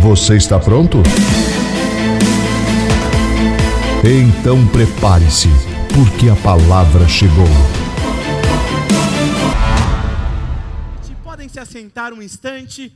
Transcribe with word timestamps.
Você 0.00 0.34
está 0.34 0.58
pronto? 0.58 0.96
Então 4.02 4.66
prepare-se, 4.68 5.48
porque 5.94 6.30
a 6.30 6.36
palavra 6.36 7.06
chegou. 7.06 7.44
Podem 11.22 11.50
se 11.50 11.60
assentar 11.60 12.14
um 12.14 12.22
instante. 12.22 12.90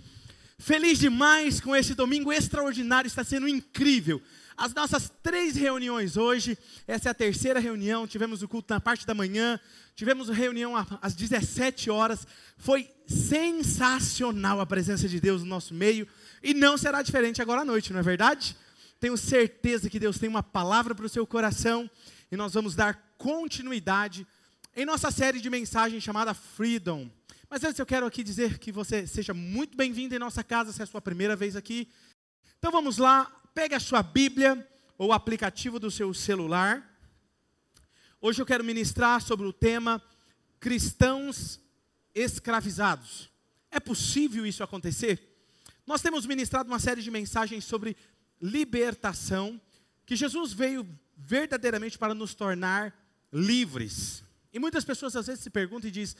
Feliz 0.59 0.99
demais 0.99 1.61
com 1.61 1.77
esse 1.77 1.95
domingo 1.95 2.33
extraordinário, 2.33 3.07
está 3.07 3.23
sendo 3.23 3.47
incrível. 3.47 4.23
As 4.57 4.73
nossas 4.73 5.13
três 5.23 5.57
reuniões 5.57 6.17
hoje, 6.17 6.57
essa 6.89 7.09
é 7.09 7.11
a 7.11 7.15
terceira 7.15 7.61
reunião, 7.61 8.07
tivemos 8.07 8.43
o 8.43 8.49
culto 8.49 8.73
na 8.73 8.81
parte 8.81 9.07
da 9.07 9.13
manhã, 9.13 9.61
tivemos 9.95 10.31
a 10.31 10.33
reunião 10.33 10.75
às 11.03 11.15
17 11.15 11.91
horas, 11.91 12.27
foi 12.57 12.89
sensacional 13.07 14.59
a 14.59 14.67
presença 14.67 15.07
de 15.07 15.21
Deus 15.21 15.43
no 15.43 15.49
nosso 15.49 15.75
meio, 15.75 16.09
e 16.45 16.55
não 16.55 16.77
será 16.77 17.03
diferente 17.03 17.43
agora 17.43 17.63
à 17.63 17.65
noite, 17.65 17.93
não 17.93 17.99
é 17.99 18.03
verdade? 18.03 18.57
Tenho 19.01 19.17
certeza 19.17 19.89
que 19.89 19.99
Deus 19.99 20.19
tem 20.19 20.29
uma 20.29 20.43
palavra 20.43 20.95
para 20.95 21.07
o 21.07 21.09
seu 21.09 21.27
coração, 21.27 21.91
e 22.31 22.37
nós 22.37 22.53
vamos 22.53 22.75
dar 22.75 23.15
continuidade 23.19 24.27
em 24.77 24.85
nossa 24.85 25.11
série 25.11 25.41
de 25.41 25.49
mensagens 25.49 26.03
chamada 26.03 26.35
Freedom. 26.35 27.11
Mas 27.49 27.65
antes 27.65 27.79
eu 27.79 27.87
quero 27.87 28.07
aqui 28.07 28.23
dizer 28.23 28.59
que 28.59 28.71
você 28.71 29.07
seja 29.07 29.33
muito 29.33 29.77
bem-vindo 29.77 30.15
em 30.15 30.19
nossa 30.19 30.45
casa, 30.45 30.71
se 30.71 30.81
é 30.81 30.85
a 30.85 30.87
sua 30.87 31.01
primeira 31.01 31.35
vez 31.35 31.57
aqui. 31.57 31.89
Então 32.59 32.71
vamos 32.71 32.99
lá, 32.99 33.33
Pegue 33.55 33.77
a 33.77 33.81
sua 33.81 34.03
Bíblia 34.03 34.69
ou 34.99 35.11
o 35.11 35.13
aplicativo 35.13 35.79
do 35.79 35.89
seu 35.89 36.13
celular. 36.13 36.85
Hoje 38.21 38.43
eu 38.43 38.47
quero 38.47 38.65
ministrar 38.65 39.23
sobre 39.23 39.47
o 39.47 39.53
tema 39.53 40.03
cristãos 40.59 41.61
escravizados. 42.13 43.31
É 43.71 43.79
possível 43.79 44.45
isso 44.45 44.65
acontecer? 44.65 45.34
Nós 45.87 46.01
temos 46.01 46.27
ministrado 46.27 46.69
uma 46.69 46.79
série 46.79 47.03
de 47.03 47.11
mensagens 47.11 47.65
sobre 47.65 47.97
libertação, 48.41 49.61
que 50.07 50.17
Jesus 50.17 50.53
veio 50.53 50.87
verdadeiramente 51.17 51.99
para 51.99 52.15
nos 52.15 52.35
tornar 52.35 52.95
livres. 53.33 54.25
E 54.53 54.59
muitas 54.59 54.85
pessoas 54.85 55.17
às 55.17 55.27
vezes 55.27 55.43
se 55.43 55.51
perguntam 55.51 55.89
e 55.89 55.93
dizem: 55.93 56.17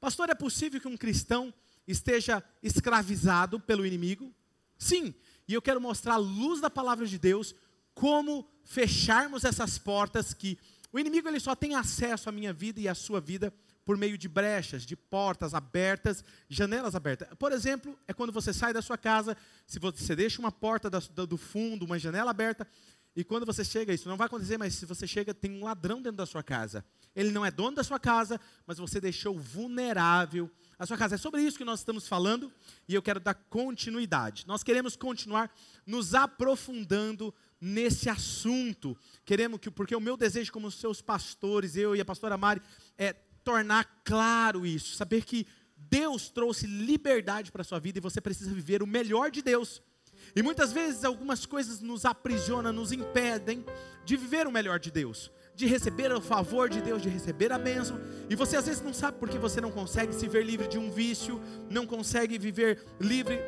Pastor, 0.00 0.28
é 0.28 0.34
possível 0.34 0.80
que 0.80 0.88
um 0.88 0.96
cristão 0.96 1.52
esteja 1.86 2.42
escravizado 2.62 3.60
pelo 3.60 3.86
inimigo? 3.86 4.32
Sim, 4.78 5.14
e 5.48 5.54
eu 5.54 5.62
quero 5.62 5.80
mostrar 5.80 6.14
a 6.14 6.18
luz 6.18 6.60
da 6.60 6.68
palavra 6.68 7.06
de 7.06 7.18
Deus 7.18 7.54
como 7.94 8.46
fecharmos 8.64 9.44
essas 9.44 9.78
portas 9.78 10.34
que 10.34 10.58
o 10.92 10.98
inimigo 10.98 11.28
ele 11.28 11.40
só 11.40 11.54
tem 11.54 11.74
acesso 11.74 12.28
à 12.28 12.32
minha 12.32 12.52
vida 12.52 12.80
e 12.80 12.88
à 12.88 12.94
sua 12.94 13.20
vida 13.20 13.52
por 13.86 13.96
meio 13.96 14.18
de 14.18 14.28
brechas, 14.28 14.84
de 14.84 14.96
portas 14.96 15.54
abertas, 15.54 16.24
janelas 16.48 16.96
abertas. 16.96 17.28
Por 17.38 17.52
exemplo, 17.52 17.96
é 18.08 18.12
quando 18.12 18.32
você 18.32 18.52
sai 18.52 18.72
da 18.72 18.82
sua 18.82 18.98
casa, 18.98 19.36
se 19.64 19.78
você 19.78 20.16
deixa 20.16 20.40
uma 20.40 20.50
porta 20.50 20.90
do 20.90 21.36
fundo, 21.36 21.84
uma 21.84 21.96
janela 21.96 22.32
aberta, 22.32 22.66
e 23.14 23.22
quando 23.22 23.46
você 23.46 23.64
chega, 23.64 23.94
isso 23.94 24.08
não 24.08 24.16
vai 24.16 24.26
acontecer, 24.26 24.58
mas 24.58 24.74
se 24.74 24.84
você 24.84 25.06
chega, 25.06 25.32
tem 25.32 25.52
um 25.52 25.64
ladrão 25.64 26.02
dentro 26.02 26.18
da 26.18 26.26
sua 26.26 26.42
casa. 26.42 26.84
Ele 27.14 27.30
não 27.30 27.46
é 27.46 27.50
dono 27.50 27.76
da 27.76 27.84
sua 27.84 27.98
casa, 27.98 28.38
mas 28.66 28.76
você 28.76 29.00
deixou 29.00 29.38
vulnerável 29.38 30.50
a 30.76 30.84
sua 30.84 30.98
casa. 30.98 31.14
É 31.14 31.18
sobre 31.18 31.40
isso 31.40 31.56
que 31.56 31.64
nós 31.64 31.78
estamos 31.78 32.08
falando 32.08 32.52
e 32.88 32.94
eu 32.94 33.00
quero 33.00 33.20
dar 33.20 33.34
continuidade. 33.34 34.44
Nós 34.48 34.64
queremos 34.64 34.96
continuar 34.96 35.50
nos 35.86 36.12
aprofundando 36.12 37.32
nesse 37.60 38.10
assunto. 38.10 38.98
Queremos 39.24 39.60
que, 39.60 39.70
porque 39.70 39.96
o 39.96 40.00
meu 40.00 40.16
desejo 40.16 40.52
como 40.52 40.70
seus 40.70 41.00
pastores, 41.00 41.74
eu 41.76 41.96
e 41.96 42.00
a 42.00 42.04
pastora 42.04 42.36
Mari, 42.36 42.60
é 42.98 43.14
tornar 43.46 44.02
claro 44.04 44.66
isso, 44.66 44.96
saber 44.96 45.24
que 45.24 45.46
Deus 45.76 46.28
trouxe 46.28 46.66
liberdade 46.66 47.52
para 47.52 47.62
a 47.62 47.64
sua 47.64 47.78
vida 47.78 47.98
e 47.98 48.00
você 48.00 48.20
precisa 48.20 48.52
viver 48.52 48.82
o 48.82 48.86
melhor 48.88 49.30
de 49.30 49.40
Deus. 49.40 49.80
E 50.34 50.42
muitas 50.42 50.72
vezes 50.72 51.04
algumas 51.04 51.46
coisas 51.46 51.80
nos 51.80 52.04
aprisionam, 52.04 52.72
nos 52.72 52.90
impedem 52.90 53.64
de 54.04 54.16
viver 54.16 54.48
o 54.48 54.50
melhor 54.50 54.80
de 54.80 54.90
Deus 54.90 55.30
de 55.56 55.66
receber 55.66 56.12
o 56.12 56.20
favor 56.20 56.68
de 56.68 56.82
Deus, 56.82 57.00
de 57.00 57.08
receber 57.08 57.50
a 57.50 57.58
bênção, 57.58 57.98
e 58.28 58.36
você 58.36 58.58
às 58.58 58.66
vezes 58.66 58.82
não 58.82 58.92
sabe 58.92 59.16
porque 59.18 59.38
você 59.38 59.58
não 59.58 59.70
consegue 59.70 60.12
se 60.12 60.28
ver 60.28 60.44
livre 60.44 60.68
de 60.68 60.78
um 60.78 60.90
vício, 60.90 61.40
não 61.70 61.86
consegue 61.86 62.38
viver 62.38 62.84
livre 63.00 63.38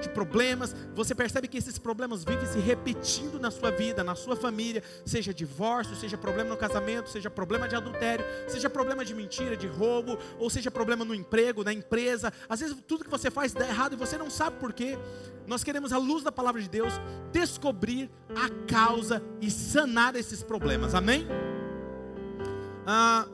de 0.00 0.08
problemas, 0.08 0.74
você 0.94 1.14
percebe 1.14 1.46
que 1.46 1.58
esses 1.58 1.78
problemas 1.78 2.24
vivem 2.24 2.46
se 2.46 2.58
repetindo 2.58 3.38
na 3.38 3.50
sua 3.50 3.70
vida, 3.70 4.02
na 4.02 4.14
sua 4.14 4.34
família, 4.34 4.82
seja 5.04 5.34
divórcio, 5.34 5.94
seja 5.94 6.16
problema 6.16 6.50
no 6.50 6.56
casamento, 6.56 7.10
seja 7.10 7.28
problema 7.28 7.68
de 7.68 7.76
adultério, 7.76 8.24
seja 8.48 8.70
problema 8.70 9.04
de 9.04 9.14
mentira, 9.14 9.56
de 9.56 9.66
roubo, 9.66 10.18
ou 10.38 10.48
seja 10.48 10.70
problema 10.70 11.04
no 11.04 11.14
emprego, 11.14 11.62
na 11.62 11.72
empresa. 11.72 12.32
Às 12.48 12.60
vezes 12.60 12.76
tudo 12.88 13.04
que 13.04 13.10
você 13.10 13.30
faz 13.30 13.52
dá 13.52 13.68
errado 13.68 13.92
e 13.92 13.96
você 13.96 14.16
não 14.16 14.30
sabe 14.30 14.58
por 14.58 14.72
quê. 14.72 14.98
Nós 15.46 15.62
queremos, 15.62 15.92
à 15.92 15.98
luz 15.98 16.24
da 16.24 16.32
palavra 16.32 16.62
de 16.62 16.68
Deus, 16.68 16.94
descobrir 17.30 18.10
a 18.34 18.48
causa 18.66 19.22
e 19.40 19.50
sanar 19.50 20.16
esses 20.16 20.42
problemas. 20.42 20.94
Amém? 20.94 21.26
Ah, 22.86 23.26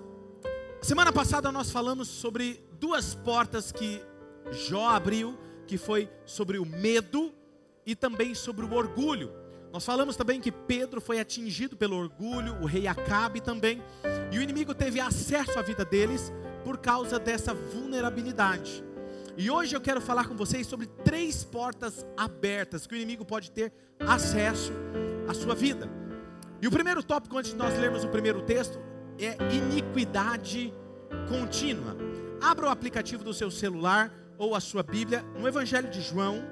semana 0.83 1.13
passada 1.13 1.53
nós 1.53 1.71
falamos 1.71 2.09
sobre 2.09 2.61
duas 2.81 3.15
portas 3.15 3.71
que 3.71 4.03
Jó 4.51 4.89
abriu 4.89 5.39
que 5.71 5.79
foi 5.79 6.11
sobre 6.27 6.59
o 6.59 6.67
medo 6.67 7.33
e 7.87 7.95
também 7.95 8.35
sobre 8.35 8.65
o 8.65 8.75
orgulho. 8.75 9.33
Nós 9.73 9.85
falamos 9.85 10.17
também 10.17 10.41
que 10.41 10.51
Pedro 10.51 11.01
foi 11.01 11.21
atingido 11.21 11.77
pelo 11.77 11.97
orgulho, 11.97 12.61
o 12.61 12.67
rei 12.67 12.89
Acabe 12.89 13.41
também, 13.41 13.81
e 14.33 14.39
o 14.41 14.43
inimigo 14.43 14.75
teve 14.75 14.99
acesso 14.99 15.57
à 15.57 15.63
vida 15.63 15.85
deles 15.85 16.33
por 16.65 16.79
causa 16.79 17.21
dessa 17.21 17.55
vulnerabilidade. 17.55 18.83
E 19.37 19.49
hoje 19.49 19.77
eu 19.77 19.81
quero 19.81 20.01
falar 20.01 20.27
com 20.27 20.35
vocês 20.35 20.67
sobre 20.67 20.89
três 21.05 21.45
portas 21.45 22.05
abertas 22.17 22.85
que 22.85 22.95
o 22.95 22.97
inimigo 22.97 23.25
pode 23.25 23.53
ter 23.53 23.73
acesso 24.01 24.73
à 25.29 25.35
sua 25.35 25.55
vida. 25.55 25.89
E 26.61 26.67
o 26.67 26.71
primeiro 26.73 27.01
tópico, 27.01 27.39
antes 27.39 27.53
de 27.53 27.57
nós 27.57 27.79
lermos 27.79 28.03
o 28.03 28.09
primeiro 28.09 28.43
texto, 28.43 28.81
é 29.21 29.37
iniquidade 29.55 30.75
contínua. 31.29 31.97
Abra 32.41 32.67
o 32.67 32.71
aplicativo 32.71 33.23
do 33.23 33.33
seu 33.33 33.53
celular 33.53 34.13
ou 34.41 34.55
a 34.55 34.61
sua 34.61 34.83
Bíblia 34.83 35.23
no 35.39 35.47
Evangelho 35.47 35.91
de 35.91 36.01
João, 36.01 36.43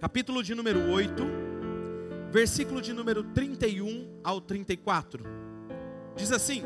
capítulo 0.00 0.40
de 0.40 0.54
número 0.54 0.88
8, 0.88 1.20
versículo 2.30 2.80
de 2.80 2.92
número 2.92 3.24
31 3.24 4.20
ao 4.22 4.40
34. 4.40 5.24
Diz 6.14 6.30
assim: 6.30 6.62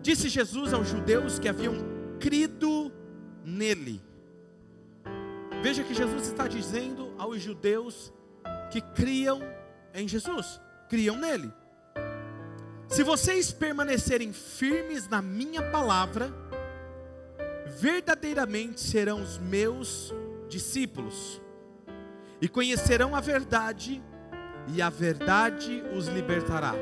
Disse 0.00 0.28
Jesus 0.28 0.72
aos 0.72 0.88
judeus 0.88 1.40
que 1.40 1.48
haviam 1.48 1.74
crido 2.20 2.92
nele. 3.44 4.00
Veja 5.60 5.82
que 5.82 5.92
Jesus 5.92 6.28
está 6.28 6.46
dizendo 6.46 7.12
aos 7.18 7.42
judeus 7.42 8.12
que 8.70 8.80
criam 8.80 9.40
em 9.92 10.06
Jesus, 10.06 10.60
criam 10.88 11.16
nele. 11.16 11.52
Se 12.86 13.02
vocês 13.02 13.50
permanecerem 13.50 14.32
firmes 14.32 15.08
na 15.08 15.20
minha 15.20 15.72
palavra, 15.72 16.32
verdadeiramente 17.66 18.80
serão 18.80 19.20
os 19.20 19.38
meus 19.38 20.14
discípulos, 20.48 21.40
e 22.40 22.48
conhecerão 22.48 23.14
a 23.14 23.20
verdade, 23.20 24.02
e 24.68 24.80
a 24.80 24.88
verdade 24.88 25.82
os 25.96 26.06
libertará. 26.06 26.74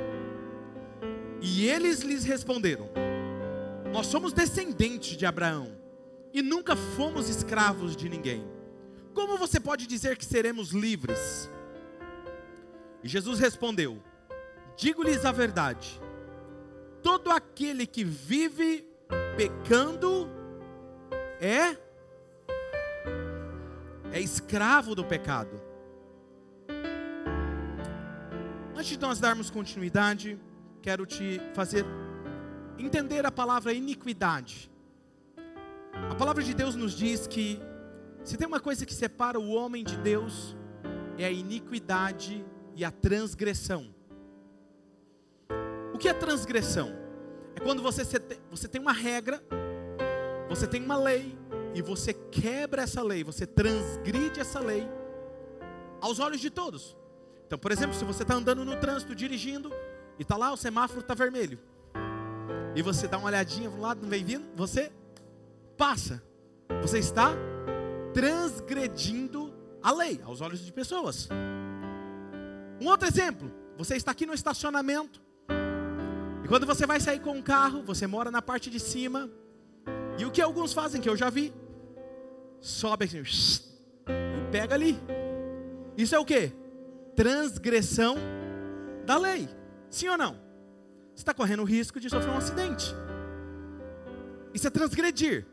E 1.41 1.69
eles 1.69 2.01
lhes 2.01 2.25
responderam: 2.25 2.89
Nós 3.93 4.07
somos 4.07 4.33
descendentes 4.33 5.17
de 5.17 5.27
Abraão, 5.27 5.77
e 6.33 6.43
nunca 6.43 6.77
fomos 6.77 7.29
escravos 7.29 7.97
de 7.97 8.09
ninguém. 8.09 8.45
Como 9.15 9.39
você 9.39 9.61
pode 9.61 9.87
dizer 9.87 10.17
que 10.17 10.25
seremos 10.25 10.71
livres? 10.71 11.49
E 13.03 13.09
Jesus 13.09 13.39
respondeu: 13.39 14.03
Digo-lhes 14.77 15.25
a 15.25 15.33
verdade. 15.33 16.01
Todo 17.03 17.31
aquele 17.31 17.87
que 17.87 18.03
vive 18.03 18.89
pecando 19.37 20.29
é 21.41 21.77
é 24.13 24.21
escravo 24.21 24.95
do 24.95 25.05
pecado. 25.05 25.61
Antes 28.77 28.91
de 28.91 28.99
nós 29.01 29.19
darmos 29.19 29.51
continuidade, 29.51 30.39
quero 30.81 31.05
te 31.05 31.41
fazer 31.53 31.85
entender 32.79 33.27
a 33.27 33.33
palavra 33.33 33.73
iniquidade. 33.73 34.71
A 36.11 36.15
palavra 36.15 36.43
de 36.43 36.55
Deus 36.55 36.77
nos 36.77 36.93
diz 36.93 37.27
que 37.27 37.61
se 38.23 38.37
tem 38.37 38.47
uma 38.47 38.61
coisa 38.61 38.87
que 38.87 38.95
separa 38.95 39.39
o 39.39 39.51
homem 39.51 39.83
de 39.83 39.97
Deus, 39.97 40.57
é 41.19 41.25
a 41.25 41.31
iniquidade 41.31 42.45
e 42.77 42.85
a 42.85 42.91
transgressão. 42.91 43.95
O 45.93 45.99
que 45.99 46.09
é 46.09 46.15
transgressão? 46.15 46.93
É 47.55 47.61
quando 47.61 47.83
você, 47.83 48.03
você 48.51 48.69
tem 48.69 48.81
uma 48.81 48.93
regra, 48.93 49.43
você 50.49 50.67
tem 50.67 50.83
uma 50.83 50.97
lei, 50.97 51.37
e 51.75 51.83
você 51.83 52.13
quebra 52.13 52.83
essa 52.83 53.03
lei, 53.03 53.25
você 53.25 53.47
transgride 53.47 54.39
essa 54.39 54.61
lei 54.61 54.89
aos 56.01 56.21
olhos 56.21 56.41
de 56.41 56.51
todos. 56.51 56.97
Então, 57.47 57.59
por 57.59 57.73
exemplo, 57.73 57.95
se 57.95 58.05
você 58.05 58.23
está 58.23 58.35
andando 58.35 58.65
no 58.65 58.77
trânsito, 58.77 59.15
dirigindo, 59.15 59.73
e 60.19 60.23
está 60.23 60.37
lá, 60.37 60.53
o 60.53 60.57
semáforo 60.57 61.01
está 61.01 61.15
vermelho, 61.15 61.59
e 62.77 62.83
você 62.83 63.09
dá 63.09 63.19
uma 63.19 63.27
olhadinha 63.27 63.71
para 63.71 63.79
o 63.79 63.83
lado, 63.83 64.03
não 64.03 64.09
vem 64.09 64.25
vindo, 64.25 64.45
você 64.55 64.93
passa. 65.77 66.23
Você 66.83 66.99
está 66.99 67.33
transgredindo 68.13 69.53
a 69.83 69.93
lei 69.93 70.21
aos 70.25 70.41
olhos 70.41 70.61
de 70.61 70.73
pessoas. 70.73 71.29
Um 72.81 72.87
outro 72.87 73.09
exemplo, 73.09 73.51
você 73.77 73.97
está 73.97 74.13
aqui 74.13 74.27
no 74.27 74.35
estacionamento, 74.35 75.21
e 76.45 76.49
quando 76.49 76.67
você 76.67 76.87
vai 76.87 77.01
sair 77.01 77.21
com 77.21 77.33
um 77.33 77.43
carro, 77.43 77.83
você 77.83 78.07
mora 78.07 78.31
na 78.31 78.43
parte 78.43 78.69
de 78.71 78.79
cima, 78.79 79.31
e 80.19 80.25
o 80.25 80.31
que 80.31 80.41
alguns 80.41 80.73
fazem, 80.73 81.01
que 81.01 81.09
eu 81.09 81.17
já 81.17 81.31
vi, 81.31 81.53
sobe 82.61 83.05
assim, 83.05 83.19
e 83.21 84.51
pega 84.51 84.75
ali. 84.75 84.99
Isso 85.97 86.15
é 86.15 86.19
o 86.19 86.25
que? 86.25 86.53
Transgressão 87.15 88.17
da 89.05 89.19
lei. 89.19 89.49
Sim 89.91 90.09
ou 90.09 90.19
não? 90.19 90.35
Você 91.15 91.23
está 91.23 91.33
correndo 91.33 91.61
o 91.61 91.65
risco 91.65 92.01
de 92.01 92.11
sofrer 92.11 92.31
um 92.31 92.37
acidente. 92.37 92.95
Isso 94.53 94.67
é 94.67 94.71
transgredir. 94.71 95.47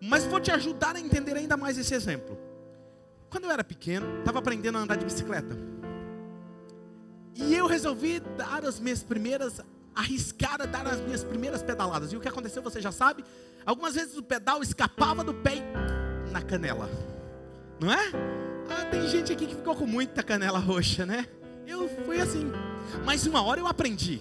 Mas 0.00 0.24
vou 0.24 0.40
te 0.40 0.50
ajudar 0.50 0.96
a 0.96 1.00
entender 1.00 1.36
ainda 1.36 1.56
mais 1.56 1.78
esse 1.78 1.94
exemplo. 1.94 2.38
Quando 3.30 3.44
eu 3.44 3.50
era 3.50 3.64
pequeno, 3.64 4.18
estava 4.18 4.38
aprendendo 4.38 4.78
a 4.78 4.80
andar 4.80 4.96
de 4.96 5.04
bicicleta. 5.04 5.56
E 7.34 7.54
eu 7.54 7.66
resolvi 7.66 8.20
dar 8.20 8.64
as 8.64 8.78
minhas 8.78 9.02
primeiras, 9.02 9.60
arriscar 9.94 10.60
a 10.60 10.66
dar 10.66 10.86
as 10.86 11.00
minhas 11.00 11.22
primeiras 11.22 11.62
pedaladas. 11.62 12.12
E 12.12 12.16
o 12.16 12.20
que 12.20 12.28
aconteceu, 12.28 12.62
você 12.62 12.80
já 12.80 12.92
sabe? 12.92 13.24
Algumas 13.64 13.94
vezes 13.94 14.16
o 14.16 14.22
pedal 14.22 14.62
escapava 14.62 15.22
do 15.22 15.32
pé 15.34 15.62
na 16.30 16.42
canela. 16.42 16.90
Não 17.80 17.92
é? 17.92 18.10
Ah, 18.70 18.84
tem 18.86 19.06
gente 19.08 19.32
aqui 19.32 19.46
que 19.46 19.54
ficou 19.54 19.74
com 19.74 19.86
muita 19.86 20.22
canela 20.22 20.58
roxa, 20.58 21.04
né? 21.06 21.26
Eu 21.66 21.88
fui 22.04 22.20
assim. 22.20 22.50
Mas 23.04 23.26
uma 23.26 23.42
hora 23.42 23.60
eu 23.60 23.66
aprendi. 23.66 24.20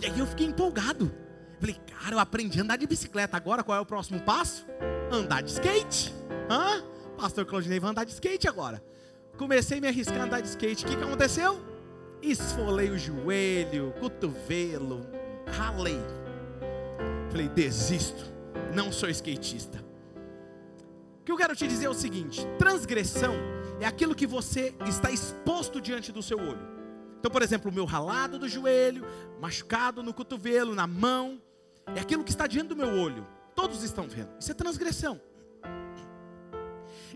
E 0.00 0.06
aí 0.06 0.18
eu 0.18 0.26
fiquei 0.26 0.46
empolgado. 0.46 1.12
Falei, 1.58 1.76
cara, 1.86 2.14
eu 2.14 2.18
aprendi 2.18 2.58
a 2.58 2.62
andar 2.62 2.76
de 2.76 2.86
bicicleta. 2.86 3.36
Agora 3.36 3.62
qual 3.62 3.76
é 3.76 3.80
o 3.80 3.86
próximo 3.86 4.20
passo? 4.20 4.66
Andar 5.10 5.42
de 5.42 5.50
skate. 5.50 6.14
Hã? 6.50 6.82
Pastor 7.16 7.44
Claudinei 7.44 7.78
vai 7.78 7.90
andar 7.90 8.04
de 8.04 8.12
skate 8.12 8.48
agora. 8.48 8.82
Comecei 9.36 9.78
a 9.78 9.80
me 9.80 9.88
arriscar 9.88 10.20
a 10.20 10.24
andar 10.24 10.40
de 10.40 10.48
skate. 10.48 10.84
O 10.84 10.88
que, 10.88 10.96
que 10.96 11.04
aconteceu? 11.04 11.69
Esfolei 12.22 12.90
o 12.90 12.98
joelho, 12.98 13.94
cotovelo, 13.98 15.06
ralei. 15.46 16.00
Falei, 17.30 17.48
desisto. 17.48 18.30
Não 18.74 18.92
sou 18.92 19.08
skatista. 19.08 19.84
O 21.20 21.24
que 21.24 21.32
eu 21.32 21.36
quero 21.36 21.56
te 21.56 21.66
dizer 21.66 21.86
é 21.86 21.90
o 21.90 21.94
seguinte: 21.94 22.46
transgressão 22.58 23.34
é 23.80 23.86
aquilo 23.86 24.14
que 24.14 24.26
você 24.26 24.74
está 24.86 25.10
exposto 25.10 25.80
diante 25.80 26.12
do 26.12 26.22
seu 26.22 26.38
olho. 26.38 26.68
Então, 27.18 27.30
por 27.30 27.42
exemplo, 27.42 27.70
o 27.70 27.74
meu 27.74 27.84
ralado 27.84 28.38
do 28.38 28.48
joelho, 28.48 29.04
machucado 29.40 30.02
no 30.02 30.14
cotovelo, 30.14 30.74
na 30.74 30.86
mão, 30.86 31.40
é 31.94 32.00
aquilo 32.00 32.24
que 32.24 32.30
está 32.30 32.46
diante 32.46 32.68
do 32.68 32.76
meu 32.76 32.88
olho. 32.98 33.26
Todos 33.54 33.82
estão 33.82 34.08
vendo. 34.08 34.30
Isso 34.38 34.50
é 34.50 34.54
transgressão. 34.54 35.20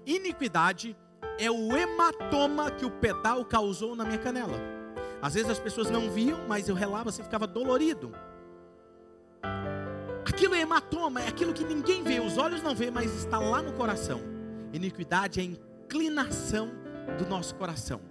Iniquidade 0.07 0.97
é 1.39 1.51
o 1.51 1.75
hematoma 1.75 2.71
que 2.71 2.85
o 2.85 2.91
pedal 2.91 3.45
causou 3.45 3.97
na 3.97 4.05
minha 4.05 4.19
canela. 4.19 4.74
Às 5.25 5.33
vezes 5.33 5.49
as 5.49 5.59
pessoas 5.59 5.89
não 5.89 6.11
viam, 6.11 6.47
mas 6.47 6.69
eu 6.69 6.75
relava 6.75 7.09
assim, 7.09 7.23
ficava 7.23 7.47
dolorido. 7.47 8.15
Aquilo 10.23 10.55
é 10.55 10.61
hematoma, 10.61 11.23
é 11.23 11.29
aquilo 11.29 11.55
que 11.55 11.65
ninguém 11.65 12.03
vê, 12.03 12.21
os 12.21 12.37
olhos 12.37 12.63
não 12.63 12.75
vê, 12.75 12.91
mas 12.91 13.11
está 13.15 13.39
lá 13.39 13.63
no 13.63 13.73
coração. 13.73 14.21
Iniquidade 14.71 15.41
é 15.41 15.43
inclinação 15.43 16.71
do 17.17 17.27
nosso 17.27 17.55
coração. 17.55 18.03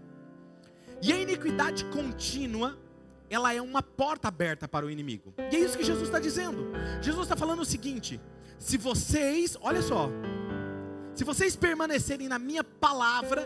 E 1.03 1.13
a 1.13 1.17
iniquidade 1.19 1.85
contínua, 1.85 2.75
ela 3.29 3.53
é 3.53 3.61
uma 3.61 3.83
porta 3.83 4.27
aberta 4.27 4.67
para 4.67 4.83
o 4.83 4.89
inimigo. 4.89 5.35
E 5.51 5.55
é 5.55 5.59
isso 5.59 5.77
que 5.77 5.83
Jesus 5.83 6.07
está 6.07 6.19
dizendo. 6.19 6.71
Jesus 6.99 7.25
está 7.25 7.35
falando 7.35 7.61
o 7.61 7.65
seguinte: 7.65 8.19
se 8.57 8.75
vocês, 8.75 9.55
olha 9.61 9.83
só, 9.83 10.09
se 11.13 11.23
vocês 11.23 11.55
permanecerem 11.55 12.27
na 12.27 12.39
minha 12.39 12.63
palavra, 12.63 13.45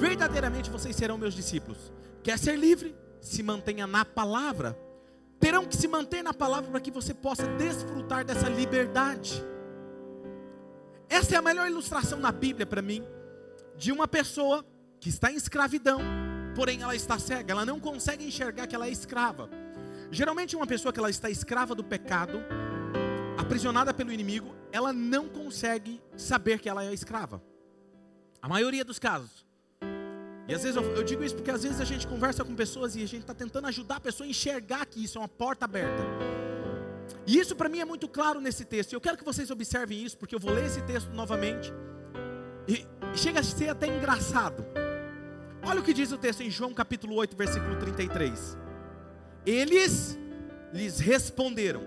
verdadeiramente 0.00 0.68
vocês 0.70 0.96
serão 0.96 1.16
meus 1.16 1.34
discípulos. 1.34 1.92
Quer 2.24 2.38
ser 2.38 2.56
livre? 2.56 2.96
Se 3.20 3.40
mantenha 3.40 3.86
na 3.86 4.04
palavra 4.04 4.76
terão 5.44 5.66
que 5.66 5.76
se 5.76 5.86
manter 5.86 6.22
na 6.22 6.32
palavra 6.32 6.70
para 6.70 6.80
que 6.80 6.90
você 6.90 7.12
possa 7.12 7.46
desfrutar 7.58 8.24
dessa 8.24 8.48
liberdade. 8.48 9.44
Essa 11.06 11.34
é 11.34 11.36
a 11.36 11.42
melhor 11.42 11.68
ilustração 11.68 12.18
na 12.18 12.32
Bíblia 12.32 12.64
para 12.64 12.80
mim 12.80 13.04
de 13.76 13.92
uma 13.92 14.08
pessoa 14.08 14.64
que 14.98 15.10
está 15.10 15.30
em 15.30 15.36
escravidão, 15.36 16.00
porém 16.56 16.80
ela 16.80 16.96
está 16.96 17.18
cega, 17.18 17.52
ela 17.52 17.66
não 17.66 17.78
consegue 17.78 18.24
enxergar 18.24 18.66
que 18.66 18.74
ela 18.74 18.86
é 18.86 18.90
escrava. 18.90 19.50
Geralmente 20.10 20.56
uma 20.56 20.66
pessoa 20.66 20.94
que 20.94 20.98
ela 20.98 21.10
está 21.10 21.28
escrava 21.28 21.74
do 21.74 21.84
pecado, 21.84 22.40
aprisionada 23.36 23.92
pelo 23.92 24.10
inimigo, 24.10 24.54
ela 24.72 24.94
não 24.94 25.28
consegue 25.28 26.00
saber 26.16 26.58
que 26.58 26.70
ela 26.70 26.82
é 26.82 26.94
escrava. 26.94 27.42
A 28.40 28.48
maioria 28.48 28.82
dos 28.82 28.98
casos. 28.98 29.43
E 30.46 30.54
às 30.54 30.62
vezes 30.62 30.76
eu, 30.76 30.82
eu, 30.94 31.02
digo 31.02 31.24
isso 31.24 31.34
porque 31.34 31.50
às 31.50 31.62
vezes 31.62 31.80
a 31.80 31.84
gente 31.84 32.06
conversa 32.06 32.44
com 32.44 32.54
pessoas 32.54 32.94
e 32.94 33.02
a 33.02 33.06
gente 33.06 33.22
está 33.22 33.34
tentando 33.34 33.66
ajudar 33.68 33.96
a 33.96 34.00
pessoa 34.00 34.26
a 34.26 34.30
enxergar 34.30 34.84
que 34.84 35.02
isso 35.02 35.16
é 35.18 35.20
uma 35.20 35.28
porta 35.28 35.64
aberta. 35.64 36.02
E 37.26 37.38
isso 37.38 37.56
para 37.56 37.68
mim 37.68 37.80
é 37.80 37.84
muito 37.84 38.06
claro 38.06 38.40
nesse 38.40 38.64
texto. 38.64 38.92
Eu 38.92 39.00
quero 39.00 39.16
que 39.16 39.24
vocês 39.24 39.50
observem 39.50 40.02
isso, 40.02 40.18
porque 40.18 40.34
eu 40.34 40.38
vou 40.38 40.52
ler 40.52 40.66
esse 40.66 40.82
texto 40.82 41.10
novamente. 41.12 41.72
E 42.68 42.86
chega 43.16 43.40
a 43.40 43.42
ser 43.42 43.70
até 43.70 43.86
engraçado. 43.86 44.64
Olha 45.62 45.80
o 45.80 45.82
que 45.82 45.94
diz 45.94 46.12
o 46.12 46.18
texto 46.18 46.42
em 46.42 46.50
João 46.50 46.74
capítulo 46.74 47.14
8, 47.14 47.36
versículo 47.36 47.76
33. 47.76 48.58
Eles 49.46 50.18
lhes 50.72 50.98
responderam: 50.98 51.82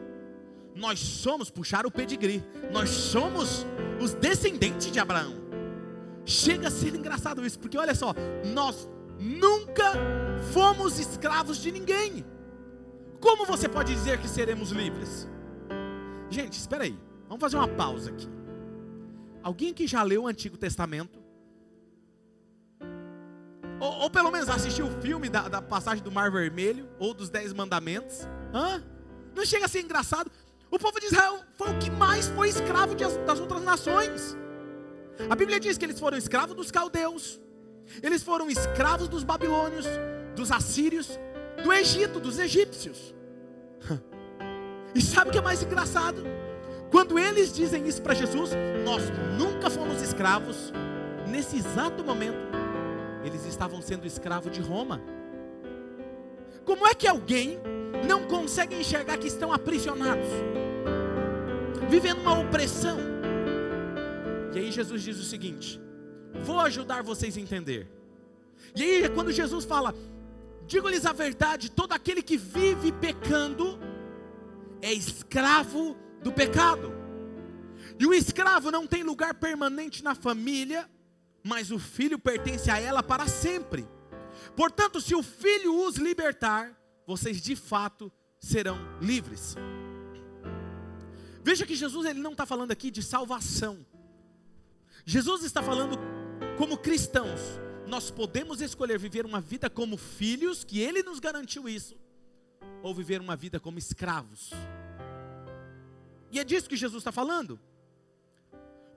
Nós 0.75 0.99
somos, 0.99 1.51
puxaram 1.51 1.89
o 1.89 1.91
pedigree, 1.91 2.43
nós 2.71 2.89
somos 2.89 3.65
os 3.99 4.13
descendentes 4.13 4.91
de 4.91 4.99
Abraão. 4.99 5.46
Chega 6.27 6.67
a 6.67 6.71
ser 6.71 6.93
engraçado 6.93 7.45
isso, 7.45 7.57
porque 7.57 7.77
olha 7.77 7.95
só, 7.95 8.13
nós 8.53 8.89
nunca 9.17 9.93
fomos 10.51 10.99
escravos 10.99 11.57
de 11.57 11.71
ninguém. 11.71 12.25
Como 13.21 13.45
você 13.45 13.69
pode 13.69 13.93
dizer 13.93 14.19
que 14.19 14.27
seremos 14.27 14.71
livres? 14.71 15.25
Gente, 16.29 16.59
espera 16.59 16.83
aí, 16.83 16.99
vamos 17.29 17.39
fazer 17.39 17.55
uma 17.55 17.69
pausa 17.69 18.09
aqui. 18.09 18.27
Alguém 19.41 19.73
que 19.73 19.87
já 19.87 20.03
leu 20.03 20.23
o 20.23 20.27
Antigo 20.27 20.57
Testamento? 20.57 21.17
Ou, 23.79 23.93
ou 24.01 24.09
pelo 24.09 24.29
menos 24.29 24.49
assistiu 24.49 24.87
o 24.87 25.01
filme 25.01 25.29
da, 25.29 25.47
da, 25.47 25.61
passagem 25.61 26.03
do 26.03 26.11
Mar 26.11 26.29
Vermelho, 26.29 26.89
ou 26.99 27.13
dos 27.13 27.29
Dez 27.29 27.53
Mandamentos? 27.53 28.27
Hã? 28.53 28.83
Não 29.33 29.45
chega 29.45 29.65
a 29.65 29.69
ser 29.69 29.79
engraçado? 29.79 30.29
O 30.69 30.77
povo 30.77 30.99
de 30.99 31.05
Israel 31.05 31.39
foi 31.55 31.71
o 31.71 31.79
que 31.79 31.89
mais 31.89 32.27
foi 32.27 32.49
escravo 32.49 32.95
de, 32.95 33.05
das 33.25 33.39
outras 33.39 33.63
nações. 33.63 34.35
A 35.29 35.35
Bíblia 35.35 35.59
diz 35.59 35.77
que 35.77 35.85
eles 35.85 35.99
foram 35.99 36.17
escravos 36.17 36.55
dos 36.55 36.69
caldeus, 36.71 37.39
eles 38.03 38.21
foram 38.21 38.49
escravos 38.49 39.07
dos 39.07 39.23
babilônios, 39.23 39.85
dos 40.35 40.51
assírios, 40.51 41.19
do 41.63 41.73
Egito, 41.73 42.19
dos 42.19 42.39
egípcios. 42.39 43.15
E 44.95 45.01
sabe 45.01 45.29
o 45.29 45.31
que 45.31 45.37
é 45.37 45.41
mais 45.41 45.61
engraçado? 45.61 46.23
Quando 46.89 47.19
eles 47.19 47.53
dizem 47.53 47.85
isso 47.87 48.01
para 48.01 48.15
Jesus, 48.15 48.51
nós 48.83 49.03
nunca 49.37 49.69
fomos 49.69 50.01
escravos, 50.01 50.73
nesse 51.27 51.57
exato 51.57 52.03
momento, 52.03 52.37
eles 53.23 53.45
estavam 53.45 53.79
sendo 53.79 54.07
escravos 54.07 54.51
de 54.51 54.61
Roma. 54.61 54.99
Como 56.65 56.87
é 56.87 56.95
que 56.95 57.07
alguém 57.07 57.59
não 58.07 58.23
consegue 58.23 58.75
enxergar 58.75 59.17
que 59.17 59.27
estão 59.27 59.53
aprisionados, 59.53 60.29
vivendo 61.89 62.21
uma 62.21 62.39
opressão? 62.39 63.16
E 64.53 64.59
aí 64.59 64.71
Jesus 64.71 65.01
diz 65.01 65.17
o 65.17 65.23
seguinte: 65.23 65.79
Vou 66.45 66.59
ajudar 66.59 67.03
vocês 67.03 67.37
a 67.37 67.39
entender. 67.39 67.89
E 68.75 68.83
aí, 68.83 69.09
quando 69.09 69.31
Jesus 69.31 69.65
fala, 69.65 69.93
digo-lhes 70.65 71.05
a 71.05 71.13
verdade: 71.13 71.71
todo 71.71 71.93
aquele 71.93 72.21
que 72.21 72.37
vive 72.37 72.91
pecando 72.91 73.79
é 74.81 74.93
escravo 74.93 75.95
do 76.21 76.31
pecado. 76.31 76.91
E 77.99 78.05
o 78.05 78.13
escravo 78.13 78.69
não 78.71 78.85
tem 78.85 79.03
lugar 79.03 79.33
permanente 79.33 80.03
na 80.03 80.13
família, 80.13 80.89
mas 81.43 81.71
o 81.71 81.79
filho 81.79 82.19
pertence 82.19 82.69
a 82.69 82.79
ela 82.79 83.01
para 83.01 83.27
sempre. 83.27 83.87
Portanto, 84.55 85.01
se 85.01 85.15
o 85.15 85.23
filho 85.23 85.85
os 85.85 85.95
libertar, 85.95 86.77
vocês 87.05 87.41
de 87.41 87.55
fato 87.55 88.11
serão 88.39 88.77
livres. 89.01 89.55
Veja 91.43 91.65
que 91.65 91.75
Jesus 91.75 92.05
ele 92.05 92.19
não 92.19 92.33
está 92.33 92.45
falando 92.45 92.71
aqui 92.71 92.91
de 92.91 93.01
salvação. 93.01 93.85
Jesus 95.09 95.41
está 95.45 95.63
falando 95.63 95.97
como 96.57 96.77
cristãos, 96.77 97.39
nós 97.87 98.11
podemos 98.11 98.59
escolher 98.59 98.99
viver 98.99 99.25
uma 99.25 99.39
vida 99.39 99.69
como 99.69 99.95
filhos, 99.95 100.65
que 100.65 100.81
Ele 100.81 101.01
nos 101.01 101.21
garantiu 101.21 101.69
isso, 101.69 101.95
ou 102.83 102.93
viver 102.93 103.21
uma 103.21 103.33
vida 103.33 103.57
como 103.57 103.79
escravos. 103.79 104.51
E 106.29 106.37
é 106.41 106.43
disso 106.43 106.67
que 106.67 106.75
Jesus 106.75 106.99
está 106.99 107.11
falando. 107.13 107.57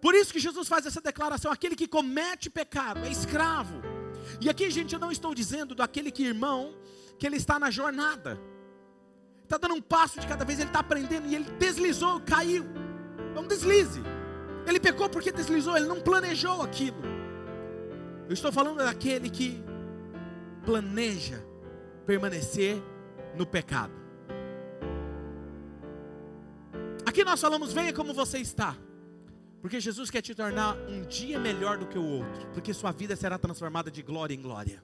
Por 0.01 0.17
isso 0.17 0.33
que 0.33 0.41
Jesus 0.41 0.67
faz 0.67 0.85
essa 0.85 1.01
declaração: 1.01 1.53
aquele 1.53 1.77
que 1.77 1.87
comete 1.87 2.51
pecado 2.51 3.05
é 3.05 3.09
escravo. 3.09 3.81
E 4.41 4.51
aqui, 4.51 4.69
gente, 4.69 4.93
eu 4.93 4.99
não 4.99 5.13
estou 5.13 5.33
dizendo 5.33 5.77
daquele 5.77 6.11
que 6.11 6.25
irmão, 6.25 6.75
que 7.21 7.25
ele 7.25 7.37
está 7.37 7.57
na 7.57 7.71
jornada, 7.71 8.37
está 9.45 9.57
dando 9.59 9.77
um 9.77 9.81
passo 9.81 10.19
de 10.19 10.27
cada 10.27 10.45
vez, 10.45 10.59
ele 10.59 10.71
está 10.71 10.81
aprendendo 10.81 11.29
e 11.29 11.37
ele 11.37 11.49
deslizou, 11.53 12.21
caiu. 12.23 12.65
É 13.37 13.39
um 13.39 13.47
deslize. 13.47 14.03
Ele 14.71 14.79
pecou 14.79 15.09
porque 15.09 15.33
deslizou, 15.33 15.77
ele 15.77 15.87
não 15.87 16.01
planejou 16.01 16.63
aquilo. 16.63 17.03
Eu 18.29 18.33
estou 18.33 18.53
falando 18.53 18.77
daquele 18.77 19.29
que 19.29 19.61
planeja 20.65 21.45
permanecer 22.07 22.81
no 23.35 23.45
pecado. 23.45 23.93
Aqui 27.05 27.25
nós 27.25 27.41
falamos, 27.41 27.73
venha 27.73 27.93
como 27.93 28.15
você 28.15 28.39
está. 28.39 28.77
Porque 29.61 29.81
Jesus 29.81 30.09
quer 30.09 30.23
te 30.23 30.37
tornar 30.37 30.77
um 30.89 31.03
dia 31.03 31.41
melhor 31.41 31.77
do 31.77 31.89
que 31.89 31.99
o 31.99 32.05
outro. 32.05 32.47
Porque 32.55 32.73
sua 32.73 32.93
vida 32.93 33.17
será 33.17 33.37
transformada 33.37 33.91
de 33.91 34.03
glória 34.03 34.35
em 34.35 34.41
glória. 34.41 34.81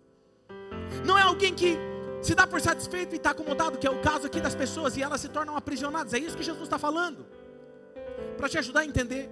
Não 1.04 1.16
é 1.16 1.22
alguém 1.22 1.54
que 1.54 1.78
se 2.20 2.34
dá 2.34 2.44
por 2.44 2.60
satisfeito 2.60 3.14
e 3.14 3.18
está 3.18 3.30
acomodado, 3.30 3.78
que 3.78 3.86
é 3.86 3.90
o 3.90 4.02
caso 4.02 4.26
aqui 4.26 4.40
das 4.40 4.56
pessoas, 4.56 4.96
e 4.96 5.02
elas 5.02 5.20
se 5.20 5.28
tornam 5.28 5.56
aprisionadas. 5.56 6.12
É 6.12 6.18
isso 6.18 6.36
que 6.36 6.42
Jesus 6.42 6.64
está 6.64 6.76
falando. 6.76 7.24
Para 8.36 8.48
te 8.48 8.58
ajudar 8.58 8.80
a 8.80 8.84
entender. 8.84 9.30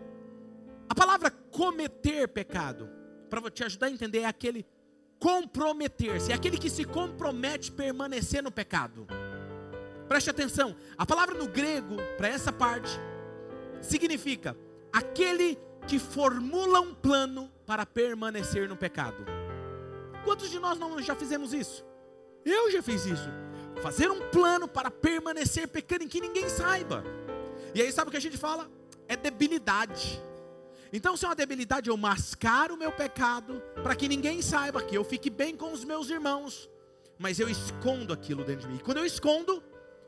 A 0.95 0.97
palavra 0.97 1.29
cometer 1.29 2.29
pecado 2.29 2.89
para 3.29 3.51
te 3.51 3.65
ajudar 3.65 3.89
a 3.89 3.91
entender, 3.91 4.21
é 4.21 4.27
aquele 4.27 4.65
comprometer-se, 5.19 6.31
é 6.31 6.37
aquele 6.37 6.57
que 6.57 6.71
se 6.71 6.85
compromete 6.85 7.73
a 7.73 7.75
permanecer 7.75 8.41
no 8.45 8.53
pecado. 8.53 9.05
Preste 10.07 10.31
atenção, 10.31 10.77
a 10.97 11.05
palavra 11.05 11.37
no 11.37 11.49
grego, 11.49 11.97
para 12.17 12.29
essa 12.29 12.53
parte, 12.53 12.93
significa 13.83 14.57
aquele 14.93 15.59
que 15.89 15.99
formula 15.99 16.81
um 16.81 16.95
plano 16.95 17.51
para 17.67 17.85
permanecer 17.85 18.69
no 18.69 18.77
pecado. 18.77 19.27
Quantos 20.23 20.49
de 20.49 20.61
nós 20.61 20.79
não 20.79 21.03
já 21.03 21.17
fizemos 21.17 21.53
isso? 21.53 21.85
Eu 22.45 22.71
já 22.71 22.81
fiz 22.81 23.05
isso. 23.05 23.29
Fazer 23.83 24.13
um 24.13 24.31
plano 24.31 24.69
para 24.69 24.93
permanecer 24.93 25.67
pecando 25.67 26.05
em 26.05 26.09
que 26.09 26.21
ninguém 26.21 26.49
saiba. 26.49 27.03
E 27.75 27.83
aí 27.83 27.91
sabe 27.91 28.11
o 28.11 28.11
que 28.13 28.17
a 28.17 28.23
gente 28.23 28.39
fala? 28.39 28.71
É 29.09 29.17
debilidade. 29.17 30.23
Então, 30.97 31.17
se 31.17 31.25
é 31.25 31.29
uma 31.29 31.35
debilidade, 31.35 31.91
eu 31.91 31.97
mascaro 31.97 32.75
o 32.75 32.79
meu 32.79 32.93
pecado 32.93 33.61
para 33.83 33.97
que 33.97 34.07
ninguém 34.07 34.41
saiba, 34.41 34.81
que 34.81 34.97
eu 34.97 35.03
fique 35.03 35.29
bem 35.29 35.57
com 35.57 35.73
os 35.73 35.85
meus 35.85 36.09
irmãos, 36.09 36.71
mas 37.19 37.41
eu 37.41 37.49
escondo 37.49 38.13
aquilo 38.13 38.45
dentro 38.45 38.69
de 38.69 38.69
mim. 38.69 38.79
E 38.79 38.83
quando 38.83 38.99
eu 38.99 39.05
escondo, 39.05 39.61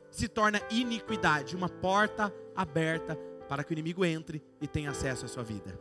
se 0.09 0.29
torna 0.29 0.61
iniquidade, 0.71 1.57
uma 1.57 1.67
porta 1.67 2.33
aberta 2.55 3.17
para 3.49 3.65
que 3.65 3.73
o 3.73 3.75
inimigo 3.75 4.05
entre 4.05 4.41
e 4.61 4.67
tenha 4.67 4.91
acesso 4.91 5.25
à 5.25 5.27
sua 5.27 5.43
vida. 5.43 5.77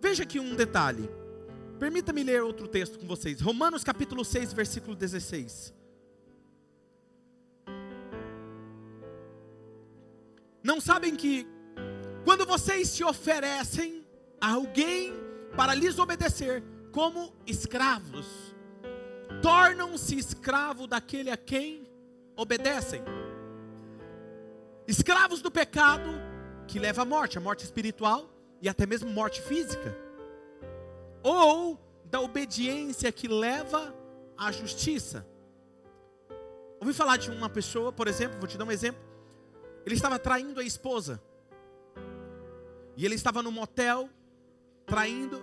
Veja 0.00 0.22
aqui 0.22 0.40
um 0.40 0.56
detalhe. 0.56 1.10
Permita-me 1.78 2.24
ler 2.24 2.42
outro 2.42 2.66
texto 2.66 2.98
com 2.98 3.06
vocês. 3.06 3.38
Romanos 3.38 3.84
capítulo 3.84 4.24
6, 4.24 4.54
versículo 4.54 4.96
16. 4.96 5.74
Não 10.62 10.80
sabem 10.80 11.14
que 11.14 11.46
quando 12.26 12.44
vocês 12.44 12.88
se 12.88 13.04
oferecem 13.04 14.04
a 14.40 14.54
alguém 14.54 15.14
para 15.56 15.72
lhes 15.72 15.96
obedecer, 15.96 16.60
como 16.90 17.32
escravos, 17.46 18.26
tornam-se 19.40 20.18
escravo 20.18 20.88
daquele 20.88 21.30
a 21.30 21.36
quem 21.36 21.88
obedecem. 22.34 23.00
Escravos 24.88 25.40
do 25.40 25.52
pecado 25.52 26.10
que 26.66 26.80
leva 26.80 27.02
à 27.02 27.04
morte, 27.04 27.38
a 27.38 27.40
morte 27.40 27.64
espiritual 27.64 28.28
e 28.60 28.68
até 28.68 28.86
mesmo 28.86 29.08
morte 29.08 29.40
física. 29.40 29.96
Ou 31.22 31.80
da 32.06 32.20
obediência 32.20 33.12
que 33.12 33.28
leva 33.28 33.94
à 34.36 34.50
justiça. 34.50 35.24
Ouvi 36.80 36.92
falar 36.92 37.18
de 37.18 37.30
uma 37.30 37.48
pessoa, 37.48 37.92
por 37.92 38.08
exemplo, 38.08 38.36
vou 38.40 38.48
te 38.48 38.58
dar 38.58 38.64
um 38.64 38.72
exemplo. 38.72 39.00
Ele 39.84 39.94
estava 39.94 40.18
traindo 40.18 40.58
a 40.58 40.64
esposa. 40.64 41.22
E 42.96 43.04
ele 43.04 43.14
estava 43.14 43.42
no 43.42 43.52
motel, 43.52 44.08
traindo, 44.86 45.42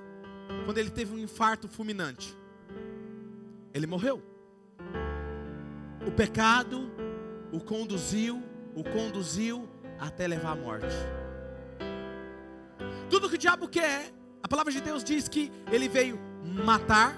quando 0.66 0.78
ele 0.78 0.90
teve 0.90 1.14
um 1.14 1.20
infarto 1.20 1.68
fulminante. 1.68 2.36
Ele 3.74 3.88
morreu. 3.88 4.22
O 6.06 6.12
pecado 6.12 6.92
o 7.54 7.60
conduziu, 7.60 8.42
o 8.76 8.84
conduziu 8.84 9.70
até 10.00 10.28
levar 10.28 10.54
à 10.54 10.56
morte. 10.56 10.96
Tudo 13.12 13.30
que 13.30 13.36
o 13.36 13.38
diabo 13.38 13.68
quer, 13.68 14.12
a 14.42 14.48
palavra 14.48 14.74
de 14.74 14.82
Deus 14.82 15.04
diz 15.04 15.28
que 15.28 15.52
ele 15.72 15.88
veio 15.88 16.20
matar, 16.66 17.16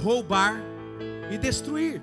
roubar 0.00 0.54
e 1.32 1.36
destruir. 1.36 2.00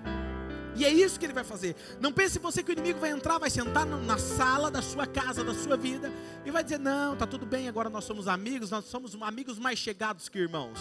E 0.77 0.85
é 0.85 0.93
isso 0.93 1.19
que 1.19 1.25
ele 1.25 1.33
vai 1.33 1.43
fazer. 1.43 1.75
Não 1.99 2.13
pense 2.13 2.37
você 2.37 2.61
que 2.61 2.69
o 2.69 2.73
inimigo 2.73 2.99
vai 2.99 3.09
entrar, 3.09 3.39
vai 3.39 3.49
sentar 3.49 3.83
na 3.83 4.17
sala 4.19 4.69
da 4.69 4.81
sua 4.81 5.07
casa, 5.07 5.43
da 5.43 5.53
sua 5.55 5.75
vida, 5.75 6.11
e 6.45 6.51
vai 6.51 6.63
dizer: 6.63 6.77
Não, 6.77 7.15
tá 7.15 7.25
tudo 7.25 7.47
bem, 7.47 7.67
agora 7.67 7.89
nós 7.89 8.03
somos 8.03 8.27
amigos, 8.27 8.69
nós 8.69 8.85
somos 8.85 9.17
amigos 9.19 9.57
mais 9.57 9.79
chegados 9.79 10.29
que 10.29 10.37
irmãos. 10.37 10.79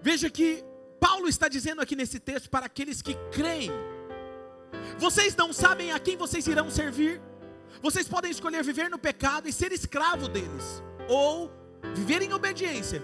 Veja 0.00 0.30
que 0.30 0.64
Paulo 0.98 1.28
está 1.28 1.46
dizendo 1.46 1.82
aqui 1.82 1.94
nesse 1.94 2.18
texto 2.18 2.48
para 2.48 2.64
aqueles 2.64 3.02
que 3.02 3.14
creem. 3.30 3.70
Vocês 4.98 5.36
não 5.36 5.52
sabem 5.52 5.92
a 5.92 5.98
quem 5.98 6.16
vocês 6.16 6.46
irão 6.46 6.70
servir. 6.70 7.20
Vocês 7.82 8.08
podem 8.08 8.30
escolher 8.30 8.64
viver 8.64 8.88
no 8.88 8.98
pecado 8.98 9.46
e 9.46 9.52
ser 9.52 9.72
escravo 9.72 10.28
deles, 10.28 10.82
ou 11.08 11.52
viver 11.94 12.22
em 12.22 12.32
obediência, 12.32 13.02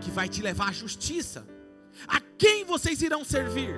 que 0.00 0.10
vai 0.10 0.28
te 0.28 0.42
levar 0.42 0.70
à 0.70 0.72
justiça. 0.72 1.46
A 2.06 2.20
quem 2.20 2.64
vocês 2.64 3.00
irão 3.02 3.24
servir? 3.24 3.74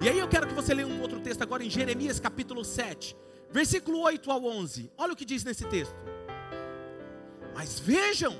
E 0.00 0.08
aí 0.08 0.18
eu 0.18 0.28
quero 0.28 0.46
que 0.46 0.54
você 0.54 0.74
leia 0.74 0.86
um 0.86 1.00
outro 1.00 1.20
texto 1.20 1.42
agora 1.42 1.64
em 1.64 1.70
Jeremias 1.70 2.20
capítulo 2.20 2.64
7, 2.64 3.16
versículo 3.50 4.00
8 4.00 4.30
ao 4.30 4.44
11. 4.44 4.90
Olha 4.96 5.12
o 5.12 5.16
que 5.16 5.24
diz 5.24 5.44
nesse 5.44 5.64
texto. 5.64 5.96
Mas 7.54 7.78
vejam, 7.78 8.36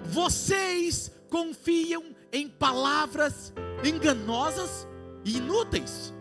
vocês 0.00 1.12
confiam 1.30 2.14
em 2.32 2.48
palavras 2.48 3.52
enganosas 3.84 4.88
e 5.24 5.36
inúteis. 5.36 6.12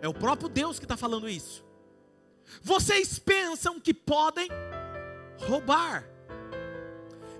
É 0.00 0.08
o 0.08 0.14
próprio 0.14 0.48
Deus 0.48 0.78
que 0.78 0.84
está 0.84 0.96
falando 0.96 1.28
isso. 1.28 1.64
Vocês 2.62 3.18
pensam 3.18 3.78
que 3.78 3.94
podem 3.94 4.48
roubar. 5.38 6.11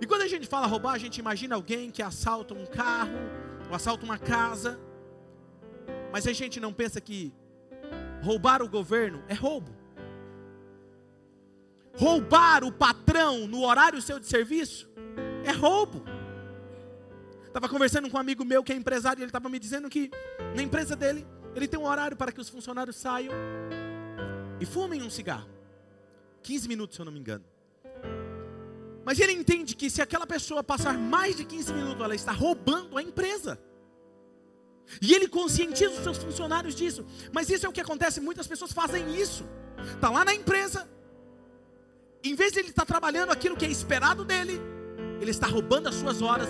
E 0.00 0.06
quando 0.06 0.22
a 0.22 0.28
gente 0.28 0.46
fala 0.46 0.66
roubar, 0.66 0.94
a 0.94 0.98
gente 0.98 1.18
imagina 1.18 1.54
alguém 1.54 1.90
que 1.90 2.02
assalta 2.02 2.54
um 2.54 2.66
carro, 2.66 3.18
ou 3.68 3.74
assalta 3.74 4.04
uma 4.04 4.18
casa. 4.18 4.78
Mas 6.12 6.26
a 6.26 6.32
gente 6.32 6.58
não 6.60 6.72
pensa 6.72 7.00
que 7.00 7.32
roubar 8.22 8.62
o 8.62 8.68
governo 8.68 9.22
é 9.28 9.34
roubo. 9.34 9.74
Roubar 11.94 12.64
o 12.64 12.72
patrão 12.72 13.46
no 13.46 13.64
horário 13.64 14.00
seu 14.00 14.18
de 14.18 14.26
serviço 14.26 14.90
é 15.44 15.52
roubo. 15.52 16.02
Estava 17.46 17.68
conversando 17.68 18.10
com 18.10 18.16
um 18.16 18.20
amigo 18.20 18.44
meu 18.44 18.64
que 18.64 18.72
é 18.72 18.76
empresário 18.76 19.20
e 19.20 19.22
ele 19.22 19.28
estava 19.28 19.48
me 19.48 19.58
dizendo 19.58 19.88
que 19.90 20.10
na 20.56 20.62
empresa 20.62 20.96
dele, 20.96 21.26
ele 21.54 21.68
tem 21.68 21.78
um 21.78 21.86
horário 21.86 22.16
para 22.16 22.32
que 22.32 22.40
os 22.40 22.48
funcionários 22.48 22.96
saiam 22.96 23.32
e 24.58 24.64
fumem 24.64 25.02
um 25.02 25.10
cigarro. 25.10 25.50
15 26.42 26.66
minutos, 26.66 26.96
se 26.96 27.02
eu 27.02 27.04
não 27.04 27.12
me 27.12 27.20
engano. 27.20 27.44
Mas 29.04 29.18
ele 29.18 29.32
entende 29.32 29.74
que 29.74 29.90
se 29.90 30.00
aquela 30.00 30.26
pessoa 30.26 30.62
passar 30.62 30.96
mais 30.96 31.36
de 31.36 31.44
15 31.44 31.72
minutos, 31.72 32.04
ela 32.04 32.14
está 32.14 32.32
roubando 32.32 32.96
a 32.96 33.02
empresa. 33.02 33.58
E 35.00 35.14
ele 35.14 35.28
conscientiza 35.28 35.92
os 35.92 36.02
seus 36.02 36.18
funcionários 36.18 36.74
disso. 36.74 37.04
Mas 37.32 37.48
isso 37.50 37.66
é 37.66 37.68
o 37.68 37.72
que 37.72 37.80
acontece, 37.80 38.20
muitas 38.20 38.46
pessoas 38.46 38.72
fazem 38.72 39.14
isso. 39.14 39.44
Está 39.94 40.10
lá 40.10 40.24
na 40.24 40.34
empresa, 40.34 40.88
em 42.22 42.34
vez 42.34 42.52
de 42.52 42.60
ele 42.60 42.68
estar 42.68 42.84
trabalhando 42.84 43.30
aquilo 43.30 43.56
que 43.56 43.64
é 43.64 43.70
esperado 43.70 44.24
dele, 44.24 44.60
ele 45.20 45.30
está 45.30 45.46
roubando 45.46 45.88
as 45.88 45.94
suas 45.94 46.22
horas 46.22 46.48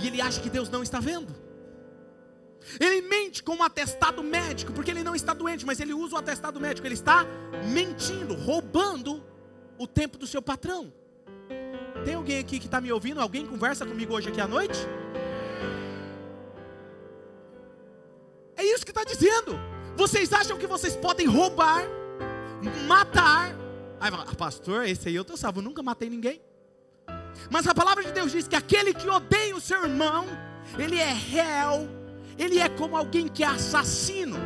e 0.00 0.06
ele 0.06 0.20
acha 0.20 0.40
que 0.40 0.50
Deus 0.50 0.68
não 0.68 0.82
está 0.82 1.00
vendo. 1.00 1.34
Ele 2.78 3.02
mente 3.02 3.42
com 3.42 3.54
um 3.54 3.62
atestado 3.62 4.22
médico, 4.22 4.72
porque 4.72 4.90
ele 4.90 5.02
não 5.02 5.14
está 5.14 5.32
doente, 5.32 5.64
mas 5.64 5.80
ele 5.80 5.94
usa 5.94 6.16
o 6.16 6.18
atestado 6.18 6.60
médico, 6.60 6.86
ele 6.86 6.94
está 6.94 7.24
mentindo, 7.72 8.34
roubando 8.34 9.24
o 9.78 9.86
tempo 9.86 10.18
do 10.18 10.26
seu 10.26 10.42
patrão. 10.42 10.92
Tem 12.08 12.14
alguém 12.14 12.38
aqui 12.38 12.58
que 12.58 12.64
está 12.64 12.80
me 12.80 12.90
ouvindo? 12.90 13.20
Alguém 13.20 13.44
conversa 13.44 13.84
comigo 13.84 14.14
hoje 14.14 14.30
aqui 14.30 14.40
à 14.40 14.48
noite? 14.48 14.78
É 18.56 18.64
isso 18.64 18.82
que 18.82 18.90
está 18.92 19.04
dizendo. 19.04 19.52
Vocês 19.94 20.32
acham 20.32 20.56
que 20.56 20.66
vocês 20.66 20.96
podem 20.96 21.26
roubar, 21.26 21.82
matar 22.86 23.54
Aí 24.00 24.10
fala, 24.10 24.24
ah, 24.26 24.34
pastor, 24.34 24.86
esse 24.86 25.08
aí 25.08 25.14
eu 25.14 25.20
estou 25.20 25.36
salvo, 25.36 25.60
nunca 25.60 25.82
matei 25.82 26.08
ninguém. 26.08 26.40
Mas 27.50 27.66
a 27.66 27.74
palavra 27.74 28.02
de 28.02 28.10
Deus 28.10 28.32
diz 28.32 28.48
que 28.48 28.56
aquele 28.56 28.94
que 28.94 29.06
odeia 29.06 29.54
o 29.54 29.60
seu 29.60 29.84
irmão, 29.84 30.24
ele 30.78 30.98
é 30.98 31.12
réu, 31.12 31.90
ele 32.38 32.58
é 32.58 32.70
como 32.70 32.96
alguém 32.96 33.28
que 33.28 33.44
é 33.44 33.48
assassino. 33.48 34.38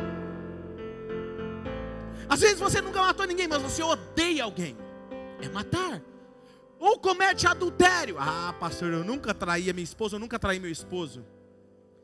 Às 2.27 2.41
vezes 2.41 2.59
você 2.59 2.81
nunca 2.81 2.99
matou 2.99 3.25
ninguém, 3.25 3.47
mas 3.47 3.61
você 3.61 3.81
odeia 3.81 4.43
alguém. 4.43 4.75
É 5.41 5.47
matar. 5.47 6.01
Ou 6.83 6.99
comete 6.99 7.47
adultério. 7.47 8.17
Ah, 8.19 8.53
pastor, 8.59 8.91
eu 8.91 9.05
nunca 9.05 9.33
traí 9.33 9.69
a 9.69 9.73
minha 9.73 9.85
esposa, 9.85 10.17
eu 10.17 10.19
nunca 10.19 10.37
traí 10.37 10.59
meu 10.59 10.69
esposo. 10.69 11.25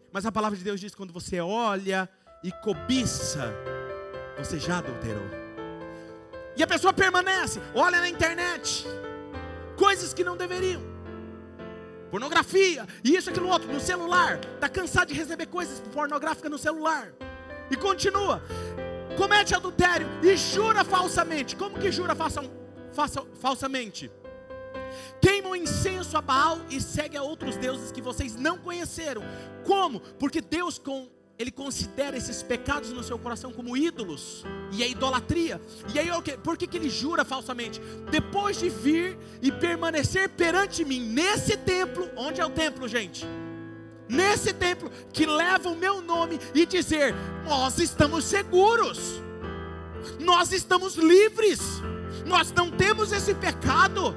Mas 0.09 0.25
a 0.25 0.31
palavra 0.31 0.57
de 0.57 0.63
Deus 0.63 0.79
diz 0.79 0.95
quando 0.95 1.11
você 1.11 1.41
olha 1.41 2.09
e 2.41 2.49
cobiça, 2.49 3.53
você 4.37 4.57
já 4.57 4.77
adulterou. 4.77 5.27
E 6.55 6.63
a 6.63 6.67
pessoa 6.67 6.93
permanece, 6.93 7.59
olha 7.75 7.99
na 7.99 8.07
internet, 8.07 8.85
coisas 9.75 10.13
que 10.13 10.23
não 10.23 10.37
deveriam. 10.37 10.81
Pornografia, 12.09 12.87
e 13.03 13.17
isso, 13.17 13.29
aquilo, 13.31 13.49
outro, 13.49 13.69
no 13.69 13.81
celular. 13.81 14.39
Está 14.55 14.69
cansado 14.69 15.09
de 15.09 15.13
receber 15.13 15.47
coisas 15.47 15.81
pornográficas 15.91 16.49
no 16.49 16.57
celular. 16.57 17.11
E 17.69 17.75
continua. 17.75 18.41
Comete 19.17 19.53
adultério 19.53 20.07
e 20.23 20.37
jura 20.37 20.85
falsamente. 20.85 21.53
Como 21.57 21.77
que 21.77 21.91
jura 21.91 22.15
falsa, 22.15 22.49
falsa, 22.93 23.25
falsamente? 23.41 24.09
Queimam 25.21 25.55
incenso 25.55 26.17
a 26.17 26.21
Baal 26.21 26.59
e 26.69 26.79
segue 26.81 27.17
a 27.17 27.23
outros 27.23 27.57
deuses 27.57 27.91
que 27.91 28.01
vocês 28.01 28.35
não 28.35 28.57
conheceram. 28.57 29.21
Como? 29.65 29.99
Porque 29.99 30.41
Deus 30.41 30.77
com 30.77 31.09
ele 31.39 31.51
considera 31.51 32.17
esses 32.17 32.43
pecados 32.43 32.91
no 32.91 33.01
seu 33.01 33.17
coração 33.17 33.53
como 33.53 33.77
ídolos 33.77 34.43
e 34.73 34.83
é 34.83 34.89
idolatria. 34.89 35.61
E 35.93 35.97
aí 35.97 36.09
por 36.43 36.57
que, 36.57 36.67
que 36.67 36.75
ele 36.75 36.89
jura 36.89 37.23
falsamente? 37.23 37.79
Depois 38.11 38.59
de 38.59 38.67
vir 38.67 39.17
e 39.41 39.49
permanecer 39.49 40.27
perante 40.27 40.83
mim 40.83 40.99
nesse 40.99 41.55
templo, 41.55 42.09
onde 42.17 42.41
é 42.41 42.45
o 42.45 42.49
templo, 42.49 42.89
gente? 42.89 43.25
Nesse 44.09 44.51
templo 44.51 44.91
que 45.13 45.25
leva 45.25 45.69
o 45.69 45.77
meu 45.77 46.01
nome 46.01 46.37
e 46.53 46.65
dizer: 46.65 47.15
Nós 47.47 47.77
estamos 47.77 48.25
seguros, 48.25 48.99
nós 50.19 50.51
estamos 50.51 50.95
livres, 50.95 51.61
nós 52.25 52.51
não 52.51 52.69
temos 52.69 53.13
esse 53.13 53.33
pecado 53.33 54.13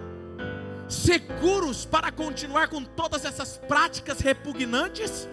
seguros 0.95 1.85
para 1.85 2.13
continuar 2.13 2.69
com 2.69 2.85
todas 2.85 3.25
essas 3.25 3.59
práticas 3.59 4.21
repugnantes? 4.21 5.29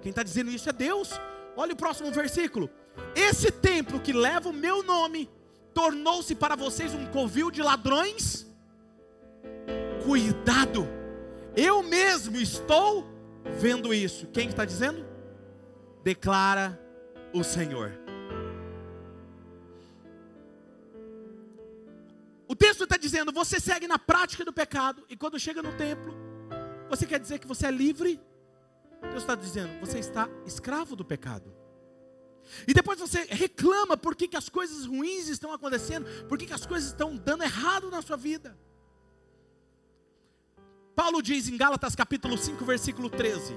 Quem 0.00 0.10
está 0.10 0.22
dizendo 0.22 0.50
isso 0.50 0.68
é 0.68 0.72
Deus. 0.72 1.10
Olha 1.56 1.72
o 1.72 1.76
próximo 1.76 2.10
versículo. 2.10 2.70
Esse 3.14 3.50
templo 3.50 4.00
que 4.00 4.12
leva 4.12 4.48
o 4.48 4.52
meu 4.52 4.82
nome 4.82 5.30
tornou-se 5.74 6.34
para 6.34 6.56
vocês 6.56 6.94
um 6.94 7.06
covil 7.06 7.50
de 7.50 7.62
ladrões. 7.62 8.46
Cuidado, 10.04 10.88
eu 11.56 11.82
mesmo 11.82 12.36
estou 12.36 13.06
vendo 13.58 13.92
isso. 13.92 14.26
Quem 14.28 14.48
está 14.48 14.64
dizendo? 14.64 15.06
Declara 16.02 16.80
o 17.32 17.44
Senhor. 17.44 18.07
O 22.48 22.56
texto 22.56 22.84
está 22.84 22.96
dizendo: 22.96 23.30
você 23.30 23.60
segue 23.60 23.86
na 23.86 23.98
prática 23.98 24.44
do 24.44 24.52
pecado, 24.52 25.04
e 25.08 25.16
quando 25.16 25.38
chega 25.38 25.62
no 25.62 25.76
templo, 25.76 26.16
você 26.88 27.06
quer 27.06 27.20
dizer 27.20 27.38
que 27.38 27.46
você 27.46 27.66
é 27.66 27.70
livre? 27.70 28.18
Deus 29.02 29.22
está 29.22 29.34
dizendo: 29.34 29.78
você 29.78 29.98
está 29.98 30.28
escravo 30.46 30.96
do 30.96 31.04
pecado. 31.04 31.54
E 32.66 32.72
depois 32.72 32.98
você 32.98 33.24
reclama 33.24 33.94
por 33.94 34.16
que, 34.16 34.26
que 34.26 34.36
as 34.36 34.48
coisas 34.48 34.86
ruins 34.86 35.28
estão 35.28 35.52
acontecendo, 35.52 36.06
por 36.26 36.38
que, 36.38 36.46
que 36.46 36.54
as 36.54 36.64
coisas 36.64 36.88
estão 36.88 37.14
dando 37.14 37.44
errado 37.44 37.90
na 37.90 38.00
sua 38.00 38.16
vida. 38.16 38.58
Paulo 40.96 41.22
diz 41.22 41.48
em 41.48 41.56
Gálatas 41.56 41.94
capítulo 41.94 42.38
5, 42.38 42.64
versículo 42.64 43.10
13: 43.10 43.54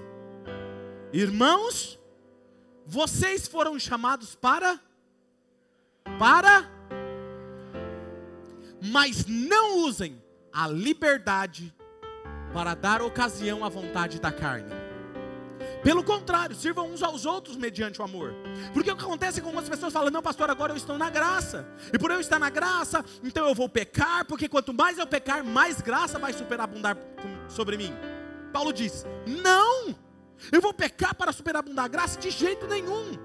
Irmãos, 1.14 1.98
vocês 2.86 3.48
foram 3.48 3.80
chamados 3.80 4.36
para 4.36 4.80
para 6.20 6.81
mas 8.82 9.26
não 9.26 9.80
usem 9.80 10.22
a 10.52 10.68
liberdade 10.68 11.74
para 12.54 12.74
dar 12.74 13.02
ocasião 13.02 13.64
à 13.64 13.70
vontade 13.70 14.20
da 14.20 14.32
carne. 14.32 14.82
Pelo 15.84 16.04
contrário, 16.04 16.56
sirvam 16.56 16.92
uns 16.92 17.02
aos 17.02 17.26
outros 17.26 17.56
mediante 17.56 18.02
o 18.02 18.04
amor. 18.04 18.36
Porque 18.74 18.92
o 18.92 18.96
que 18.96 19.04
acontece 19.04 19.40
é 19.40 19.42
que 19.42 19.48
algumas 19.48 19.68
pessoas 19.68 19.92
falam: 19.92 20.12
não, 20.12 20.22
pastor, 20.22 20.50
agora 20.50 20.74
eu 20.74 20.78
estou 20.78 20.98
na 20.98 21.10
graça. 21.10 21.68
E 21.92 21.98
por 21.98 22.12
eu 22.12 22.20
estar 22.20 22.38
na 22.38 22.50
graça, 22.50 23.04
então 23.24 23.48
eu 23.48 23.56
vou 23.56 23.68
pecar, 23.68 24.26
porque 24.26 24.48
quanto 24.48 24.74
mais 24.74 24.98
eu 24.98 25.08
pecar, 25.08 25.44
mais 25.44 25.82
graça 25.82 26.20
vai 26.20 26.34
superabundar 26.34 26.98
sobre 27.48 27.78
mim. 27.78 27.94
Paulo 28.54 28.72
diz: 28.72 29.06
não, 29.26 29.96
eu 30.52 30.62
vou 30.62 30.74
pecar 30.74 31.16
para 31.16 31.32
superabundar 31.32 31.86
a 31.86 31.88
graça 31.88 32.20
de 32.20 32.30
jeito 32.30 32.68
nenhum. 32.68 33.18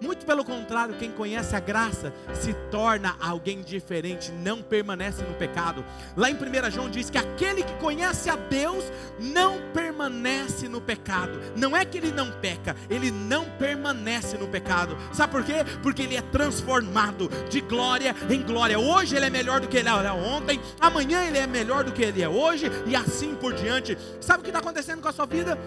Muito 0.00 0.24
pelo 0.24 0.44
contrário, 0.44 0.94
quem 0.94 1.10
conhece 1.10 1.54
a 1.54 1.60
graça 1.60 2.12
se 2.34 2.54
torna 2.70 3.16
alguém 3.20 3.60
diferente, 3.60 4.32
não 4.32 4.62
permanece 4.62 5.22
no 5.22 5.34
pecado. 5.34 5.84
Lá 6.16 6.30
em 6.30 6.34
1 6.34 6.70
João 6.70 6.88
diz 6.88 7.10
que 7.10 7.18
aquele 7.18 7.62
que 7.62 7.74
conhece 7.74 8.30
a 8.30 8.36
Deus 8.36 8.84
não 9.18 9.58
permanece 9.74 10.68
no 10.68 10.80
pecado. 10.80 11.38
Não 11.54 11.76
é 11.76 11.84
que 11.84 11.98
ele 11.98 12.12
não 12.12 12.32
peca, 12.32 12.74
ele 12.88 13.10
não 13.10 13.44
permanece 13.58 14.38
no 14.38 14.48
pecado. 14.48 14.96
Sabe 15.12 15.32
por 15.32 15.44
quê? 15.44 15.64
Porque 15.82 16.02
ele 16.02 16.16
é 16.16 16.22
transformado 16.22 17.28
de 17.50 17.60
glória 17.60 18.16
em 18.30 18.42
glória. 18.42 18.78
Hoje 18.78 19.16
ele 19.16 19.26
é 19.26 19.30
melhor 19.30 19.60
do 19.60 19.68
que 19.68 19.76
ele 19.76 19.88
era 19.88 20.14
ontem, 20.14 20.58
amanhã 20.80 21.24
ele 21.24 21.38
é 21.38 21.46
melhor 21.46 21.84
do 21.84 21.92
que 21.92 22.02
ele 22.02 22.22
é 22.22 22.28
hoje 22.28 22.70
e 22.86 22.96
assim 22.96 23.34
por 23.34 23.52
diante. 23.52 23.98
Sabe 24.20 24.40
o 24.40 24.42
que 24.42 24.48
está 24.48 24.60
acontecendo 24.60 25.02
com 25.02 25.08
a 25.08 25.12
sua 25.12 25.26
vida? 25.26 25.58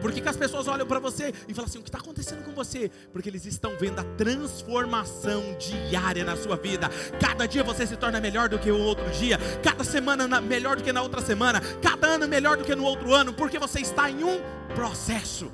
Por 0.00 0.12
que, 0.12 0.20
que 0.20 0.28
as 0.28 0.36
pessoas 0.36 0.66
olham 0.68 0.86
para 0.86 0.98
você 0.98 1.32
e 1.48 1.54
falam 1.54 1.68
assim: 1.68 1.78
o 1.78 1.82
que 1.82 1.88
está 1.88 1.98
acontecendo 1.98 2.44
com 2.44 2.52
você? 2.52 2.90
Porque 3.12 3.28
eles 3.28 3.44
estão 3.44 3.76
vendo 3.78 3.98
a 3.98 4.04
transformação 4.16 5.42
diária 5.58 6.24
na 6.24 6.36
sua 6.36 6.56
vida. 6.56 6.88
Cada 7.20 7.46
dia 7.46 7.62
você 7.62 7.86
se 7.86 7.96
torna 7.96 8.20
melhor 8.20 8.48
do 8.48 8.58
que 8.58 8.70
o 8.70 8.78
outro 8.78 9.08
dia, 9.10 9.38
cada 9.62 9.84
semana 9.84 10.40
melhor 10.40 10.76
do 10.76 10.82
que 10.82 10.92
na 10.92 11.02
outra 11.02 11.20
semana, 11.20 11.60
cada 11.82 12.06
ano 12.06 12.26
melhor 12.26 12.56
do 12.56 12.64
que 12.64 12.74
no 12.74 12.84
outro 12.84 13.14
ano, 13.14 13.32
porque 13.32 13.58
você 13.58 13.80
está 13.80 14.10
em 14.10 14.24
um 14.24 14.40
processo. 14.74 15.52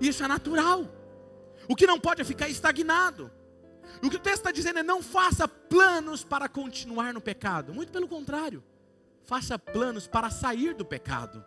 Isso 0.00 0.24
é 0.24 0.28
natural. 0.28 0.86
O 1.68 1.76
que 1.76 1.86
não 1.86 1.98
pode 1.98 2.20
é 2.20 2.24
ficar 2.24 2.48
estagnado. 2.48 3.30
O 4.02 4.10
que 4.10 4.16
o 4.16 4.20
texto 4.20 4.38
está 4.38 4.50
dizendo 4.50 4.78
é: 4.78 4.82
não 4.82 5.02
faça 5.02 5.46
planos 5.46 6.24
para 6.24 6.48
continuar 6.48 7.12
no 7.12 7.20
pecado. 7.20 7.72
Muito 7.72 7.92
pelo 7.92 8.08
contrário, 8.08 8.62
faça 9.24 9.58
planos 9.58 10.06
para 10.06 10.30
sair 10.30 10.74
do 10.74 10.84
pecado. 10.84 11.44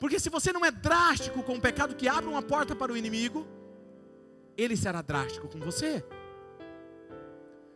Porque 0.00 0.18
se 0.18 0.30
você 0.30 0.50
não 0.50 0.64
é 0.64 0.70
drástico 0.70 1.42
com 1.42 1.56
o 1.56 1.60
pecado 1.60 1.94
que 1.94 2.08
abre 2.08 2.28
uma 2.28 2.40
porta 2.40 2.74
para 2.74 2.90
o 2.90 2.96
inimigo, 2.96 3.46
ele 4.56 4.74
será 4.74 5.02
drástico 5.02 5.46
com 5.46 5.60
você. 5.60 6.02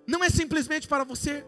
Não 0.06 0.24
é 0.24 0.30
simplesmente 0.30 0.88
para 0.88 1.04
você. 1.04 1.46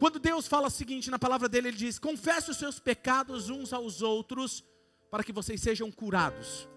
Quando 0.00 0.18
Deus 0.18 0.48
fala 0.48 0.66
o 0.66 0.70
seguinte 0.70 1.12
na 1.12 1.18
palavra 1.18 1.48
dele, 1.48 1.68
ele 1.68 1.76
diz: 1.76 1.96
confesse 2.00 2.50
os 2.50 2.56
seus 2.56 2.80
pecados 2.80 3.48
uns 3.48 3.72
aos 3.72 4.02
outros, 4.02 4.64
para 5.12 5.22
que 5.22 5.32
vocês 5.32 5.60
sejam 5.60 5.92
curados. 5.92 6.68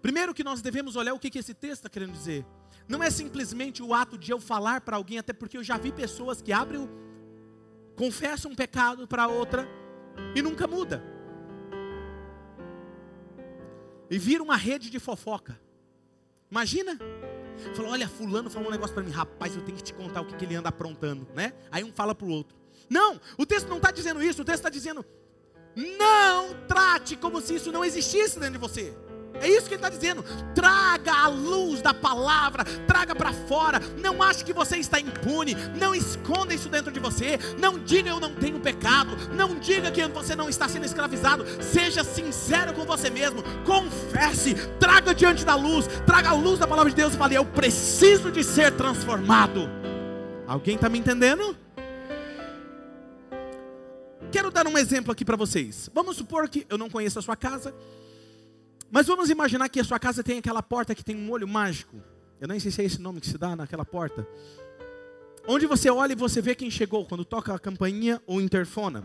Primeiro 0.00 0.32
que 0.32 0.42
nós 0.42 0.62
devemos 0.62 0.96
olhar 0.96 1.12
o 1.12 1.18
que, 1.18 1.30
que 1.30 1.38
esse 1.38 1.52
texto 1.52 1.80
está 1.80 1.90
querendo 1.90 2.12
dizer. 2.12 2.46
Não 2.88 3.02
é 3.02 3.10
simplesmente 3.10 3.82
o 3.82 3.92
ato 3.92 4.16
de 4.16 4.32
eu 4.32 4.40
falar 4.40 4.80
para 4.80 4.96
alguém, 4.96 5.18
até 5.18 5.34
porque 5.34 5.58
eu 5.58 5.62
já 5.62 5.76
vi 5.76 5.92
pessoas 5.92 6.40
que 6.40 6.50
abrem, 6.50 6.88
confessam 7.94 8.50
um 8.50 8.54
pecado 8.54 9.06
para 9.06 9.28
outra 9.28 9.68
e 10.34 10.40
nunca 10.40 10.66
muda 10.66 11.11
e 14.12 14.18
vira 14.18 14.42
uma 14.42 14.56
rede 14.56 14.90
de 14.90 14.98
fofoca. 14.98 15.58
Imagina? 16.50 16.98
Falou, 17.74 17.92
olha, 17.92 18.06
fulano 18.06 18.50
falou 18.50 18.68
um 18.68 18.70
negócio 18.70 18.92
para 18.92 19.02
mim, 19.02 19.10
rapaz, 19.10 19.56
eu 19.56 19.62
tenho 19.62 19.78
que 19.78 19.82
te 19.82 19.94
contar 19.94 20.20
o 20.20 20.26
que, 20.26 20.36
que 20.36 20.44
ele 20.44 20.54
anda 20.54 20.68
aprontando, 20.68 21.26
né? 21.34 21.54
Aí 21.70 21.82
um 21.82 21.90
fala 21.90 22.14
para 22.14 22.26
o 22.26 22.30
outro. 22.30 22.54
Não, 22.90 23.18
o 23.38 23.46
texto 23.46 23.68
não 23.68 23.78
está 23.78 23.90
dizendo 23.90 24.22
isso, 24.22 24.42
o 24.42 24.44
texto 24.44 24.58
está 24.58 24.68
dizendo, 24.68 25.02
não 25.74 26.66
trate 26.68 27.16
como 27.16 27.40
se 27.40 27.54
isso 27.54 27.72
não 27.72 27.82
existisse 27.82 28.38
dentro 28.38 28.52
de 28.52 28.58
você. 28.58 28.94
É 29.40 29.48
isso 29.48 29.62
que 29.62 29.74
ele 29.74 29.76
está 29.76 29.88
dizendo. 29.88 30.24
Traga 30.54 31.12
a 31.12 31.28
luz 31.28 31.80
da 31.80 31.92
palavra, 31.92 32.64
traga 32.86 33.14
para 33.14 33.32
fora. 33.32 33.80
Não 34.00 34.22
ache 34.22 34.44
que 34.44 34.52
você 34.52 34.76
está 34.76 35.00
impune. 35.00 35.56
Não 35.78 35.94
esconda 35.94 36.54
isso 36.54 36.68
dentro 36.68 36.92
de 36.92 37.00
você. 37.00 37.38
Não 37.58 37.78
diga 37.78 38.10
eu 38.10 38.20
não 38.20 38.34
tenho 38.34 38.60
pecado. 38.60 39.16
Não 39.34 39.58
diga 39.58 39.90
que 39.90 40.06
você 40.08 40.36
não 40.36 40.48
está 40.48 40.68
sendo 40.68 40.86
escravizado. 40.86 41.44
Seja 41.62 42.04
sincero 42.04 42.72
com 42.72 42.84
você 42.84 43.10
mesmo. 43.10 43.42
Confesse. 43.64 44.54
Traga 44.78 45.14
diante 45.14 45.44
da 45.44 45.54
luz. 45.54 45.86
Traga 46.06 46.30
a 46.30 46.34
luz 46.34 46.58
da 46.58 46.66
palavra 46.66 46.90
de 46.90 46.96
Deus 46.96 47.14
e 47.14 47.16
fale: 47.16 47.34
Eu 47.34 47.44
preciso 47.44 48.30
de 48.30 48.44
ser 48.44 48.72
transformado. 48.72 49.68
Alguém 50.46 50.76
está 50.76 50.88
me 50.88 50.98
entendendo? 50.98 51.56
Quero 54.30 54.50
dar 54.50 54.66
um 54.66 54.78
exemplo 54.78 55.12
aqui 55.12 55.24
para 55.24 55.36
vocês. 55.36 55.90
Vamos 55.92 56.16
supor 56.16 56.48
que 56.48 56.66
eu 56.68 56.78
não 56.78 56.88
conheço 56.88 57.18
a 57.18 57.22
sua 57.22 57.36
casa. 57.36 57.74
Mas 58.92 59.06
vamos 59.06 59.30
imaginar 59.30 59.70
que 59.70 59.80
a 59.80 59.84
sua 59.84 59.98
casa 59.98 60.22
tem 60.22 60.38
aquela 60.38 60.62
porta 60.62 60.94
que 60.94 61.02
tem 61.02 61.16
um 61.16 61.30
olho 61.30 61.48
mágico. 61.48 61.96
Eu 62.38 62.46
nem 62.46 62.60
sei 62.60 62.70
se 62.70 62.82
é 62.82 62.84
esse 62.84 63.00
nome 63.00 63.22
que 63.22 63.26
se 63.26 63.38
dá 63.38 63.56
naquela 63.56 63.86
porta. 63.86 64.28
Onde 65.48 65.66
você 65.66 65.88
olha 65.88 66.12
e 66.12 66.14
você 66.14 66.42
vê 66.42 66.54
quem 66.54 66.70
chegou 66.70 67.06
quando 67.06 67.24
toca 67.24 67.54
a 67.54 67.58
campainha 67.58 68.22
ou 68.26 68.38
interfona. 68.38 69.02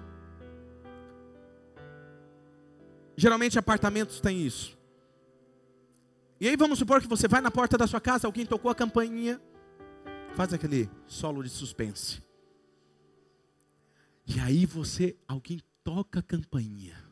Geralmente 3.16 3.58
apartamentos 3.58 4.20
têm 4.20 4.46
isso. 4.46 4.78
E 6.38 6.50
aí 6.50 6.58
vamos 6.58 6.80
supor 6.80 7.02
que 7.02 7.08
você 7.08 7.26
vai 7.26 7.40
na 7.40 7.50
porta 7.50 7.78
da 7.78 7.88
sua 7.88 8.02
casa, 8.02 8.28
alguém 8.28 8.46
tocou 8.46 8.70
a 8.70 8.76
campainha, 8.76 9.42
faz 10.36 10.52
aquele 10.52 10.90
solo 11.08 11.42
de 11.42 11.50
suspense. 11.50 12.22
E 14.28 14.38
aí 14.42 14.66
você, 14.66 15.16
alguém 15.26 15.62
toca 15.82 16.20
a 16.20 16.24
campainha. 16.24 17.07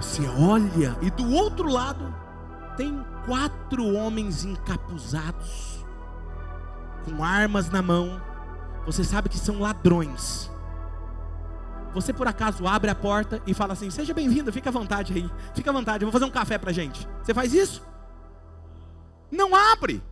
Você 0.00 0.26
olha 0.26 0.96
e 1.02 1.10
do 1.10 1.30
outro 1.30 1.68
lado 1.68 2.14
tem 2.74 3.04
quatro 3.26 3.86
homens 3.92 4.44
encapuzados, 4.46 5.84
com 7.04 7.22
armas 7.22 7.68
na 7.68 7.82
mão. 7.82 8.20
Você 8.86 9.04
sabe 9.04 9.28
que 9.28 9.36
são 9.36 9.60
ladrões. 9.60 10.50
Você 11.92 12.14
por 12.14 12.26
acaso 12.26 12.66
abre 12.66 12.90
a 12.90 12.94
porta 12.94 13.42
e 13.46 13.52
fala 13.52 13.74
assim: 13.74 13.90
Seja 13.90 14.14
bem-vindo, 14.14 14.50
fica 14.50 14.70
à 14.70 14.72
vontade 14.72 15.12
aí, 15.12 15.30
fica 15.54 15.68
à 15.68 15.72
vontade, 15.72 16.02
eu 16.02 16.10
vou 16.10 16.12
fazer 16.12 16.24
um 16.24 16.34
café 16.34 16.56
para 16.56 16.72
gente. 16.72 17.06
Você 17.22 17.34
faz 17.34 17.52
isso? 17.52 17.86
Não 19.30 19.54
abre. 19.54 20.02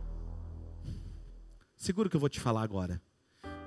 Seguro 1.75 2.09
que 2.09 2.15
eu 2.15 2.19
vou 2.19 2.29
te 2.29 2.39
falar 2.39 2.61
agora. 2.61 3.01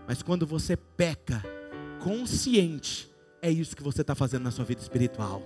Mas 0.06 0.22
quando 0.22 0.46
você 0.46 0.76
peca 0.76 1.42
consciente, 2.00 3.12
é 3.40 3.50
isso 3.50 3.74
que 3.74 3.82
você 3.82 4.02
está 4.02 4.14
fazendo 4.14 4.44
na 4.44 4.50
sua 4.52 4.64
vida 4.64 4.80
espiritual. 4.80 5.42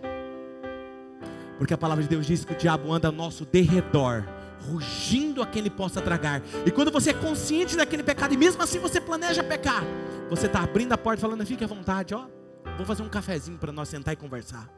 Porque 1.59 1.75
a 1.75 1.79
palavra 1.79 2.03
de 2.03 2.09
Deus 2.09 2.27
diz 2.27 2.45
que 2.45 2.53
o 2.53 2.57
diabo 2.57 2.93
anda 2.93 3.09
ao 3.09 3.13
nosso 3.13 3.45
derredor, 3.45 4.25
rugindo 4.71 5.43
a 5.43 5.47
quem 5.47 5.61
ele 5.61 5.71
possa 5.71 6.01
tragar. 6.01 6.43
E 6.65 6.71
quando 6.71 6.91
você 6.91 7.11
é 7.11 7.15
consciente 7.15 7.77
daquele 7.77 8.03
pecado, 8.03 8.35
e 8.35 8.37
mesmo 8.37 8.63
assim 8.63 8.79
você 8.79 9.01
planeja 9.01 9.43
pecar, 9.43 9.83
você 10.29 10.47
está 10.47 10.63
abrindo 10.63 10.93
a 10.93 10.99
porta 10.99 11.21
falando, 11.21 11.47
fique 11.47 11.65
à 11.65 11.67
vontade, 11.67 12.15
ó. 12.15 12.27
Vou 12.77 12.85
fazer 12.85 13.03
um 13.03 13.09
cafezinho 13.09 13.59
para 13.59 13.73
nós 13.73 13.89
sentar 13.89 14.13
e 14.13 14.17
conversar. 14.17 14.69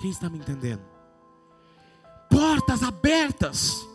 Quem 0.00 0.10
está 0.10 0.28
me 0.28 0.38
entendendo? 0.38 0.82
Portas 2.28 2.82
abertas. 2.82 3.86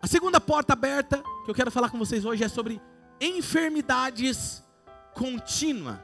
A 0.00 0.06
segunda 0.06 0.40
porta 0.40 0.72
aberta 0.72 1.22
que 1.44 1.50
eu 1.50 1.54
quero 1.54 1.70
falar 1.70 1.90
com 1.90 1.98
vocês 1.98 2.24
hoje 2.24 2.42
é 2.42 2.48
sobre 2.48 2.80
enfermidades 3.20 4.64
contínuas. 5.14 5.98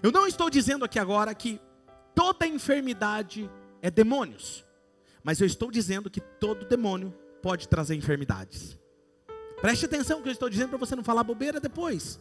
Eu 0.00 0.12
não 0.12 0.26
estou 0.26 0.48
dizendo 0.48 0.84
aqui 0.84 0.98
agora 0.98 1.34
que 1.34 1.60
toda 2.14 2.46
enfermidade 2.46 3.50
é 3.80 3.90
demônios, 3.90 4.64
mas 5.24 5.40
eu 5.40 5.46
estou 5.46 5.70
dizendo 5.70 6.08
que 6.08 6.20
todo 6.20 6.64
demônio 6.64 7.12
pode 7.42 7.66
trazer 7.66 7.94
enfermidades. 7.96 8.78
Preste 9.60 9.84
atenção 9.84 10.22
que 10.22 10.28
eu 10.28 10.32
estou 10.32 10.48
dizendo 10.48 10.70
para 10.70 10.78
você 10.78 10.94
não 10.94 11.04
falar 11.04 11.24
bobeira 11.24 11.60
depois. 11.60 12.20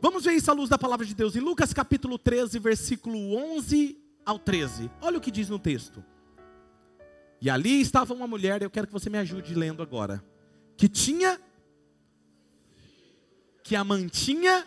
Vamos 0.00 0.24
ver 0.24 0.32
isso 0.32 0.50
à 0.50 0.54
luz 0.54 0.68
da 0.68 0.78
palavra 0.78 1.04
de 1.04 1.14
Deus 1.14 1.36
em 1.36 1.40
Lucas 1.40 1.72
capítulo 1.72 2.18
13, 2.18 2.58
versículo 2.58 3.34
11 3.56 3.98
ao 4.24 4.38
13. 4.38 4.90
Olha 5.00 5.18
o 5.18 5.20
que 5.20 5.30
diz 5.30 5.48
no 5.48 5.58
texto. 5.58 6.04
E 7.40 7.50
ali 7.50 7.80
estava 7.80 8.14
uma 8.14 8.26
mulher, 8.26 8.62
eu 8.62 8.70
quero 8.70 8.86
que 8.86 8.92
você 8.92 9.10
me 9.10 9.18
ajude 9.18 9.54
lendo 9.54 9.82
agora, 9.82 10.24
que 10.76 10.88
tinha 10.88 11.40
que 13.62 13.76
a 13.76 13.84
mantinha 13.84 14.66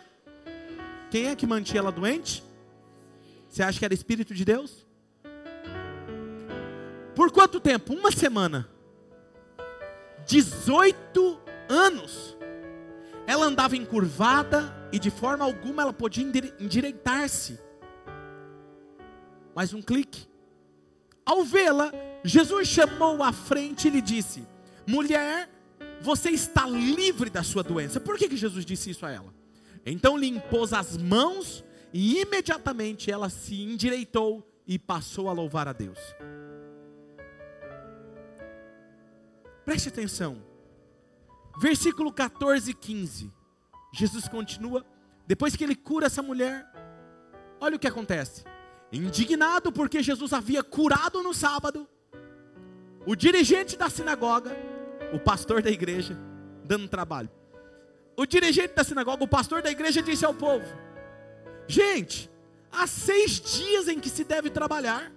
quem 1.10 1.26
é 1.26 1.36
que 1.36 1.46
mantinha 1.46 1.80
ela 1.80 1.92
doente? 1.92 2.42
Você 3.48 3.62
acha 3.62 3.78
que 3.78 3.84
era 3.84 3.94
Espírito 3.94 4.34
de 4.34 4.44
Deus? 4.44 4.86
Por 7.14 7.32
quanto 7.32 7.58
tempo? 7.58 7.94
Uma 7.94 8.12
semana. 8.12 8.68
18 10.26 11.40
anos. 11.68 12.36
Ela 13.26 13.46
andava 13.46 13.76
encurvada 13.76 14.72
e 14.92 14.98
de 14.98 15.10
forma 15.10 15.44
alguma 15.44 15.82
ela 15.82 15.92
podia 15.92 16.24
endireitar-se. 16.60 17.58
Mais 19.54 19.72
um 19.72 19.82
clique. 19.82 20.28
Ao 21.24 21.42
vê-la, 21.42 21.92
Jesus 22.22 22.68
chamou 22.68 23.22
à 23.22 23.32
frente 23.32 23.88
e 23.88 23.90
lhe 23.90 24.00
disse: 24.00 24.46
Mulher, 24.86 25.50
você 26.00 26.30
está 26.30 26.66
livre 26.66 27.28
da 27.28 27.42
sua 27.42 27.62
doença. 27.62 27.98
Por 27.98 28.16
que, 28.16 28.28
que 28.28 28.36
Jesus 28.36 28.64
disse 28.64 28.90
isso 28.90 29.04
a 29.04 29.10
ela? 29.10 29.37
Então 29.84 30.16
lhe 30.16 30.28
impôs 30.28 30.72
as 30.72 30.96
mãos 30.96 31.64
e 31.92 32.20
imediatamente 32.20 33.10
ela 33.10 33.28
se 33.28 33.62
endireitou 33.62 34.46
e 34.66 34.78
passou 34.78 35.28
a 35.28 35.32
louvar 35.32 35.66
a 35.68 35.72
Deus. 35.72 35.98
Preste 39.64 39.88
atenção. 39.88 40.42
Versículo 41.58 42.12
14 42.12 42.70
e 42.70 42.74
15. 42.74 43.32
Jesus 43.92 44.28
continua. 44.28 44.84
Depois 45.26 45.56
que 45.56 45.64
ele 45.64 45.74
cura 45.74 46.06
essa 46.06 46.22
mulher, 46.22 46.66
olha 47.60 47.76
o 47.76 47.78
que 47.78 47.86
acontece. 47.86 48.44
Indignado 48.92 49.70
porque 49.70 50.02
Jesus 50.02 50.32
havia 50.32 50.62
curado 50.62 51.22
no 51.22 51.34
sábado, 51.34 51.86
o 53.06 53.14
dirigente 53.14 53.76
da 53.76 53.90
sinagoga, 53.90 54.56
o 55.12 55.18
pastor 55.18 55.62
da 55.62 55.70
igreja, 55.70 56.18
dando 56.64 56.88
trabalho 56.88 57.30
o 58.18 58.26
dirigente 58.26 58.74
da 58.74 58.82
sinagoga, 58.82 59.22
o 59.22 59.28
pastor 59.28 59.62
da 59.62 59.70
igreja, 59.70 60.02
disse 60.02 60.24
ao 60.24 60.34
povo: 60.34 60.66
Gente, 61.68 62.28
há 62.72 62.84
seis 62.84 63.40
dias 63.40 63.86
em 63.86 64.00
que 64.00 64.10
se 64.10 64.24
deve 64.24 64.50
trabalhar, 64.50 65.12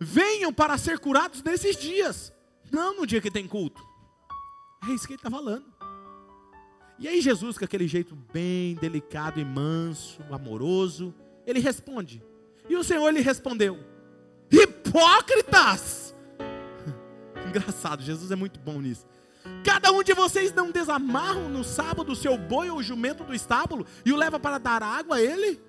venham 0.00 0.52
para 0.52 0.76
ser 0.76 0.98
curados 0.98 1.40
nesses 1.40 1.76
dias, 1.76 2.32
não 2.72 2.96
no 2.96 3.06
dia 3.06 3.20
que 3.20 3.30
tem 3.30 3.46
culto. 3.46 3.80
É 4.88 4.92
isso 4.92 5.06
que 5.06 5.12
ele 5.12 5.20
está 5.20 5.30
falando. 5.30 5.72
E 6.98 7.06
aí, 7.06 7.20
Jesus, 7.20 7.56
com 7.56 7.64
aquele 7.64 7.86
jeito 7.86 8.16
bem 8.32 8.74
delicado 8.74 9.38
e 9.38 9.44
manso, 9.44 10.20
amoroso, 10.32 11.14
ele 11.46 11.60
responde. 11.60 12.20
E 12.68 12.74
o 12.74 12.82
Senhor 12.82 13.08
lhe 13.10 13.20
respondeu: 13.20 13.78
Hipócritas! 14.50 16.12
Engraçado, 17.48 18.02
Jesus 18.02 18.32
é 18.32 18.36
muito 18.36 18.58
bom 18.58 18.80
nisso. 18.80 19.06
Cada 19.64 19.92
um 19.92 20.02
de 20.02 20.14
vocês 20.14 20.52
não 20.52 20.70
desamarram 20.70 21.48
no 21.48 21.64
sábado 21.64 22.12
o 22.12 22.16
seu 22.16 22.36
boi 22.36 22.70
ou 22.70 22.82
jumento 22.82 23.24
do 23.24 23.34
estábulo 23.34 23.86
e 24.04 24.12
o 24.12 24.16
leva 24.16 24.38
para 24.38 24.58
dar 24.58 24.82
água 24.82 25.16
a 25.16 25.22
ele? 25.22 25.60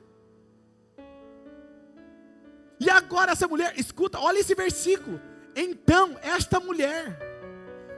E 2.80 2.90
agora 2.90 3.32
essa 3.32 3.48
mulher, 3.48 3.74
escuta, 3.78 4.20
olha 4.20 4.40
esse 4.40 4.54
versículo. 4.54 5.20
Então, 5.56 6.18
esta 6.22 6.60
mulher, 6.60 7.18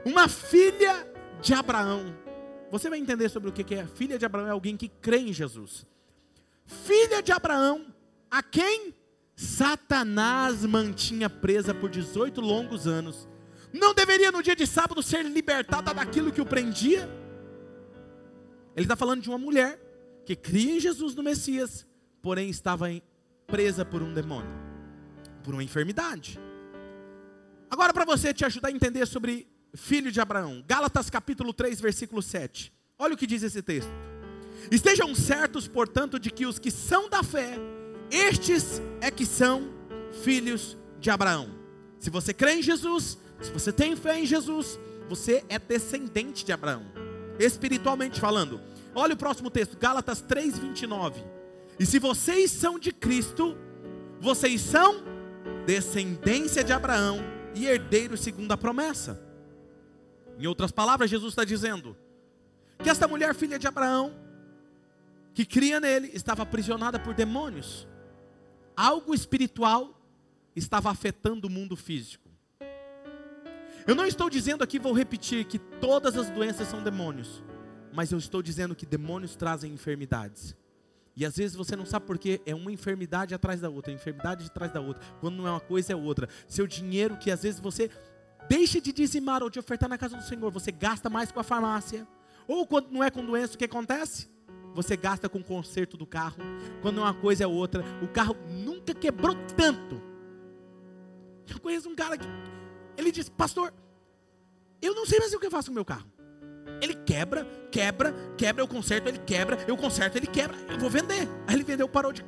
uma 0.04 0.28
filha 0.28 1.06
de 1.40 1.52
Abraão, 1.52 2.14
você 2.70 2.88
vai 2.88 2.98
entender 2.98 3.28
sobre 3.28 3.48
o 3.48 3.52
que 3.52 3.74
é. 3.74 3.86
Filha 3.86 4.18
de 4.18 4.24
Abraão 4.24 4.46
é 4.46 4.50
alguém 4.50 4.76
que 4.76 4.88
crê 4.88 5.18
em 5.18 5.32
Jesus. 5.32 5.86
Filha 6.64 7.22
de 7.22 7.32
Abraão, 7.32 7.86
a 8.30 8.42
quem 8.42 8.94
Satanás 9.34 10.64
mantinha 10.64 11.30
presa 11.30 11.72
por 11.72 11.88
18 11.88 12.40
longos 12.40 12.86
anos 12.86 13.28
não 13.72 13.94
deveria 13.94 14.32
no 14.32 14.42
dia 14.42 14.56
de 14.56 14.66
sábado 14.66 15.02
ser 15.02 15.24
libertada 15.24 15.92
daquilo 15.92 16.32
que 16.32 16.40
o 16.40 16.46
prendia? 16.46 17.08
Ele 18.74 18.84
está 18.84 18.96
falando 18.96 19.22
de 19.22 19.28
uma 19.28 19.38
mulher 19.38 19.78
que 20.24 20.36
cria 20.36 20.76
em 20.76 20.80
Jesus 20.80 21.14
no 21.14 21.22
Messias, 21.22 21.86
porém 22.22 22.48
estava 22.48 22.86
presa 23.46 23.84
por 23.84 24.02
um 24.02 24.12
demônio, 24.12 24.50
por 25.42 25.54
uma 25.54 25.64
enfermidade. 25.64 26.38
Agora, 27.70 27.92
para 27.92 28.04
você 28.04 28.32
te 28.32 28.44
ajudar 28.44 28.68
a 28.68 28.72
entender 28.72 29.06
sobre 29.06 29.46
filho 29.74 30.10
de 30.10 30.20
Abraão, 30.20 30.64
Gálatas 30.66 31.10
capítulo 31.10 31.52
3, 31.52 31.80
versículo 31.80 32.22
7. 32.22 32.72
Olha 32.98 33.14
o 33.14 33.16
que 33.16 33.26
diz 33.26 33.42
esse 33.42 33.62
texto. 33.62 33.90
Estejam 34.70 35.14
certos, 35.14 35.68
portanto, 35.68 36.18
de 36.18 36.30
que 36.30 36.46
os 36.46 36.58
que 36.58 36.70
são 36.70 37.08
da 37.08 37.22
fé, 37.22 37.56
estes 38.10 38.82
é 39.00 39.10
que 39.10 39.24
são 39.24 39.72
filhos 40.22 40.76
de 40.98 41.10
Abraão. 41.10 41.48
Se 41.98 42.10
você 42.10 42.34
crê 42.34 42.54
em 42.54 42.62
Jesus, 42.62 43.18
se 43.40 43.50
você 43.50 43.72
tem 43.72 43.94
fé 43.96 44.18
em 44.18 44.26
Jesus, 44.26 44.78
você 45.08 45.44
é 45.48 45.58
descendente 45.58 46.44
de 46.44 46.52
Abraão, 46.52 46.84
espiritualmente 47.38 48.20
falando. 48.20 48.60
Olha 48.94 49.14
o 49.14 49.16
próximo 49.16 49.50
texto, 49.50 49.78
Gálatas 49.78 50.20
3:29. 50.20 51.24
E 51.78 51.86
se 51.86 51.98
vocês 51.98 52.50
são 52.50 52.78
de 52.78 52.92
Cristo, 52.92 53.56
vocês 54.20 54.60
são 54.60 55.02
descendência 55.64 56.64
de 56.64 56.72
Abraão 56.72 57.20
e 57.54 57.66
herdeiros 57.66 58.20
segundo 58.20 58.50
a 58.52 58.56
promessa. 58.56 59.22
Em 60.38 60.46
outras 60.46 60.72
palavras, 60.72 61.10
Jesus 61.10 61.32
está 61.32 61.44
dizendo 61.44 61.96
que 62.82 62.90
esta 62.90 63.08
mulher, 63.08 63.34
filha 63.34 63.58
de 63.58 63.66
Abraão, 63.66 64.14
que 65.34 65.44
cria 65.44 65.78
nele, 65.80 66.10
estava 66.14 66.42
aprisionada 66.42 66.98
por 66.98 67.14
demônios. 67.14 67.86
Algo 68.76 69.14
espiritual 69.14 70.00
estava 70.54 70.90
afetando 70.90 71.46
o 71.46 71.50
mundo 71.50 71.76
físico. 71.76 72.27
Eu 73.86 73.94
não 73.94 74.06
estou 74.06 74.28
dizendo 74.28 74.62
aqui, 74.62 74.78
vou 74.78 74.92
repetir, 74.92 75.44
que 75.44 75.58
todas 75.58 76.16
as 76.16 76.30
doenças 76.30 76.68
são 76.68 76.82
demônios, 76.82 77.42
mas 77.92 78.12
eu 78.12 78.18
estou 78.18 78.42
dizendo 78.42 78.74
que 78.74 78.86
demônios 78.86 79.34
trazem 79.36 79.72
enfermidades. 79.72 80.54
E 81.16 81.26
às 81.26 81.36
vezes 81.36 81.56
você 81.56 81.74
não 81.74 81.84
sabe 81.84 82.06
porque 82.06 82.40
é 82.46 82.54
uma 82.54 82.70
enfermidade 82.70 83.34
atrás 83.34 83.60
da 83.60 83.68
outra, 83.68 83.92
enfermidade 83.92 84.46
atrás 84.46 84.72
da 84.72 84.80
outra. 84.80 85.02
Quando 85.20 85.36
não 85.36 85.48
é 85.48 85.50
uma 85.50 85.60
coisa, 85.60 85.92
é 85.92 85.96
outra. 85.96 86.28
Seu 86.46 86.64
dinheiro 86.64 87.16
que 87.16 87.28
às 87.28 87.42
vezes 87.42 87.58
você 87.58 87.90
deixa 88.48 88.80
de 88.80 88.92
dizimar 88.92 89.42
ou 89.42 89.50
de 89.50 89.58
ofertar 89.58 89.88
na 89.88 89.98
casa 89.98 90.16
do 90.16 90.22
Senhor, 90.22 90.48
você 90.52 90.70
gasta 90.70 91.10
mais 91.10 91.32
com 91.32 91.40
a 91.40 91.42
farmácia. 91.42 92.06
Ou 92.46 92.64
quando 92.66 92.90
não 92.90 93.02
é 93.02 93.10
com 93.10 93.24
doença, 93.24 93.54
o 93.54 93.58
que 93.58 93.64
acontece? 93.64 94.30
Você 94.74 94.96
gasta 94.96 95.28
com 95.28 95.38
o 95.40 95.44
conserto 95.44 95.96
do 95.96 96.06
carro. 96.06 96.36
Quando 96.82 96.98
uma 96.98 97.12
coisa 97.12 97.42
é 97.42 97.46
outra, 97.48 97.82
o 98.00 98.06
carro 98.06 98.36
nunca 98.48 98.94
quebrou 98.94 99.34
tanto. 99.56 100.00
Eu 101.50 101.58
conheço 101.58 101.88
um 101.88 101.96
cara 101.96 102.16
que 102.16 102.28
ele 102.98 103.12
disse, 103.12 103.30
pastor, 103.30 103.72
eu 104.82 104.94
não 104.94 105.06
sei 105.06 105.20
mais 105.20 105.32
o 105.32 105.38
que 105.38 105.46
eu 105.46 105.50
faço 105.50 105.68
com 105.68 105.72
o 105.72 105.74
meu 105.74 105.84
carro. 105.84 106.10
Ele 106.82 106.94
quebra, 106.94 107.44
quebra, 107.70 108.12
quebra, 108.36 108.62
eu 108.62 108.68
conserto, 108.68 109.08
ele 109.08 109.18
quebra, 109.18 109.56
eu 109.66 109.76
conserto, 109.76 110.16
ele 110.16 110.26
quebra, 110.26 110.56
eu 110.68 110.78
vou 110.78 110.90
vender. 110.90 111.28
Aí 111.46 111.54
ele 111.54 111.64
vendeu, 111.64 111.88
parou 111.88 112.12
de, 112.12 112.24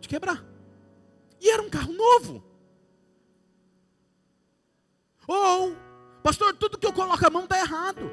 de 0.00 0.08
quebrar. 0.08 0.44
E 1.40 1.50
era 1.50 1.62
um 1.62 1.70
carro 1.70 1.92
novo. 1.92 2.44
Ou, 5.26 5.76
pastor, 6.22 6.54
tudo 6.54 6.78
que 6.78 6.86
eu 6.86 6.92
coloco 6.92 7.26
a 7.26 7.30
mão 7.30 7.44
está 7.44 7.58
errado. 7.58 8.10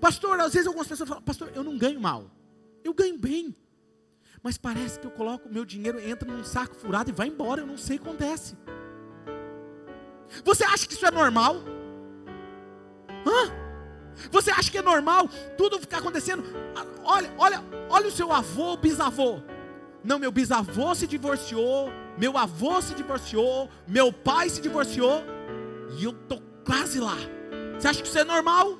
Pastor, 0.00 0.38
às 0.40 0.52
vezes 0.52 0.66
algumas 0.66 0.88
pessoas 0.88 1.08
falam, 1.08 1.22
pastor, 1.22 1.50
eu 1.54 1.64
não 1.64 1.76
ganho 1.76 2.00
mal. 2.00 2.30
Eu 2.84 2.94
ganho 2.94 3.18
bem. 3.18 3.54
Mas 4.42 4.56
parece 4.56 4.98
que 4.98 5.06
eu 5.06 5.10
coloco 5.10 5.48
o 5.48 5.52
meu 5.52 5.64
dinheiro, 5.64 6.00
entra 6.00 6.30
num 6.30 6.44
saco 6.44 6.74
furado 6.74 7.10
e 7.10 7.12
vai 7.12 7.28
embora. 7.28 7.62
Eu 7.62 7.66
não 7.66 7.76
sei 7.76 7.96
o 7.96 8.00
que 8.00 8.08
acontece. 8.08 8.56
Você 10.44 10.64
acha 10.64 10.86
que 10.86 10.94
isso 10.94 11.06
é 11.06 11.10
normal? 11.10 11.56
Hã? 13.26 13.52
Você 14.30 14.50
acha 14.50 14.70
que 14.70 14.78
é 14.78 14.82
normal 14.82 15.28
tudo 15.56 15.78
ficar 15.78 15.98
acontecendo? 15.98 16.44
Olha, 17.04 17.32
olha, 17.38 17.64
olha 17.88 18.08
o 18.08 18.12
seu 18.12 18.32
avô, 18.32 18.76
bisavô. 18.76 19.40
Não, 20.02 20.18
meu 20.18 20.30
bisavô 20.30 20.94
se 20.94 21.06
divorciou, 21.06 21.90
meu 22.16 22.36
avô 22.36 22.80
se 22.80 22.94
divorciou, 22.94 23.68
meu 23.86 24.12
pai 24.12 24.48
se 24.48 24.60
divorciou, 24.60 25.24
e 25.98 26.04
eu 26.04 26.12
tô 26.12 26.40
quase 26.64 27.00
lá. 27.00 27.16
Você 27.78 27.88
acha 27.88 28.02
que 28.02 28.08
isso 28.08 28.18
é 28.18 28.24
normal? 28.24 28.78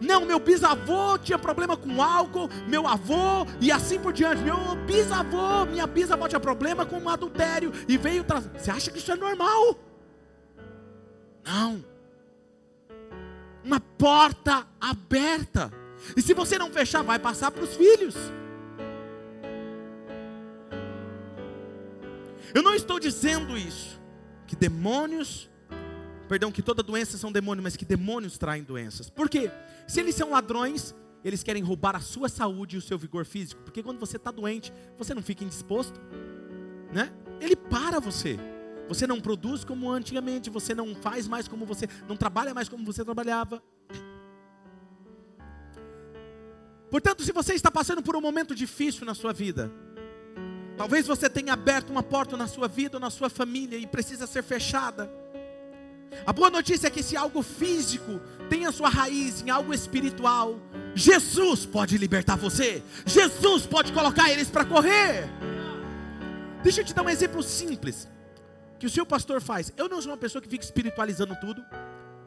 Não, 0.00 0.24
meu 0.24 0.38
bisavô 0.38 1.18
tinha 1.18 1.38
problema 1.38 1.76
com 1.76 2.02
álcool, 2.02 2.48
meu 2.66 2.86
avô 2.86 3.46
e 3.60 3.70
assim 3.70 3.98
por 3.98 4.12
diante. 4.12 4.42
Meu 4.42 4.56
bisavô, 4.86 5.66
minha 5.66 5.86
bisavó 5.86 6.26
tinha 6.26 6.40
problema 6.40 6.86
com 6.86 7.08
adultério 7.08 7.70
e 7.86 7.98
veio 7.98 8.24
trazer. 8.24 8.50
Você 8.58 8.70
acha 8.70 8.90
que 8.90 8.98
isso 8.98 9.12
é 9.12 9.16
normal? 9.16 9.78
Não 11.44 11.90
uma 13.64 13.80
porta 13.80 14.66
aberta. 14.80 15.72
E 16.16 16.22
se 16.22 16.34
você 16.34 16.58
não 16.58 16.70
fechar, 16.70 17.02
vai 17.02 17.18
passar 17.18 17.50
para 17.50 17.62
os 17.62 17.74
filhos. 17.74 18.14
Eu 22.54 22.62
não 22.62 22.74
estou 22.74 22.98
dizendo 22.98 23.56
isso, 23.56 24.00
que 24.46 24.56
demônios, 24.56 25.48
perdão, 26.28 26.50
que 26.50 26.62
toda 26.62 26.82
doença 26.82 27.16
são 27.16 27.30
demônios, 27.30 27.62
mas 27.62 27.76
que 27.76 27.84
demônios 27.84 28.38
traem 28.38 28.64
doenças. 28.64 29.08
Por 29.08 29.28
quê? 29.28 29.50
Se 29.86 30.00
eles 30.00 30.16
são 30.16 30.30
ladrões, 30.30 30.92
eles 31.22 31.44
querem 31.44 31.62
roubar 31.62 31.94
a 31.94 32.00
sua 32.00 32.28
saúde 32.28 32.74
e 32.74 32.78
o 32.78 32.82
seu 32.82 32.98
vigor 32.98 33.24
físico, 33.24 33.62
porque 33.62 33.82
quando 33.84 34.00
você 34.00 34.16
está 34.16 34.32
doente, 34.32 34.72
você 34.98 35.14
não 35.14 35.22
fica 35.22 35.44
indisposto, 35.44 36.00
né? 36.92 37.12
Ele 37.40 37.54
para 37.54 38.00
você. 38.00 38.36
Você 38.90 39.06
não 39.06 39.20
produz 39.20 39.62
como 39.62 39.88
antigamente, 39.88 40.50
você 40.50 40.74
não 40.74 40.96
faz 40.96 41.28
mais 41.28 41.46
como 41.46 41.64
você, 41.64 41.88
não 42.08 42.16
trabalha 42.16 42.52
mais 42.52 42.68
como 42.68 42.84
você 42.84 43.04
trabalhava. 43.04 43.62
Portanto, 46.90 47.22
se 47.22 47.30
você 47.30 47.54
está 47.54 47.70
passando 47.70 48.02
por 48.02 48.16
um 48.16 48.20
momento 48.20 48.52
difícil 48.52 49.06
na 49.06 49.14
sua 49.14 49.32
vida, 49.32 49.70
talvez 50.76 51.06
você 51.06 51.30
tenha 51.30 51.52
aberto 51.52 51.90
uma 51.90 52.02
porta 52.02 52.36
na 52.36 52.48
sua 52.48 52.66
vida 52.66 52.96
ou 52.96 53.00
na 53.00 53.10
sua 53.10 53.30
família 53.30 53.78
e 53.78 53.86
precisa 53.86 54.26
ser 54.26 54.42
fechada. 54.42 55.08
A 56.26 56.32
boa 56.32 56.50
notícia 56.50 56.88
é 56.88 56.90
que 56.90 57.00
se 57.00 57.16
algo 57.16 57.42
físico 57.42 58.20
tem 58.48 58.66
a 58.66 58.72
sua 58.72 58.88
raiz 58.88 59.40
em 59.40 59.50
algo 59.50 59.72
espiritual, 59.72 60.58
Jesus 60.96 61.64
pode 61.64 61.96
libertar 61.96 62.36
você. 62.36 62.82
Jesus 63.06 63.66
pode 63.66 63.92
colocar 63.92 64.32
eles 64.32 64.50
para 64.50 64.64
correr. 64.64 65.30
Deixa 66.64 66.80
eu 66.80 66.84
te 66.84 66.92
dar 66.92 67.04
um 67.04 67.08
exemplo 67.08 67.40
simples 67.40 68.08
que 68.80 68.86
o 68.86 68.90
seu 68.90 69.04
pastor 69.04 69.42
faz. 69.42 69.72
Eu 69.76 69.88
não 69.90 70.00
sou 70.00 70.10
uma 70.10 70.16
pessoa 70.16 70.40
que 70.40 70.48
fica 70.48 70.64
espiritualizando 70.64 71.36
tudo, 71.38 71.62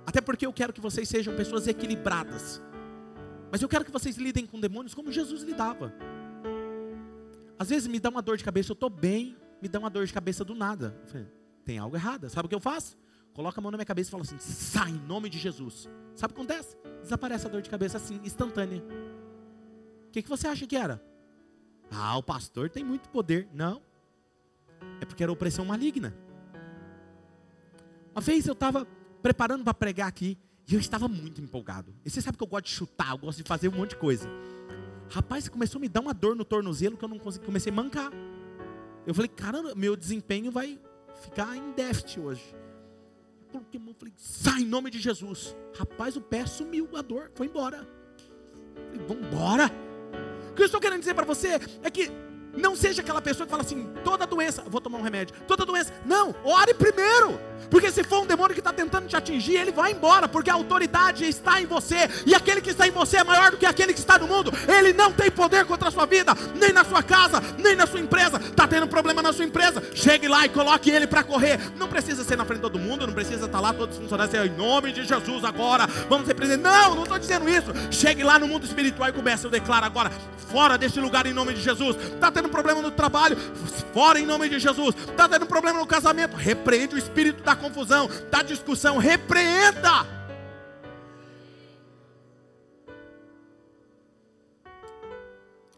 até 0.06 0.22
porque 0.22 0.46
eu 0.46 0.54
quero 0.54 0.72
que 0.72 0.80
vocês 0.80 1.10
sejam 1.10 1.36
pessoas 1.36 1.68
equilibradas. 1.68 2.62
Mas 3.52 3.62
eu 3.62 3.68
quero 3.68 3.84
que 3.84 3.92
vocês 3.92 4.18
lidem 4.18 4.46
com 4.46 4.60
demônios 4.60 4.94
como 4.94 5.12
Jesus 5.12 5.42
lidava. 5.42 5.92
Às 7.58 7.70
vezes 7.70 7.88
me 7.88 8.00
dá 8.00 8.10
uma 8.10 8.22
dor 8.22 8.38
de 8.38 8.44
cabeça, 8.44 8.72
eu 8.72 8.76
estou 8.76 8.90
bem, 8.90 9.36
me 9.60 9.68
dá 9.68 9.80
uma 9.80 9.90
dor 9.90 10.06
de 10.06 10.14
cabeça 10.14 10.46
do 10.46 10.54
nada. 10.54 10.96
Falei, 11.08 11.28
tem 11.66 11.80
algo 11.80 11.96
errado. 11.96 12.30
Sabe 12.30 12.46
o 12.46 12.50
que 12.50 12.56
eu 12.56 12.60
faço? 12.60 12.96
Coloca 13.34 13.60
a 13.60 13.62
mão 13.62 13.72
na 13.72 13.78
minha 13.78 13.86
cabeça 13.86 14.10
e 14.10 14.12
fala 14.12 14.24
assim: 14.24 14.38
sai 14.38 14.92
em 14.92 15.08
nome 15.08 15.30
de 15.30 15.40
Jesus. 15.40 15.90
Sabe 16.14 16.34
o 16.34 16.36
que 16.36 16.42
acontece? 16.42 16.78
Desaparece 17.02 17.48
a 17.48 17.50
dor 17.50 17.64
de 17.64 17.70
cabeça 17.70 17.98
assim, 17.98 18.22
instantânea. 18.24 18.84
O 20.08 20.12
que, 20.12 20.22
que 20.22 20.30
você 20.30 20.48
acha 20.48 20.68
que 20.68 20.76
era? 20.76 21.04
Ah, 21.90 22.16
o 22.16 22.22
pastor 22.22 22.70
tem 22.70 22.84
muito 22.84 23.10
poder. 23.10 23.48
Não. 23.52 23.82
É 25.02 25.06
porque 25.06 25.24
era 25.24 25.32
opressão 25.32 25.66
maligna. 25.66 26.14
Uma 28.14 28.22
vez 28.22 28.46
eu 28.46 28.54
estava 28.54 28.86
preparando 29.22 29.64
para 29.64 29.74
pregar 29.74 30.08
aqui 30.08 30.38
e 30.68 30.74
eu 30.74 30.80
estava 30.80 31.08
muito 31.08 31.42
empolgado. 31.42 31.94
E 32.06 32.10
você 32.10 32.22
sabe 32.22 32.38
que 32.38 32.44
eu 32.44 32.48
gosto 32.48 32.66
de 32.66 32.72
chutar, 32.72 33.12
eu 33.12 33.18
gosto 33.18 33.38
de 33.40 33.48
fazer 33.48 33.68
um 33.70 33.72
monte 33.72 33.92
de 33.92 33.96
coisa. 33.98 34.30
Rapaz, 35.10 35.48
começou 35.50 35.80
a 35.80 35.82
me 35.82 35.90
dar 35.90 36.02
uma 36.02 36.14
dor 36.14 36.36
no 36.36 36.46
tornozelo 36.46 36.96
que 36.96 37.04
eu 37.04 37.10
não 37.10 37.20
consegui, 37.20 37.46
comecei 37.46 37.72
a 37.72 37.76
mancar. 37.76 38.12
Eu 39.06 39.14
falei, 39.14 39.30
caramba, 39.30 39.76
meu 39.76 39.96
desempenho 39.96 40.52
vai 40.52 40.80
ficar 41.22 41.56
em 41.58 41.72
déficit 41.72 42.20
hoje. 42.20 42.56
Porque 43.52 43.78
eu 43.78 43.96
falei, 43.98 44.14
sai 44.18 44.62
em 44.62 44.66
nome 44.66 44.90
de 44.90 45.00
Jesus. 45.00 45.56
Rapaz, 45.78 46.16
o 46.16 46.22
pé 46.22 46.46
sumiu, 46.46 46.90
a 46.96 47.02
dor 47.02 47.32
foi 47.36 47.48
embora. 47.48 47.88
falei, 48.92 49.08
vamos 49.08 49.28
embora. 49.28 49.72
O 50.52 50.54
que 50.54 50.62
eu 50.62 50.66
estou 50.66 50.80
querendo 50.80 51.00
dizer 51.00 51.14
para 51.14 51.26
você 51.26 51.60
é 51.82 51.92
que 51.92 52.12
não 52.54 52.76
seja 52.76 53.02
aquela 53.02 53.22
pessoa 53.22 53.46
que 53.46 53.52
fala 53.52 53.64
assim, 53.64 53.90
toda 54.04 54.26
doença, 54.26 54.64
vou 54.68 54.80
tomar 54.80 55.00
um 55.00 55.02
remédio, 55.02 55.36
toda 55.48 55.66
doença. 55.66 55.92
Não, 56.06 56.36
ore 56.44 56.74
primeiro. 56.74 57.40
Porque 57.70 57.92
se 57.92 58.04
for 58.04 58.22
um 58.22 58.26
demônio 58.28 58.54
que 58.54 58.60
está 58.60 58.72
tentando 58.72 59.08
te 59.08 59.16
atingir, 59.16 59.56
ele 59.56 59.72
vai 59.72 59.92
embora, 59.92 60.28
porque 60.28 60.50
a 60.50 60.54
autoridade 60.54 61.26
está 61.26 61.60
em 61.60 61.66
você. 61.66 62.10
E 62.26 62.36
aquele 62.36 62.62
que 62.62 62.70
está 62.70 62.88
em 62.88 62.92
você 62.92 63.18
é 63.18 63.24
maior 63.24 63.52
do 63.52 63.58
que 63.58 63.66
aquele 63.66 63.94
que 63.94 64.00
está 64.00 64.20
no 64.20 64.28
mundo. 64.28 64.54
Ele 64.68 64.94
não 64.94 65.12
tem 65.12 65.32
poder 65.32 65.66
contra 65.66 65.88
a 65.88 65.92
sua 65.92 66.06
vida, 66.06 66.36
nem 66.56 66.72
na 66.72 66.84
sua 66.84 67.02
casa, 67.02 67.42
nem 67.58 67.76
na 67.76 67.88
sua 67.88 68.00
empresa. 68.00 68.38
Está 68.38 68.68
tendo 68.68 68.88
problema 68.88 69.22
na 69.22 69.34
sua 69.34 69.46
empresa? 69.46 69.82
Chegue 69.96 70.28
lá 70.28 70.46
e 70.46 70.50
coloque 70.50 70.92
ele 70.92 71.08
para 71.08 71.24
correr. 71.24 71.60
Não 71.76 71.88
precisa 71.88 72.24
ser 72.24 72.38
na 72.38 72.46
frente 72.46 72.60
de 72.60 72.64
todo 72.64 72.78
mundo, 72.78 73.08
não 73.08 73.14
precisa 73.14 73.46
estar 73.46 73.60
lá 73.60 73.74
todos 73.74 73.96
os 73.96 74.04
funcionários 74.04 74.34
em 74.36 74.50
nome 74.50 74.92
de 74.92 75.04
Jesus 75.04 75.44
agora. 75.44 75.88
Vamos 76.08 76.28
representar. 76.28 76.64
Não, 76.64 76.96
não 76.96 77.04
estou 77.04 77.18
dizendo 77.18 77.50
isso. 77.50 77.72
Chegue 77.92 78.24
lá 78.24 78.38
no 78.38 78.48
mundo 78.48 78.66
espiritual 78.66 79.10
e 79.10 79.14
comece. 79.14 79.46
Eu 79.46 79.52
declaro 79.52 79.86
agora, 79.86 80.12
fora 80.52 80.78
deste 80.78 81.00
lugar 81.00 81.26
em 81.26 81.34
nome 81.34 81.54
de 81.54 81.62
Jesus. 81.62 81.96
Está 81.96 82.32
tendo 82.32 82.43
problema 82.50 82.82
no 82.82 82.92
trabalho, 82.92 83.38
fora 83.94 84.20
em 84.20 84.26
nome 84.26 84.50
de 84.50 84.60
Jesus. 84.60 84.96
Está 84.96 85.28
tendo 85.28 85.46
problema 85.46 85.80
no 85.80 85.88
casamento, 85.88 86.36
repreende 86.36 86.96
o 86.96 86.98
espírito 86.98 87.44
da 87.44 87.56
confusão, 87.56 88.10
da 88.30 88.42
discussão, 88.42 88.98
repreenda. 88.98 90.24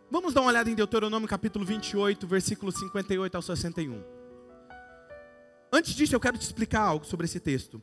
Vamos 0.10 0.34
dar 0.34 0.42
uma 0.42 0.50
olhada 0.50 0.70
em 0.70 0.76
Deuteronômio 0.76 1.28
capítulo 1.28 1.66
28, 1.66 2.26
versículo 2.26 2.72
58 2.72 3.36
ao 3.36 3.42
61. 3.42 4.02
Antes 5.74 5.94
disso, 5.94 6.16
eu 6.16 6.22
quero 6.22 6.38
te 6.38 6.44
explicar 6.44 6.84
algo 6.84 7.06
sobre 7.06 7.26
esse 7.26 7.38
texto. 7.38 7.82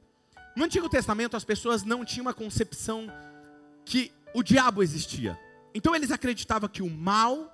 No 0.57 0.65
Antigo 0.65 0.89
Testamento, 0.89 1.37
as 1.37 1.45
pessoas 1.45 1.85
não 1.85 2.07
tinham 2.07 2.25
uma 2.25 2.33
concepção 2.33 3.07
que 3.85 4.11
o 4.33 4.43
diabo 4.43 4.83
existia. 4.83 5.39
Então, 5.75 5.95
eles 5.95 6.11
acreditavam 6.11 6.71
que 6.71 6.83
o 6.83 6.89
mal 6.89 7.53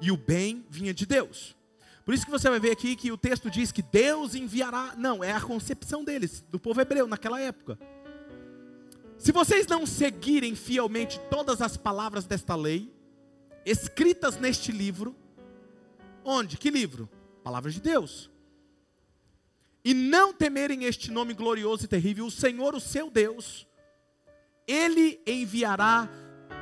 e 0.00 0.10
o 0.10 0.16
bem 0.16 0.64
vinha 0.68 0.92
de 0.92 1.06
Deus. 1.06 1.56
Por 2.04 2.14
isso 2.14 2.24
que 2.24 2.30
você 2.30 2.48
vai 2.48 2.60
ver 2.60 2.70
aqui 2.70 2.94
que 2.94 3.10
o 3.10 3.18
texto 3.18 3.50
diz 3.50 3.72
que 3.72 3.82
Deus 3.82 4.34
enviará. 4.34 4.94
Não, 4.96 5.24
é 5.24 5.32
a 5.32 5.40
concepção 5.40 6.04
deles, 6.04 6.44
do 6.48 6.58
povo 6.58 6.80
hebreu 6.80 7.06
naquela 7.06 7.40
época. 7.40 7.78
Se 9.18 9.32
vocês 9.32 9.66
não 9.66 9.84
seguirem 9.84 10.54
fielmente 10.54 11.18
todas 11.30 11.60
as 11.60 11.76
palavras 11.76 12.24
desta 12.24 12.54
lei, 12.54 12.94
escritas 13.64 14.38
neste 14.38 14.70
livro, 14.70 15.16
onde? 16.24 16.56
Que 16.56 16.70
livro? 16.70 17.08
Palavras 17.42 17.74
de 17.74 17.80
Deus. 17.80 18.30
E 19.84 19.92
não 19.94 20.32
temerem 20.32 20.84
este 20.84 21.10
nome 21.10 21.34
glorioso 21.34 21.86
e 21.86 21.88
terrível, 21.88 22.26
o 22.26 22.30
Senhor, 22.30 22.74
o 22.74 22.80
seu 22.80 23.10
Deus, 23.10 23.66
Ele 24.66 25.20
enviará 25.26 26.08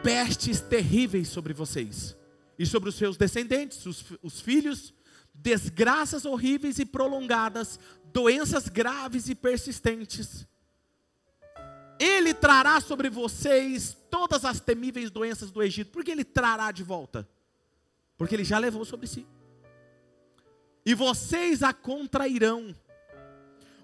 pestes 0.02 0.60
terríveis 0.60 1.28
sobre 1.28 1.52
vocês 1.52 2.16
e 2.58 2.66
sobre 2.66 2.88
os 2.88 2.94
seus 2.94 3.16
descendentes, 3.16 3.84
os, 3.86 4.04
os 4.22 4.40
filhos, 4.40 4.94
desgraças 5.32 6.24
horríveis 6.24 6.78
e 6.78 6.84
prolongadas, 6.84 7.78
doenças 8.12 8.68
graves 8.68 9.28
e 9.28 9.34
persistentes. 9.34 10.46
Ele 11.98 12.34
trará 12.34 12.80
sobre 12.80 13.08
vocês 13.08 13.96
todas 14.10 14.44
as 14.44 14.60
temíveis 14.60 15.10
doenças 15.10 15.50
do 15.50 15.62
Egito. 15.62 15.90
Por 15.90 16.04
que 16.04 16.10
ele 16.10 16.24
trará 16.24 16.70
de 16.72 16.82
volta? 16.82 17.28
porque 18.16 18.34
ele 18.34 18.44
já 18.44 18.58
levou 18.58 18.84
sobre 18.84 19.06
si. 19.06 19.26
E 20.84 20.94
vocês 20.94 21.62
a 21.62 21.72
contrairão. 21.72 22.74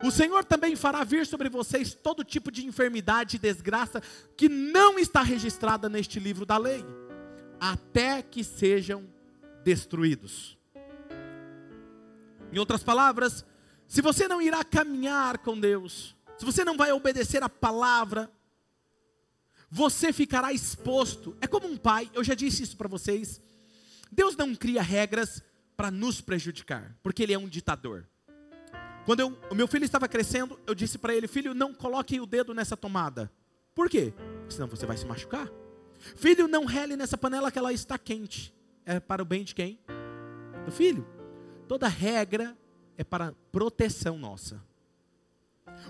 O 0.03 0.11
Senhor 0.11 0.45
também 0.45 0.75
fará 0.77 1.05
vir 1.05 1.27
sobre 1.27 1.49
vocês 1.49 1.95
todo 1.95 2.25
tipo 2.25 2.51
de 2.51 2.65
enfermidade 2.65 3.37
e 3.37 3.39
desgraça 3.39 4.03
que 4.37 4.49
não 4.49 4.99
está 4.99 5.23
registrada 5.23 5.89
neste 5.89 6.19
livro 6.19 6.47
da 6.47 6.57
lei, 6.57 6.85
até 7.61 8.23
que 8.23 8.43
sejam 8.43 9.07
destruídos. 9.63 10.59
Em 12.53 12.59
outras 12.59 12.83
palavras, 12.83 13.45
se 13.87 14.01
você 14.01 14.27
não 14.27 14.41
irá 14.41 14.65
caminhar 14.65 15.39
com 15.39 15.59
Deus, 15.59 16.17
se 16.39 16.45
você 16.45 16.65
não 16.65 16.77
vai 16.77 16.91
obedecer 16.91 17.43
a 17.43 17.49
palavra, 17.49 18.31
você 19.71 20.13
ficará 20.13 20.53
exposto. 20.53 21.37
É 21.41 21.47
como 21.47 21.69
um 21.69 21.77
pai, 21.77 22.11
eu 22.15 22.25
já 22.25 22.35
disse 22.35 22.63
isso 22.63 22.77
para 22.77 22.89
vocês. 22.89 23.41
Deus 24.11 24.37
não 24.37 24.55
cria 24.55 24.83
regras 24.83 25.43
para 25.77 25.91
nos 25.91 26.21
prejudicar, 26.21 26.97
porque 27.03 27.23
Ele 27.23 27.33
é 27.33 27.39
um 27.39 27.49
ditador. 27.49 28.09
Quando 29.05 29.21
eu, 29.21 29.39
o 29.51 29.55
meu 29.55 29.67
filho 29.67 29.85
estava 29.85 30.09
crescendo, 30.09 30.59
eu 30.67 30.75
disse 30.75 30.99
para 30.99 31.15
ele: 31.15 31.27
Filho, 31.27 31.55
não 31.55 31.73
coloque 31.73 32.21
o 32.21 32.27
dedo 32.27 32.53
nessa 32.53 32.77
tomada. 32.77 33.31
Por 33.75 33.89
quê? 33.89 34.13
Senão 34.49 34.69
você 34.69 34.85
vai 34.85 34.97
se 34.97 35.07
machucar. 35.07 35.49
Filho, 36.17 36.49
não 36.49 36.65
rele 36.65 36.97
nessa 36.97 37.17
panela 37.17 37.51
que 37.51 37.59
ela 37.59 37.73
está 37.73 37.99
quente. 37.99 38.55
É 38.85 38.99
para 38.99 39.23
o 39.23 39.25
bem 39.25 39.45
de 39.45 39.55
quem? 39.55 39.79
Do 40.65 40.73
filho. 40.73 41.07
Toda 41.69 41.87
regra 41.87 42.57
é 42.97 43.05
para 43.05 43.35
proteção 43.53 44.19
nossa. 44.19 44.63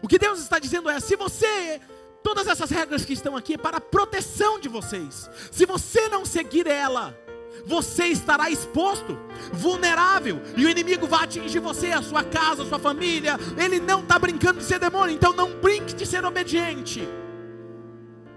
O 0.02 0.08
que 0.08 0.18
Deus 0.18 0.40
está 0.40 0.58
dizendo 0.58 0.90
é: 0.90 1.00
se 1.00 1.16
você 1.16 1.80
Todas 2.22 2.46
essas 2.46 2.70
regras 2.70 3.04
que 3.04 3.12
estão 3.12 3.36
aqui 3.36 3.54
é 3.54 3.58
para 3.58 3.78
a 3.78 3.80
proteção 3.80 4.60
de 4.60 4.68
vocês. 4.68 5.30
Se 5.50 5.64
você 5.64 6.08
não 6.08 6.24
seguir 6.24 6.66
ela, 6.66 7.18
você 7.64 8.06
estará 8.06 8.50
exposto, 8.50 9.18
vulnerável, 9.52 10.40
e 10.56 10.64
o 10.64 10.68
inimigo 10.68 11.06
vai 11.06 11.24
atingir 11.24 11.58
você, 11.60 11.92
a 11.92 12.02
sua 12.02 12.22
casa, 12.22 12.62
a 12.62 12.66
sua 12.66 12.78
família. 12.78 13.38
Ele 13.56 13.80
não 13.80 14.00
está 14.00 14.18
brincando 14.18 14.58
de 14.58 14.64
ser 14.64 14.78
demônio, 14.78 15.14
então 15.14 15.32
não 15.32 15.58
brinque 15.60 15.94
de 15.94 16.06
ser 16.06 16.24
obediente. 16.24 17.00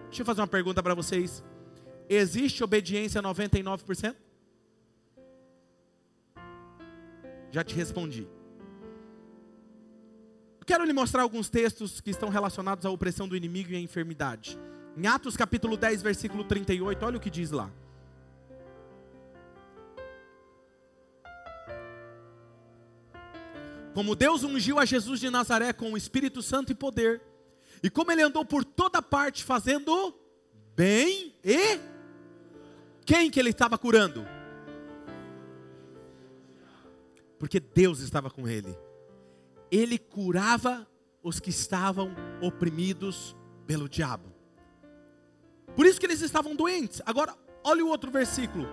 Deixa 0.05 0.21
eu 0.21 0.25
fazer 0.25 0.41
uma 0.41 0.47
pergunta 0.47 0.81
para 0.81 0.95
vocês: 0.95 1.43
existe 2.09 2.63
obediência 2.63 3.21
99%? 3.21 4.15
Já 7.51 7.63
te 7.63 7.75
respondi. 7.75 8.27
Quero 10.65 10.85
lhe 10.85 10.93
mostrar 10.93 11.21
alguns 11.21 11.49
textos 11.49 11.99
que 11.99 12.09
estão 12.09 12.29
relacionados 12.29 12.85
à 12.85 12.89
opressão 12.89 13.27
do 13.27 13.35
inimigo 13.35 13.71
e 13.71 13.75
à 13.75 13.79
enfermidade. 13.79 14.57
Em 14.97 15.07
Atos 15.07 15.35
capítulo 15.35 15.75
10, 15.75 16.01
versículo 16.01 16.43
38, 16.43 17.05
olha 17.05 17.17
o 17.17 17.19
que 17.19 17.29
diz 17.29 17.51
lá. 17.51 17.69
Como 23.93 24.15
Deus 24.15 24.43
ungiu 24.43 24.79
a 24.79 24.85
Jesus 24.85 25.19
de 25.19 25.29
Nazaré 25.29 25.71
com 25.73 25.93
o 25.93 25.97
Espírito 25.97 26.41
Santo 26.41 26.71
e 26.71 26.75
poder, 26.75 27.21
e 27.83 27.89
como 27.89 28.11
ele 28.11 28.23
andou 28.23 28.43
por 28.43 28.63
toda 28.63 29.01
parte 29.01 29.43
fazendo 29.43 30.15
bem 30.75 31.35
e 31.43 31.79
quem 33.05 33.29
que 33.29 33.39
ele 33.39 33.49
estava 33.49 33.77
curando? 33.77 34.25
Porque 37.37 37.59
Deus 37.59 37.99
estava 37.99 38.29
com 38.29 38.47
ele 38.47 38.75
ele 39.73 39.97
curava 39.97 40.87
os 41.23 41.39
que 41.39 41.49
estavam 41.49 42.15
oprimidos 42.39 43.35
pelo 43.65 43.89
diabo. 43.89 44.31
Por 45.75 45.87
isso 45.87 45.99
que 45.99 46.05
eles 46.05 46.21
estavam 46.21 46.55
doentes. 46.55 47.01
Agora, 47.07 47.35
olha 47.63 47.83
o 47.83 47.87
outro 47.87 48.11
versículo, 48.11 48.67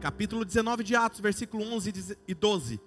capítulo 0.00 0.46
19 0.46 0.82
de 0.82 0.96
Atos, 0.96 1.20
versículo 1.20 1.62
11 1.62 2.16
e 2.26 2.34
12. 2.34 2.80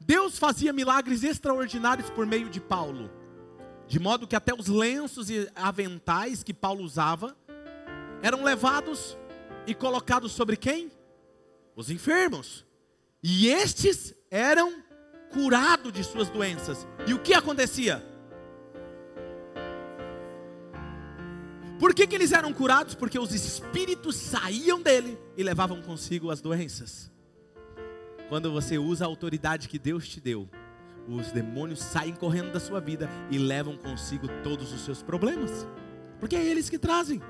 Deus 0.00 0.38
fazia 0.38 0.72
milagres 0.72 1.22
extraordinários 1.24 2.08
por 2.08 2.24
meio 2.24 2.48
de 2.48 2.58
Paulo, 2.58 3.10
de 3.86 3.98
modo 3.98 4.26
que 4.26 4.34
até 4.34 4.54
os 4.54 4.66
lenços 4.66 5.28
e 5.28 5.46
aventais 5.54 6.42
que 6.42 6.54
Paulo 6.54 6.82
usava 6.82 7.36
eram 8.22 8.42
levados 8.42 9.14
e 9.66 9.74
colocados 9.74 10.32
sobre 10.32 10.56
quem? 10.56 10.90
Os 11.74 11.90
enfermos. 11.90 12.64
E 13.22 13.48
estes 13.48 14.14
eram 14.30 14.82
curado 15.32 15.90
de 15.90 16.02
suas 16.04 16.28
doenças. 16.28 16.86
E 17.06 17.12
o 17.12 17.18
que 17.18 17.34
acontecia? 17.34 18.04
Por 21.78 21.94
que, 21.94 22.06
que 22.06 22.14
eles 22.14 22.32
eram 22.32 22.52
curados? 22.52 22.94
Porque 22.94 23.18
os 23.18 23.34
espíritos 23.34 24.16
saíam 24.16 24.80
dele 24.80 25.18
e 25.36 25.42
levavam 25.42 25.82
consigo 25.82 26.30
as 26.30 26.40
doenças. 26.40 27.10
Quando 28.28 28.50
você 28.50 28.78
usa 28.78 29.04
a 29.04 29.08
autoridade 29.08 29.68
que 29.68 29.78
Deus 29.78 30.08
te 30.08 30.20
deu, 30.20 30.48
os 31.06 31.30
demônios 31.30 31.80
saem 31.80 32.14
correndo 32.14 32.52
da 32.52 32.58
sua 32.58 32.80
vida 32.80 33.08
e 33.30 33.38
levam 33.38 33.76
consigo 33.76 34.26
todos 34.42 34.72
os 34.72 34.80
seus 34.80 35.02
problemas. 35.02 35.66
Porque 36.18 36.34
é 36.34 36.44
eles 36.44 36.70
que 36.70 36.78
trazem. 36.78 37.20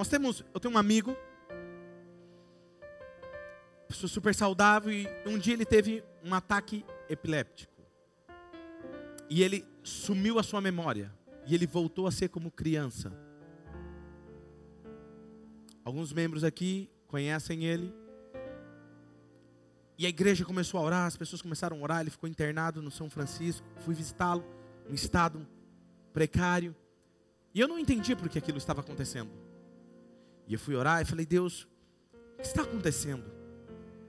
Nós 0.00 0.08
temos, 0.08 0.42
eu 0.54 0.58
tenho 0.58 0.72
um 0.72 0.78
amigo 0.78 1.14
super 3.90 4.34
saudável 4.34 4.90
e 4.90 5.06
um 5.26 5.36
dia 5.36 5.52
ele 5.52 5.66
teve 5.66 6.02
um 6.24 6.32
ataque 6.32 6.86
epiléptico. 7.06 7.82
E 9.28 9.42
ele 9.42 9.62
sumiu 9.82 10.38
a 10.38 10.42
sua 10.42 10.58
memória 10.58 11.14
e 11.46 11.54
ele 11.54 11.66
voltou 11.66 12.06
a 12.06 12.10
ser 12.10 12.30
como 12.30 12.50
criança. 12.50 13.12
Alguns 15.84 16.14
membros 16.14 16.44
aqui 16.44 16.88
conhecem 17.06 17.66
ele. 17.66 17.94
E 19.98 20.06
a 20.06 20.08
igreja 20.08 20.46
começou 20.46 20.80
a 20.80 20.82
orar, 20.82 21.06
as 21.08 21.16
pessoas 21.18 21.42
começaram 21.42 21.76
a 21.76 21.82
orar, 21.82 22.00
ele 22.00 22.08
ficou 22.08 22.26
internado 22.26 22.80
no 22.80 22.90
São 22.90 23.10
Francisco, 23.10 23.66
fui 23.80 23.94
visitá-lo, 23.94 24.42
em 24.88 24.94
estado 24.94 25.46
precário. 26.10 26.74
E 27.54 27.60
eu 27.60 27.68
não 27.68 27.78
entendia 27.78 28.16
por 28.16 28.30
que 28.30 28.38
aquilo 28.38 28.56
estava 28.56 28.80
acontecendo. 28.80 29.49
E 30.50 30.54
eu 30.54 30.58
fui 30.58 30.74
orar 30.74 31.00
e 31.00 31.04
falei, 31.04 31.24
Deus, 31.24 31.68
o 32.12 32.42
que 32.42 32.48
está 32.48 32.62
acontecendo? 32.62 33.22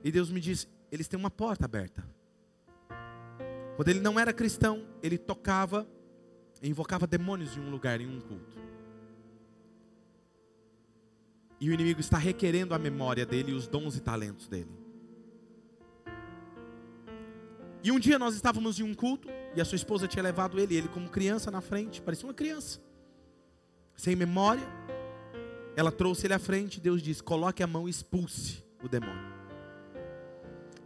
E 0.04 0.12
Deus 0.12 0.32
me 0.32 0.40
disse: 0.40 0.68
eles 0.92 1.08
têm 1.08 1.20
uma 1.20 1.30
porta 1.30 1.66
aberta. 1.66 2.04
Quando 3.76 3.90
ele 3.90 4.00
não 4.00 4.20
era 4.20 4.34
cristão, 4.34 4.84
ele 5.04 5.20
tocava 5.20 5.88
e 6.60 6.68
invocava 6.68 7.06
demônios 7.06 7.56
em 7.56 7.60
um 7.60 7.70
lugar, 7.70 8.02
em 8.02 8.08
um 8.08 8.20
culto. 8.20 8.58
E 11.60 11.70
o 11.70 11.74
inimigo 11.74 12.00
está 12.00 12.18
requerendo 12.18 12.74
a 12.74 12.80
memória 12.80 13.24
dele 13.24 13.52
e 13.52 13.54
os 13.54 13.68
dons 13.68 13.96
e 13.96 14.02
talentos 14.02 14.48
dele. 14.48 14.72
E 17.84 17.92
um 17.92 18.00
dia 18.00 18.18
nós 18.18 18.34
estávamos 18.34 18.80
em 18.80 18.84
um 18.84 18.96
culto 18.96 19.28
e 19.56 19.62
a 19.62 19.66
sua 19.66 19.76
esposa 19.76 20.08
tinha 20.08 20.24
levado 20.24 20.60
ele, 20.60 20.76
ele 20.76 20.88
como 20.88 21.08
criança 21.08 21.52
na 21.52 21.62
frente, 21.62 22.02
parecia 22.02 22.26
uma 22.28 22.34
criança, 22.34 22.80
sem 23.96 24.16
memória. 24.16 24.68
Ela 25.76 25.92
trouxe 25.92 26.28
ele 26.28 26.34
à 26.34 26.40
frente, 26.40 26.80
Deus 26.80 27.02
disse: 27.02 27.24
coloque 27.24 27.64
a 27.64 27.68
mão 27.68 27.88
e 27.88 27.92
expulse 27.92 28.64
o 28.84 28.90
demônio. 28.90 29.32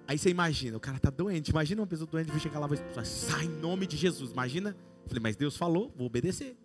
Aí 0.08 0.18
você 0.18 0.30
imagina, 0.30 0.78
o 0.78 0.80
cara 0.80 1.00
tá 1.00 1.10
doente. 1.10 1.50
Imagina 1.50 1.82
uma 1.82 1.88
pessoa 1.88 2.08
doente, 2.08 2.30
vai 2.30 2.40
chegar 2.40 2.60
lá 2.60 2.68
e 2.68 2.70
vai 2.70 2.78
expulsar. 2.78 3.06
Sai 3.06 3.46
em 3.46 3.50
nome 3.50 3.88
de 3.88 3.98
Jesus. 3.98 4.32
Imagina. 4.32 4.76
Falei, 5.08 5.22
mas 5.22 5.36
Deus 5.36 5.58
falou, 5.58 5.92
vou 5.96 6.08
obedecer. 6.08 6.56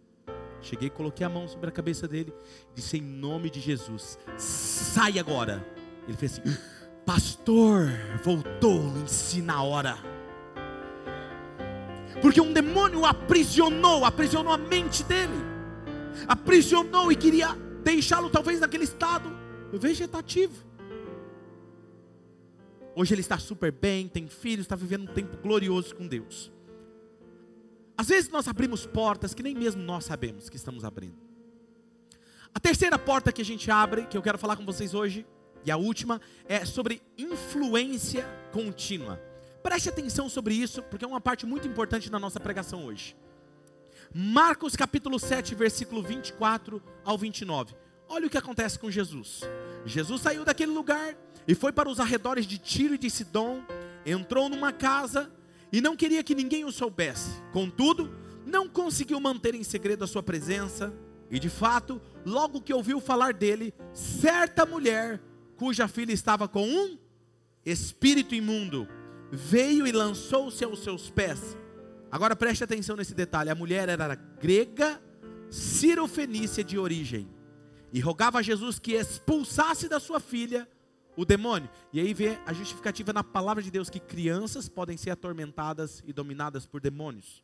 Cheguei, 0.63 0.91
coloquei 0.91 1.25
a 1.25 1.29
mão 1.29 1.49
sobre 1.49 1.69
a 1.69 1.73
cabeça 1.73 2.07
dele. 2.07 2.33
Disse 2.75 2.99
em 2.99 3.03
nome 3.03 3.49
de 3.49 3.61
Jesus. 3.61 4.19
Sai 4.37 5.19
agora. 5.19 5.67
Ele 6.07 6.17
fez 6.17 6.39
assim: 6.39 6.57
Pastor, 7.07 7.89
voltou 8.23 8.83
em 8.99 9.07
si 9.07 9.41
na 9.41 9.63
hora. 9.63 9.97
Porque 12.21 12.41
um 12.41 12.53
demônio 12.53 13.07
aprisionou, 13.07 14.05
aprisionou 14.05 14.53
a 14.53 14.59
mente 14.59 15.03
dele. 15.05 15.33
Aprisionou 16.29 17.11
e 17.11 17.17
queria 17.17 17.57
deixá-lo 17.83 18.31
talvez 18.31 18.61
naquele 18.61 18.85
estado 18.85 19.31
vegetativo. 19.73 20.71
Hoje 22.95 23.15
ele 23.15 23.21
está 23.21 23.39
super 23.39 23.71
bem, 23.71 24.09
tem 24.09 24.29
filhos, 24.29 24.65
está 24.65 24.77
vivendo 24.77 25.05
um 25.11 25.15
tempo 25.15 25.37
glorioso 25.39 25.95
com 25.95 26.07
Deus. 26.07 26.53
Às 27.97 28.09
vezes 28.09 28.31
nós 28.31 28.49
abrimos 28.49 28.87
portas 28.87 29.35
que 29.35 29.43
nem 29.43 29.55
mesmo 29.55 29.83
nós 29.83 30.05
sabemos 30.05 30.49
que 30.49 30.57
estamos 30.57 30.85
abrindo. 30.85 31.19
A 32.55 32.59
terceira 32.59 32.99
porta 32.99 33.33
que 33.33 33.43
a 33.43 33.45
gente 33.45 33.71
abre, 33.71 34.07
que 34.07 34.17
eu 34.17 34.23
quero 34.23 34.39
falar 34.39 34.57
com 34.57 34.65
vocês 34.65 34.95
hoje, 34.95 35.27
e 35.65 35.71
a 35.71 35.77
última, 35.77 36.21
é 36.47 36.65
sobre 36.65 37.03
influência 37.17 38.25
contínua. 38.53 39.21
Preste 39.63 39.89
atenção 39.89 40.29
sobre 40.29 40.55
isso, 40.55 40.83
porque 40.85 41.05
é 41.05 41.09
uma 41.09 41.21
parte 41.21 41.47
muito 41.47 41.69
importante 41.69 42.11
da 42.11 42.19
nossa 42.19 42.41
pregação 42.41 42.87
hoje. 42.87 43.15
Marcos 44.13 44.75
capítulo 44.75 45.19
7, 45.21 45.55
versículo 45.55 46.03
24 46.03 46.83
ao 47.05 47.17
29. 47.17 47.77
Olha 48.09 48.27
o 48.27 48.31
que 48.31 48.39
acontece 48.39 48.79
com 48.79 48.91
Jesus. 48.91 49.43
Jesus 49.87 50.21
saiu 50.21 50.45
daquele 50.45 50.73
lugar, 50.73 51.17
e 51.47 51.55
foi 51.55 51.73
para 51.73 51.89
os 51.89 52.01
arredores 52.01 52.47
de 52.47 52.59
Tiro 52.59 52.95
e 52.95 52.99
de 52.99 53.09
Sidom, 53.09 53.63
entrou 54.05 54.49
numa 54.49 54.73
casa 54.73 55.31
e 55.73 55.81
não 55.81 55.97
queria 55.97 56.25
que 56.25 56.35
ninguém 56.35 56.65
o 56.65 56.73
soubesse. 56.73 57.41
Contudo, 57.53 58.13
não 58.45 58.69
conseguiu 58.69 59.21
manter 59.21 59.55
em 59.55 59.63
segredo 59.63 60.03
a 60.03 60.07
sua 60.07 60.23
presença 60.23 60.93
E 61.31 61.39
de 61.39 61.49
fato, 61.49 62.03
logo 62.27 62.61
que 62.61 62.75
ouviu 62.75 63.01
falar 63.01 63.33
dele, 63.33 63.73
certa 63.93 64.67
mulher, 64.67 65.21
cuja 65.57 65.87
filha 65.87 66.13
estava 66.13 66.49
com 66.49 66.67
um 66.67 66.99
espírito 67.65 68.35
imundo, 68.35 68.89
veio 69.31 69.87
e 69.87 69.93
lançou-se 69.93 70.65
aos 70.65 70.83
seus 70.83 71.09
pés. 71.09 71.57
Agora 72.11 72.35
preste 72.35 72.65
atenção 72.65 72.97
nesse 72.97 73.15
detalhe: 73.15 73.51
a 73.51 73.55
mulher 73.55 73.89
era 73.89 74.15
grega, 74.15 75.01
cirofenícia 75.51 76.65
de 76.65 76.79
origem, 76.79 77.29
e 77.93 78.01
rogava 78.01 78.39
a 78.39 78.43
Jesus 78.43 78.79
que 78.79 78.93
expulsasse 78.93 79.89
da 79.89 80.01
sua 80.01 80.19
filha 80.19 80.69
o 81.17 81.25
demônio. 81.25 81.69
E 81.93 82.01
aí 82.01 82.13
vê 82.15 82.39
a 82.47 82.53
justificativa 82.53 83.13
na 83.13 83.23
palavra 83.23 83.63
de 83.63 83.71
Deus 83.71 83.91
que 83.91 84.01
crianças 84.01 84.69
podem 84.69 84.97
ser 84.97 85.11
atormentadas 85.11 86.03
e 86.07 86.13
dominadas 86.13 86.67
por 86.67 86.81
demônios. 86.81 87.43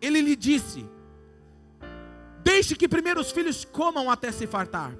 Ele 0.00 0.20
lhe 0.20 0.36
disse: 0.36 0.86
Deixe 2.42 2.76
que 2.76 2.88
primeiro 2.88 3.20
os 3.20 3.32
filhos 3.32 3.64
comam 3.64 4.10
até 4.10 4.30
se 4.30 4.46
fartar, 4.46 4.94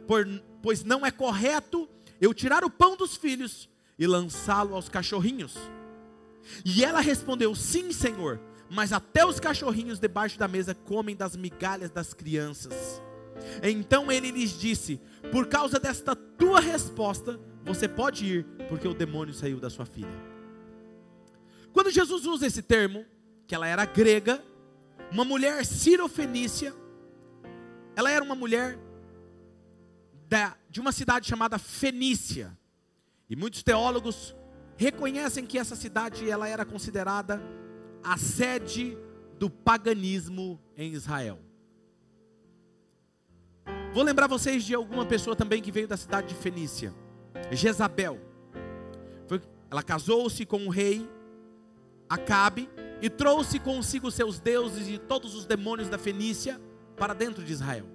pois 0.62 0.84
não 0.84 1.04
é 1.06 1.10
correto 1.10 1.88
eu 2.20 2.34
tirar 2.34 2.64
o 2.64 2.70
pão 2.70 2.96
dos 2.96 3.16
filhos 3.16 3.68
e 3.98 4.06
lançá-lo 4.06 4.74
aos 4.74 4.88
cachorrinhos. 4.88 5.56
E 6.64 6.84
ela 6.84 7.00
respondeu: 7.00 7.54
Sim, 7.54 7.92
Senhor, 7.92 8.40
mas 8.68 8.92
até 8.92 9.24
os 9.24 9.40
cachorrinhos 9.40 9.98
debaixo 9.98 10.38
da 10.38 10.48
mesa 10.48 10.74
comem 10.74 11.16
das 11.16 11.36
migalhas 11.36 11.90
das 11.90 12.14
crianças. 12.14 13.02
Então 13.62 14.10
ele 14.10 14.30
lhes 14.30 14.58
disse: 14.58 15.00
Por 15.32 15.46
causa 15.46 15.78
desta 15.78 16.14
tua 16.14 16.60
resposta, 16.60 17.40
você 17.64 17.88
pode 17.88 18.24
ir, 18.24 18.46
porque 18.68 18.86
o 18.86 18.94
demônio 18.94 19.34
saiu 19.34 19.58
da 19.58 19.70
sua 19.70 19.86
filha. 19.86 20.30
Quando 21.72 21.90
Jesus 21.90 22.26
usa 22.26 22.46
esse 22.46 22.62
termo, 22.62 23.04
que 23.46 23.54
ela 23.54 23.66
era 23.66 23.84
grega, 23.84 24.42
uma 25.10 25.24
mulher 25.24 25.64
cirofenícia, 25.64 26.74
ela 27.96 28.10
era 28.10 28.24
uma 28.24 28.34
mulher 28.34 28.78
da, 30.28 30.56
de 30.68 30.80
uma 30.80 30.92
cidade 30.92 31.28
chamada 31.28 31.58
Fenícia. 31.58 32.56
E 33.28 33.36
muitos 33.36 33.62
teólogos 33.62 34.34
reconhecem 34.80 35.44
que 35.44 35.58
essa 35.58 35.76
cidade 35.76 36.30
ela 36.30 36.48
era 36.48 36.64
considerada 36.64 37.38
a 38.02 38.16
sede 38.16 38.96
do 39.38 39.50
paganismo 39.50 40.58
em 40.74 40.94
Israel. 40.94 41.38
Vou 43.92 44.02
lembrar 44.02 44.26
vocês 44.26 44.64
de 44.64 44.74
alguma 44.74 45.04
pessoa 45.04 45.36
também 45.36 45.60
que 45.60 45.70
veio 45.70 45.86
da 45.86 45.98
cidade 45.98 46.28
de 46.28 46.34
Fenícia, 46.34 46.94
Jezabel. 47.50 48.18
Ela 49.70 49.82
casou-se 49.82 50.46
com 50.46 50.66
o 50.66 50.70
rei 50.70 51.08
Acabe 52.08 52.68
e 53.02 53.10
trouxe 53.10 53.60
consigo 53.60 54.10
seus 54.10 54.40
deuses 54.40 54.88
e 54.88 54.98
todos 54.98 55.34
os 55.34 55.44
demônios 55.44 55.90
da 55.90 55.98
Fenícia 55.98 56.58
para 56.96 57.12
dentro 57.12 57.44
de 57.44 57.52
Israel. 57.52 57.86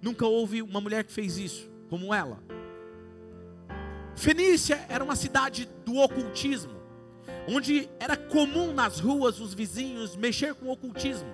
Nunca 0.00 0.24
houve 0.24 0.62
uma 0.62 0.80
mulher 0.80 1.02
que 1.02 1.12
fez 1.12 1.36
isso, 1.36 1.68
como 1.90 2.14
ela. 2.14 2.40
Fenícia 4.14 4.84
era 4.88 5.02
uma 5.02 5.16
cidade 5.16 5.68
do 5.84 5.96
ocultismo, 5.96 6.80
onde 7.48 7.88
era 7.98 8.16
comum 8.16 8.72
nas 8.72 9.00
ruas 9.00 9.40
os 9.40 9.54
vizinhos 9.54 10.16
mexer 10.16 10.54
com 10.54 10.66
o 10.66 10.72
ocultismo, 10.72 11.28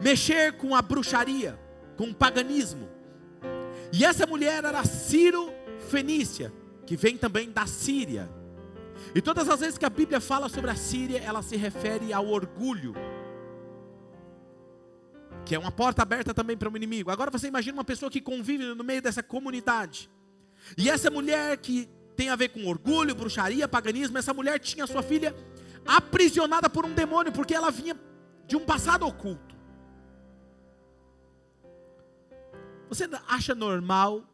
mexer 0.00 0.56
com 0.56 0.74
a 0.74 0.82
bruxaria, 0.82 1.58
com 1.96 2.04
o 2.04 2.14
paganismo. 2.14 2.88
E 3.92 4.04
essa 4.04 4.26
mulher 4.26 4.64
era 4.64 4.84
Ciro 4.84 5.52
Fenícia, 5.88 6.52
que 6.84 6.96
vem 6.96 7.16
também 7.16 7.50
da 7.50 7.66
Síria. 7.66 8.28
E 9.14 9.22
todas 9.22 9.48
as 9.48 9.60
vezes 9.60 9.78
que 9.78 9.86
a 9.86 9.90
Bíblia 9.90 10.20
fala 10.20 10.48
sobre 10.48 10.70
a 10.70 10.76
Síria, 10.76 11.18
ela 11.20 11.42
se 11.42 11.56
refere 11.56 12.12
ao 12.12 12.26
orgulho 12.26 12.94
que 15.48 15.54
é 15.54 15.58
uma 15.58 15.72
porta 15.72 16.02
aberta 16.02 16.34
também 16.34 16.58
para 16.58 16.68
o 16.68 16.76
inimigo. 16.76 17.10
Agora 17.10 17.30
você 17.30 17.48
imagina 17.48 17.78
uma 17.78 17.84
pessoa 17.84 18.10
que 18.10 18.20
convive 18.20 18.74
no 18.74 18.84
meio 18.84 19.00
dessa 19.00 19.22
comunidade. 19.22 20.10
E 20.76 20.88
essa 20.88 21.10
mulher 21.10 21.56
que 21.58 21.88
tem 22.16 22.28
a 22.28 22.36
ver 22.36 22.48
com 22.48 22.66
orgulho, 22.66 23.14
bruxaria, 23.14 23.68
paganismo, 23.68 24.18
essa 24.18 24.34
mulher 24.34 24.58
tinha 24.58 24.86
sua 24.86 25.02
filha 25.02 25.34
aprisionada 25.86 26.68
por 26.68 26.84
um 26.84 26.92
demônio, 26.92 27.32
porque 27.32 27.54
ela 27.54 27.70
vinha 27.70 27.98
de 28.46 28.56
um 28.56 28.64
passado 28.64 29.06
oculto. 29.06 29.56
Você 32.88 33.08
acha 33.26 33.54
normal 33.54 34.24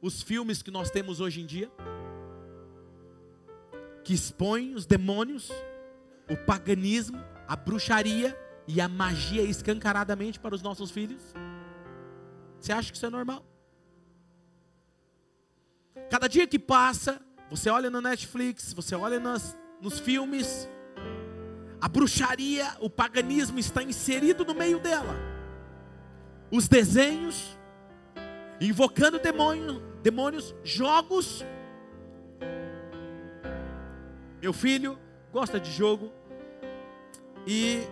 os 0.00 0.22
filmes 0.22 0.62
que 0.62 0.70
nós 0.70 0.90
temos 0.90 1.20
hoje 1.20 1.40
em 1.40 1.46
dia? 1.46 1.70
Que 4.02 4.14
expõem 4.14 4.74
os 4.74 4.86
demônios, 4.86 5.50
o 6.28 6.36
paganismo, 6.36 7.22
a 7.46 7.54
bruxaria, 7.54 8.36
e 8.72 8.80
a 8.80 8.88
magia 8.88 9.42
escancaradamente 9.42 10.38
para 10.38 10.54
os 10.54 10.62
nossos 10.62 10.90
filhos? 10.90 11.34
Você 12.60 12.72
acha 12.72 12.90
que 12.90 12.96
isso 12.96 13.06
é 13.06 13.10
normal? 13.10 13.44
Cada 16.10 16.28
dia 16.28 16.44
que 16.44 16.58
passa, 16.58 17.20
você 17.48 17.70
olha 17.70 17.88
no 17.88 18.00
Netflix, 18.00 18.72
você 18.72 18.96
olha 18.96 19.20
nas, 19.20 19.56
nos 19.80 20.00
filmes, 20.00 20.68
a 21.80 21.88
bruxaria, 21.88 22.66
o 22.80 22.90
paganismo 22.90 23.60
está 23.60 23.80
inserido 23.80 24.44
no 24.44 24.52
meio 24.52 24.80
dela. 24.80 25.14
Os 26.50 26.66
desenhos, 26.66 27.56
invocando 28.60 29.20
demônio, 29.20 29.80
demônios, 30.02 30.52
jogos. 30.64 31.44
Meu 34.42 34.52
filho 34.52 34.98
gosta 35.32 35.60
de 35.60 35.70
jogo 35.70 36.12
e 37.46 37.82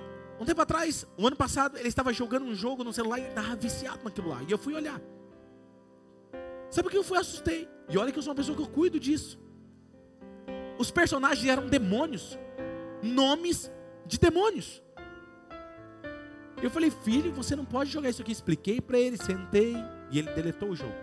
um 0.40 0.44
tempo 0.44 0.60
atrás, 0.60 1.06
um 1.16 1.24
ano 1.24 1.36
passado, 1.36 1.78
ele 1.78 1.88
estava 1.88 2.12
jogando 2.12 2.46
um 2.46 2.54
jogo 2.54 2.82
no 2.82 2.92
celular 2.92 3.20
e 3.20 3.28
estava 3.28 3.54
viciado 3.54 4.02
naquilo 4.02 4.28
lá. 4.28 4.42
E 4.42 4.50
eu 4.50 4.58
fui 4.58 4.74
olhar. 4.74 5.00
Sabe 6.68 6.88
o 6.88 6.90
que 6.90 6.96
eu 6.96 7.04
fui 7.04 7.16
assustei? 7.16 7.77
E 7.88 7.96
olha 7.96 8.12
que 8.12 8.18
eu 8.18 8.22
sou 8.22 8.30
uma 8.30 8.36
pessoa 8.36 8.56
que 8.56 8.62
eu 8.62 8.68
cuido 8.68 9.00
disso. 9.00 9.38
Os 10.78 10.90
personagens 10.90 11.46
eram 11.46 11.66
demônios, 11.66 12.38
nomes 13.02 13.70
de 14.06 14.18
demônios. 14.18 14.82
Eu 16.62 16.70
falei, 16.70 16.90
filho, 16.90 17.32
você 17.32 17.54
não 17.54 17.64
pode 17.64 17.90
jogar 17.90 18.10
isso 18.10 18.22
aqui. 18.22 18.32
Expliquei 18.32 18.80
para 18.80 18.98
ele, 18.98 19.16
sentei 19.16 19.76
e 20.10 20.18
ele 20.18 20.30
deletou 20.32 20.70
o 20.70 20.76
jogo. 20.76 20.94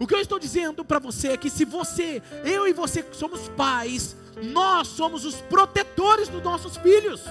O 0.00 0.06
que 0.06 0.14
eu 0.14 0.20
estou 0.20 0.38
dizendo 0.38 0.84
para 0.84 0.98
você 0.98 1.28
é 1.28 1.36
que 1.36 1.50
se 1.50 1.64
você, 1.64 2.22
eu 2.44 2.66
e 2.66 2.72
você 2.72 3.04
somos 3.12 3.48
pais, 3.50 4.16
nós 4.42 4.88
somos 4.88 5.24
os 5.24 5.40
protetores 5.42 6.28
dos 6.28 6.42
nossos 6.42 6.76
filhos. 6.76 7.22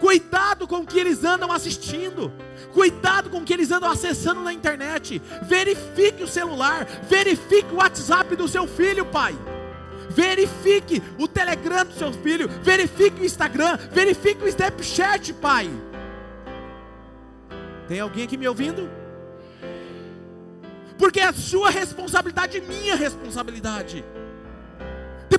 Cuidado 0.00 0.66
com 0.66 0.78
o 0.78 0.86
que 0.86 0.98
eles 0.98 1.22
andam 1.24 1.52
assistindo. 1.52 2.32
Cuidado 2.72 3.28
com 3.28 3.38
o 3.38 3.44
que 3.44 3.52
eles 3.52 3.70
andam 3.70 3.90
acessando 3.90 4.40
na 4.40 4.52
internet. 4.52 5.20
Verifique 5.42 6.22
o 6.22 6.28
celular. 6.28 6.86
Verifique 7.02 7.72
o 7.72 7.76
WhatsApp 7.76 8.34
do 8.34 8.48
seu 8.48 8.66
filho, 8.66 9.04
pai. 9.04 9.38
Verifique 10.08 11.02
o 11.18 11.28
Telegram 11.28 11.84
do 11.84 11.92
seu 11.92 12.12
filho. 12.14 12.48
Verifique 12.62 13.20
o 13.20 13.24
Instagram. 13.24 13.76
Verifique 13.92 14.42
o 14.42 14.48
Snapchat, 14.48 15.34
pai. 15.34 15.70
Tem 17.86 18.00
alguém 18.00 18.24
aqui 18.24 18.38
me 18.38 18.48
ouvindo? 18.48 18.88
Porque 20.96 21.20
é 21.20 21.30
sua 21.32 21.68
responsabilidade 21.68 22.56
e 22.56 22.60
minha 22.62 22.94
responsabilidade. 22.96 24.02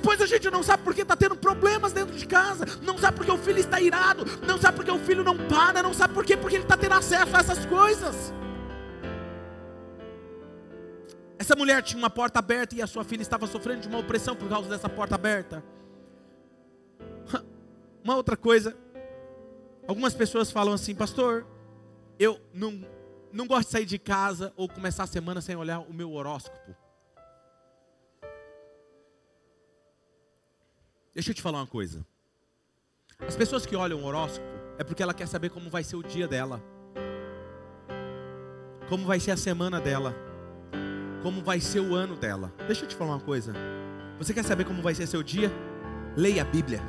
Depois 0.02 0.20
a 0.20 0.26
gente 0.26 0.50
não 0.50 0.64
sabe 0.64 0.82
porque 0.82 1.02
está 1.02 1.14
tendo 1.14 1.36
problemas 1.36 1.92
dentro 1.92 2.16
de 2.16 2.26
casa, 2.26 2.66
não 2.82 2.98
sabe 2.98 3.18
porque 3.18 3.30
o 3.30 3.38
filho 3.38 3.60
está 3.60 3.80
irado, 3.80 4.24
não 4.44 4.60
sabe 4.60 4.74
porque 4.74 4.90
o 4.90 4.98
filho 4.98 5.22
não 5.22 5.36
para, 5.46 5.80
não 5.80 5.94
sabe 5.94 6.12
por 6.12 6.24
quê, 6.24 6.36
porque 6.36 6.56
ele 6.56 6.64
está 6.64 6.76
tendo 6.76 6.94
acesso 6.94 7.36
a 7.36 7.38
essas 7.38 7.64
coisas. 7.66 8.34
Essa 11.38 11.54
mulher 11.54 11.80
tinha 11.84 12.00
uma 12.00 12.10
porta 12.10 12.40
aberta 12.40 12.74
e 12.74 12.82
a 12.82 12.86
sua 12.88 13.04
filha 13.04 13.22
estava 13.22 13.46
sofrendo 13.46 13.82
de 13.82 13.86
uma 13.86 13.98
opressão 13.98 14.34
por 14.34 14.48
causa 14.48 14.68
dessa 14.68 14.88
porta 14.88 15.14
aberta. 15.14 15.62
Uma 18.02 18.16
outra 18.16 18.36
coisa, 18.36 18.76
algumas 19.86 20.14
pessoas 20.14 20.50
falam 20.50 20.74
assim, 20.74 20.96
pastor, 20.96 21.46
eu 22.18 22.40
não, 22.52 22.84
não 23.32 23.46
gosto 23.46 23.66
de 23.66 23.72
sair 23.72 23.86
de 23.86 24.00
casa 24.00 24.52
ou 24.56 24.68
começar 24.68 25.04
a 25.04 25.06
semana 25.06 25.40
sem 25.40 25.54
olhar 25.54 25.78
o 25.78 25.94
meu 25.94 26.10
horóscopo. 26.12 26.81
Deixa 31.14 31.30
eu 31.30 31.34
te 31.34 31.42
falar 31.42 31.58
uma 31.58 31.66
coisa. 31.66 32.04
As 33.26 33.36
pessoas 33.36 33.66
que 33.66 33.76
olham 33.76 34.00
o 34.00 34.04
horóscopo 34.04 34.46
é 34.78 34.84
porque 34.84 35.02
ela 35.02 35.12
quer 35.12 35.28
saber 35.28 35.50
como 35.50 35.68
vai 35.68 35.84
ser 35.84 35.96
o 35.96 36.02
dia 36.02 36.26
dela. 36.26 36.62
Como 38.88 39.04
vai 39.04 39.20
ser 39.20 39.32
a 39.32 39.36
semana 39.36 39.80
dela. 39.80 40.14
Como 41.22 41.42
vai 41.42 41.60
ser 41.60 41.80
o 41.80 41.94
ano 41.94 42.16
dela. 42.16 42.52
Deixa 42.66 42.84
eu 42.84 42.88
te 42.88 42.96
falar 42.96 43.12
uma 43.12 43.20
coisa. 43.20 43.52
Você 44.18 44.32
quer 44.32 44.44
saber 44.44 44.64
como 44.64 44.80
vai 44.82 44.94
ser 44.94 45.06
seu 45.06 45.22
dia? 45.22 45.52
Leia 46.16 46.42
a 46.42 46.44
Bíblia. 46.44 46.80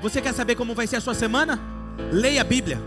Você 0.00 0.22
quer 0.22 0.32
saber 0.32 0.54
como 0.54 0.74
vai 0.74 0.86
ser 0.86 0.96
a 0.96 1.00
sua 1.00 1.14
semana? 1.14 1.58
Leia 2.12 2.42
a 2.42 2.44
Bíblia. 2.44 2.78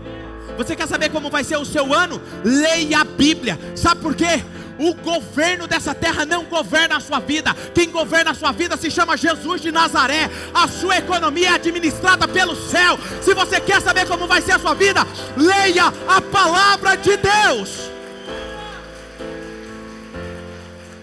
Você 0.56 0.74
quer 0.74 0.88
saber 0.88 1.10
como 1.10 1.30
vai 1.30 1.44
ser 1.44 1.56
o 1.56 1.64
seu 1.64 1.92
ano? 1.92 2.20
Leia 2.42 3.00
a 3.00 3.04
Bíblia. 3.04 3.58
Sabe 3.76 4.00
por 4.00 4.16
quê? 4.16 4.42
O 4.78 4.94
governo 4.94 5.66
dessa 5.66 5.94
terra 5.94 6.24
não 6.24 6.44
governa 6.44 6.96
a 6.96 7.00
sua 7.00 7.20
vida. 7.20 7.54
Quem 7.74 7.90
governa 7.90 8.32
a 8.32 8.34
sua 8.34 8.52
vida 8.52 8.76
se 8.76 8.90
chama 8.90 9.16
Jesus 9.16 9.60
de 9.60 9.70
Nazaré. 9.70 10.30
A 10.54 10.66
sua 10.68 10.98
economia 10.98 11.50
é 11.50 11.54
administrada 11.54 12.26
pelo 12.26 12.56
céu. 12.56 12.98
Se 13.20 13.34
você 13.34 13.60
quer 13.60 13.80
saber 13.80 14.06
como 14.06 14.26
vai 14.26 14.40
ser 14.40 14.52
a 14.52 14.58
sua 14.58 14.74
vida, 14.74 15.06
leia 15.36 15.86
a 16.08 16.20
palavra 16.20 16.96
de 16.96 17.16
Deus. 17.16 17.90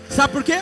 Sabe 0.10 0.34
por 0.34 0.44
quê? 0.44 0.62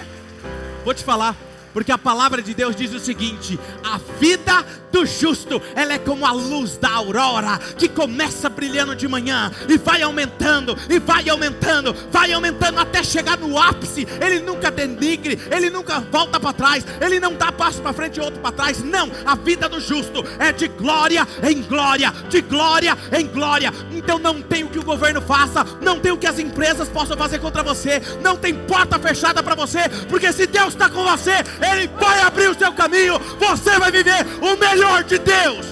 Vou 0.83 0.93
te 0.93 1.03
falar. 1.03 1.46
Porque 1.78 1.91
a 1.91 1.97
palavra 1.97 2.41
de 2.41 2.55
Deus 2.55 2.75
diz 2.75 2.91
o 2.91 2.99
seguinte: 2.99 3.59
a 3.84 3.99
vida 4.19 4.65
do 4.91 5.05
justo, 5.05 5.61
ela 5.75 5.93
é 5.93 5.99
como 5.99 6.25
a 6.25 6.32
luz 6.32 6.75
da 6.75 6.89
aurora, 6.89 7.59
que 7.78 7.88
começa 7.88 8.49
brilhando 8.49 8.95
de 8.95 9.07
manhã 9.07 9.51
e 9.69 9.78
vai 9.78 10.01
aumentando, 10.01 10.75
e 10.89 10.97
vai 10.97 11.30
aumentando, 11.30 11.95
vai 12.11 12.34
aumentando 12.34 12.80
até 12.80 13.03
chegar 13.03 13.38
no 13.38 13.59
ápice. 13.59 14.07
Ele 14.19 14.39
nunca 14.39 14.71
denigre, 14.71 15.39
ele 15.51 15.69
nunca 15.69 15.99
volta 15.99 16.39
para 16.39 16.51
trás, 16.51 16.84
ele 16.99 17.19
não 17.19 17.36
dá 17.36 17.51
passo 17.51 17.80
para 17.80 17.93
frente 17.93 18.17
e 18.17 18.21
outro 18.21 18.39
para 18.39 18.51
trás. 18.51 18.84
Não, 18.84 19.11
a 19.23 19.36
vida 19.36 19.69
do 19.69 19.80
justo 19.80 20.23
é 20.39 20.51
de 20.51 20.67
glória 20.67 21.28
em 21.47 21.61
glória, 21.61 22.11
de 22.28 22.41
glória 22.41 22.97
em 23.15 23.28
glória. 23.28 23.71
Então 23.91 24.17
não 24.17 24.41
tem 24.41 24.63
o 24.63 24.69
que 24.69 24.80
o 24.80 24.84
governo 24.84 25.21
faça, 25.21 25.63
não 25.80 25.99
tem 25.99 26.11
o 26.11 26.17
que 26.17 26.25
as 26.25 26.39
empresas 26.39 26.89
possam 26.89 27.15
fazer 27.15 27.38
contra 27.39 27.61
você, 27.61 28.01
não 28.23 28.36
tem 28.36 28.55
porta 28.55 28.97
fechada 28.97 29.43
para 29.43 29.53
você, 29.53 29.88
porque 30.09 30.34
se 30.34 30.47
Deus 30.47 30.69
está 30.69 30.89
com 30.89 31.03
você, 31.03 31.34
Ele 31.72 31.88
vai 31.88 32.22
abrir 32.22 32.49
o 32.49 32.57
seu 32.57 32.72
caminho, 32.74 33.20
você 33.39 33.78
vai 33.80 33.91
viver 33.91 34.26
o 34.41 34.57
melhor 34.57 35.03
de 35.03 35.18
Deus. 35.18 35.65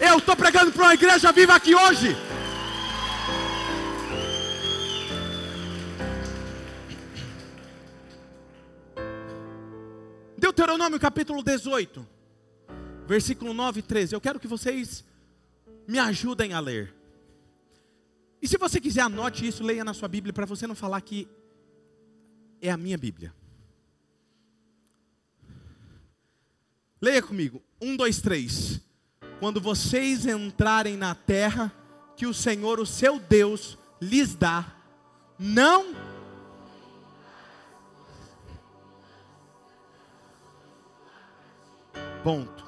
Eu 0.00 0.18
estou 0.18 0.34
pregando 0.34 0.72
para 0.72 0.82
uma 0.82 0.94
igreja 0.94 1.30
viva 1.30 1.54
aqui 1.54 1.74
hoje. 1.74 2.16
Deuteronômio 10.38 10.98
capítulo 10.98 11.42
18, 11.42 12.06
versículo 13.06 13.52
9 13.52 13.80
e 13.80 13.82
13. 13.82 14.14
Eu 14.14 14.20
quero 14.20 14.40
que 14.40 14.48
vocês 14.48 15.04
me 15.86 15.98
ajudem 15.98 16.54
a 16.54 16.60
ler. 16.60 16.94
E 18.40 18.48
se 18.48 18.56
você 18.56 18.80
quiser, 18.80 19.02
anote 19.02 19.46
isso, 19.46 19.62
leia 19.62 19.84
na 19.84 19.92
sua 19.92 20.08
Bíblia, 20.08 20.32
para 20.32 20.46
você 20.46 20.66
não 20.66 20.74
falar 20.74 21.00
que 21.02 21.28
é 22.60 22.70
a 22.70 22.76
minha 22.76 22.98
Bíblia. 22.98 23.34
Leia 27.00 27.22
comigo. 27.22 27.62
Um, 27.80 27.96
dois, 27.96 28.20
três. 28.20 28.80
Quando 29.38 29.60
vocês 29.60 30.26
entrarem 30.26 30.96
na 30.96 31.14
terra 31.14 31.72
que 32.14 32.26
o 32.26 32.34
Senhor, 32.34 32.78
o 32.78 32.84
seu 32.84 33.18
Deus, 33.18 33.78
lhes 34.00 34.34
dá, 34.34 34.76
não. 35.38 35.94
Ponto. 42.22 42.66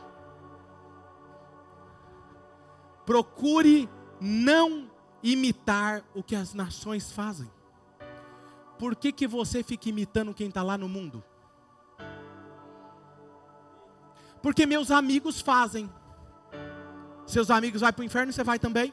Procure 3.05 3.87
não 4.19 4.91
imitar 5.23 6.03
o 6.15 6.23
que 6.23 6.35
as 6.35 6.55
nações 6.55 7.13
fazem. 7.13 7.51
Por 8.83 8.97
que, 8.97 9.13
que 9.13 9.29
você 9.29 9.63
fica 9.63 9.91
imitando 9.91 10.35
quem 10.35 10.49
está 10.49 10.61
lá 10.61 10.77
no 10.77 10.89
mundo? 10.89 11.23
Porque 14.43 14.67
meus 14.67 14.91
amigos 14.91 15.41
fazem. 15.41 15.89
Seus 17.25 17.49
amigos 17.49 17.81
vão 17.81 17.93
para 17.93 18.03
o 18.03 18.05
inferno, 18.05 18.33
você 18.33 18.43
vai 18.43 18.59
também? 18.59 18.93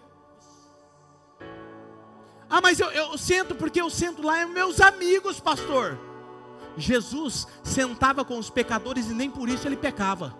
Ah, 2.47 2.61
mas 2.61 2.79
eu, 2.79 2.91
eu 2.91 3.17
sento 3.17 3.55
porque 3.55 3.81
eu 3.81 3.89
sento 3.89 4.21
lá, 4.21 4.37
é 4.37 4.45
meus 4.45 4.79
amigos, 4.79 5.39
pastor. 5.39 5.97
Jesus 6.77 7.47
sentava 7.63 8.23
com 8.23 8.37
os 8.37 8.51
pecadores 8.51 9.09
e 9.09 9.13
nem 9.15 9.31
por 9.31 9.49
isso 9.49 9.67
ele 9.67 9.75
pecava. 9.75 10.37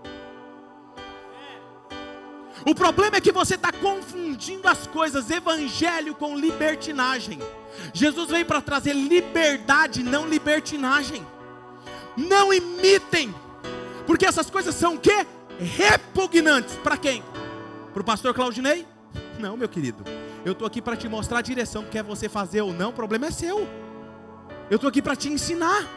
O 2.65 2.75
problema 2.75 3.17
é 3.17 3.21
que 3.21 3.31
você 3.31 3.55
está 3.55 3.71
confundindo 3.71 4.67
as 4.67 4.85
coisas, 4.87 5.29
evangelho 5.29 6.13
com 6.15 6.37
libertinagem. 6.37 7.39
Jesus 7.93 8.29
veio 8.29 8.45
para 8.45 8.61
trazer 8.61 8.93
liberdade, 8.93 10.03
não 10.03 10.27
libertinagem. 10.27 11.25
Não 12.17 12.53
imitem 12.53 13.33
porque 14.09 14.25
essas 14.25 14.49
coisas 14.49 14.73
são 14.73 14.97
o? 14.97 15.27
Repugnantes. 15.59 16.75
Para 16.77 16.97
quem? 16.97 17.23
Para 17.93 18.01
o 18.01 18.03
pastor 18.03 18.33
Claudinei? 18.33 18.87
Não, 19.37 19.55
meu 19.55 19.69
querido. 19.69 20.03
Eu 20.43 20.53
estou 20.53 20.65
aqui 20.65 20.81
para 20.81 20.97
te 20.97 21.07
mostrar 21.07 21.37
a 21.37 21.41
direção 21.43 21.83
que 21.83 21.91
quer 21.91 22.01
você 22.01 22.27
fazer 22.27 22.61
ou 22.61 22.73
não, 22.73 22.89
o 22.89 22.93
problema 22.93 23.27
é 23.27 23.31
seu. 23.31 23.67
Eu 24.67 24.77
estou 24.77 24.87
aqui 24.87 24.99
para 24.99 25.15
te 25.15 25.29
ensinar. 25.29 25.87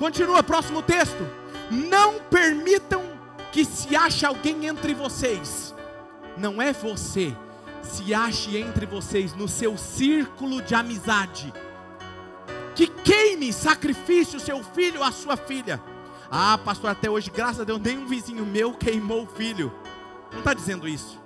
Continua, 0.00 0.42
próximo 0.42 0.82
texto. 0.82 1.24
Não 1.70 2.14
permitam 2.28 3.04
que 3.52 3.64
se 3.64 3.94
ache 3.96 4.24
alguém 4.24 4.66
entre 4.66 4.94
vocês. 4.94 5.74
Não 6.36 6.60
é 6.60 6.72
você. 6.72 7.34
Se 7.82 8.12
ache 8.12 8.56
entre 8.56 8.86
vocês 8.86 9.34
no 9.34 9.48
seu 9.48 9.76
círculo 9.76 10.60
de 10.60 10.74
amizade. 10.74 11.52
Que 12.74 12.86
queime 12.86 13.52
sacrifício 13.52 14.40
seu 14.40 14.62
filho 14.62 15.00
ou 15.00 15.04
a 15.04 15.12
sua 15.12 15.36
filha 15.36 15.80
ah, 16.30 16.58
pastor, 16.58 16.90
até 16.90 17.08
hoje, 17.08 17.30
graças 17.30 17.60
a 17.60 17.64
Deus, 17.64 17.80
nenhum 17.80 18.06
vizinho 18.06 18.44
meu 18.44 18.74
queimou 18.74 19.22
o 19.22 19.26
filho. 19.26 19.72
Não 20.32 20.40
está 20.40 20.52
dizendo 20.52 20.88
isso. 20.88 21.22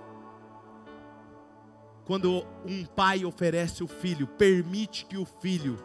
Quando 2.04 2.44
um 2.64 2.84
pai 2.84 3.24
oferece 3.24 3.82
o 3.82 3.88
filho, 3.88 4.26
permite 4.26 5.06
que 5.06 5.16
o 5.16 5.24
filho 5.24 5.78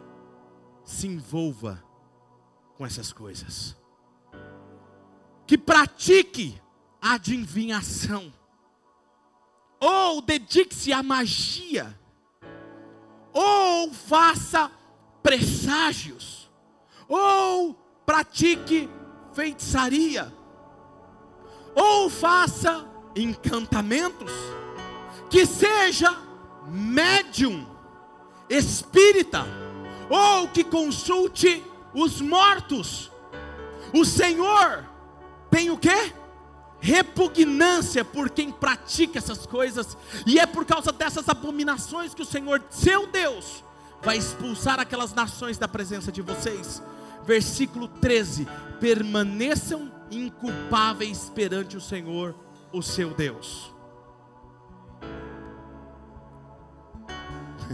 se 0.84 1.06
envolva 1.06 1.82
com 2.76 2.84
essas 2.84 3.12
coisas. 3.12 3.76
Que 5.46 5.56
pratique 5.56 6.60
a 7.00 7.14
adivinhação. 7.14 8.32
Ou 9.80 10.20
dedique-se 10.20 10.92
à 10.92 11.02
magia. 11.02 11.98
Ou 13.32 13.92
faça 13.92 14.70
presságios. 15.22 16.50
Ou 17.08 17.74
pratique 18.06 18.88
feitiçaria, 19.36 20.32
ou 21.74 22.08
faça 22.08 22.86
encantamentos, 23.14 24.32
que 25.28 25.44
seja 25.44 26.16
médium, 26.66 27.66
espírita, 28.48 29.44
ou 30.08 30.48
que 30.48 30.64
consulte 30.64 31.62
os 31.92 32.22
mortos. 32.22 33.12
O 33.92 34.06
Senhor 34.06 34.84
tem 35.56 35.70
o 35.70 35.78
que? 35.78 36.12
Repugnância 36.80 38.04
por 38.04 38.28
quem 38.28 38.52
pratica 38.52 39.18
essas 39.18 39.46
coisas, 39.46 39.96
e 40.26 40.38
é 40.38 40.44
por 40.44 40.66
causa 40.66 40.92
dessas 40.92 41.26
abominações 41.30 42.12
que 42.12 42.20
o 42.20 42.26
Senhor, 42.26 42.62
seu 42.68 43.06
Deus, 43.06 43.64
vai 44.02 44.18
expulsar 44.18 44.78
aquelas 44.78 45.14
nações 45.14 45.56
da 45.56 45.66
presença 45.66 46.12
de 46.12 46.20
vocês 46.20 46.82
versículo 47.24 47.88
13: 47.88 48.46
permaneçam 48.78 49.90
inculpáveis 50.10 51.32
perante 51.34 51.74
o 51.74 51.80
Senhor, 51.80 52.34
o 52.70 52.82
seu 52.82 53.14
Deus. 53.14 53.74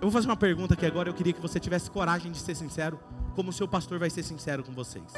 Eu 0.00 0.02
vou 0.02 0.12
fazer 0.12 0.28
uma 0.28 0.36
pergunta 0.36 0.76
que 0.76 0.86
agora 0.86 1.08
eu 1.08 1.14
queria 1.14 1.32
que 1.32 1.40
você 1.40 1.58
tivesse 1.58 1.90
coragem 1.90 2.30
de 2.30 2.38
ser 2.38 2.54
sincero, 2.54 3.00
como 3.34 3.50
o 3.50 3.52
seu 3.52 3.66
pastor 3.66 3.98
vai 3.98 4.08
ser 4.08 4.22
sincero 4.22 4.62
com 4.62 4.72
vocês. 4.72 5.12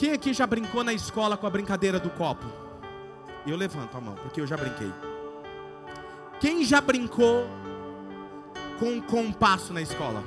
Quem 0.00 0.12
aqui 0.12 0.32
já 0.32 0.46
brincou 0.46 0.82
na 0.82 0.94
escola 0.94 1.36
com 1.36 1.46
a 1.46 1.50
brincadeira 1.50 2.00
do 2.00 2.08
copo? 2.08 2.46
Eu 3.46 3.54
levanto 3.54 3.98
a 3.98 4.00
mão, 4.00 4.14
porque 4.14 4.40
eu 4.40 4.46
já 4.46 4.56
brinquei. 4.56 4.90
Quem 6.40 6.64
já 6.64 6.80
brincou 6.80 7.46
com 8.78 8.92
um 8.92 9.00
compasso 9.02 9.74
na 9.74 9.82
escola? 9.82 10.24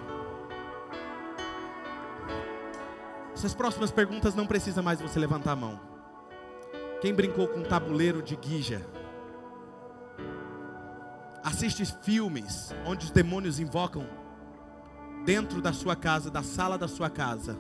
Essas 3.33 3.55
próximas 3.55 3.89
perguntas 3.89 4.35
não 4.35 4.45
precisa 4.45 4.79
mais 4.83 5.01
você 5.01 5.17
levantar 5.17 5.53
a 5.53 5.55
mão. 5.55 5.79
Quem 7.01 7.11
brincou 7.11 7.47
com 7.47 7.61
um 7.61 7.63
tabuleiro 7.63 8.21
de 8.21 8.35
guija? 8.35 8.85
Assiste 11.43 11.83
filmes 12.03 12.71
onde 12.85 13.07
os 13.07 13.11
demônios 13.11 13.59
invocam 13.59 14.07
dentro 15.25 15.63
da 15.63 15.73
sua 15.73 15.95
casa, 15.95 16.29
da 16.29 16.43
sala 16.43 16.77
da 16.77 16.87
sua 16.87 17.09
casa. 17.09 17.57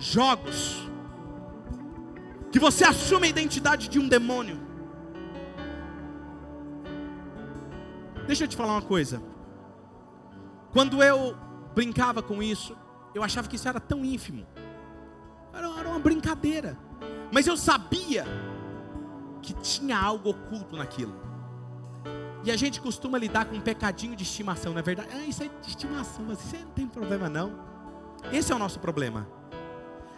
Jogos 0.00 0.88
que 2.50 2.58
você 2.58 2.84
assume 2.84 3.26
a 3.26 3.30
identidade 3.30 3.86
de 3.86 3.98
um 3.98 4.08
demônio. 4.08 4.58
Deixa 8.26 8.44
eu 8.44 8.48
te 8.48 8.56
falar 8.56 8.72
uma 8.72 8.82
coisa. 8.82 9.22
Quando 10.72 11.02
eu 11.02 11.36
brincava 11.74 12.22
com 12.22 12.42
isso, 12.42 12.76
eu 13.14 13.22
achava 13.22 13.46
que 13.46 13.56
isso 13.56 13.68
era 13.68 13.78
tão 13.78 14.04
ínfimo. 14.04 14.46
Era, 15.52 15.68
uma 15.68 15.98
brincadeira. 15.98 16.78
Mas 17.30 17.46
eu 17.46 17.56
sabia 17.56 18.24
que 19.42 19.52
tinha 19.54 19.98
algo 19.98 20.30
oculto 20.30 20.76
naquilo. 20.76 21.14
E 22.42 22.50
a 22.50 22.56
gente 22.56 22.80
costuma 22.80 23.18
lidar 23.18 23.44
com 23.44 23.56
um 23.56 23.60
pecadinho 23.60 24.16
de 24.16 24.22
estimação, 24.22 24.72
não 24.72 24.78
é 24.78 24.82
verdade? 24.82 25.10
Ah, 25.12 25.24
isso 25.24 25.42
é 25.42 25.48
de 25.48 25.68
estimação, 25.68 26.24
você 26.24 26.56
não 26.58 26.70
tem 26.70 26.86
problema 26.86 27.28
não. 27.28 27.52
Esse 28.32 28.50
é 28.50 28.56
o 28.56 28.58
nosso 28.58 28.80
problema. 28.80 29.39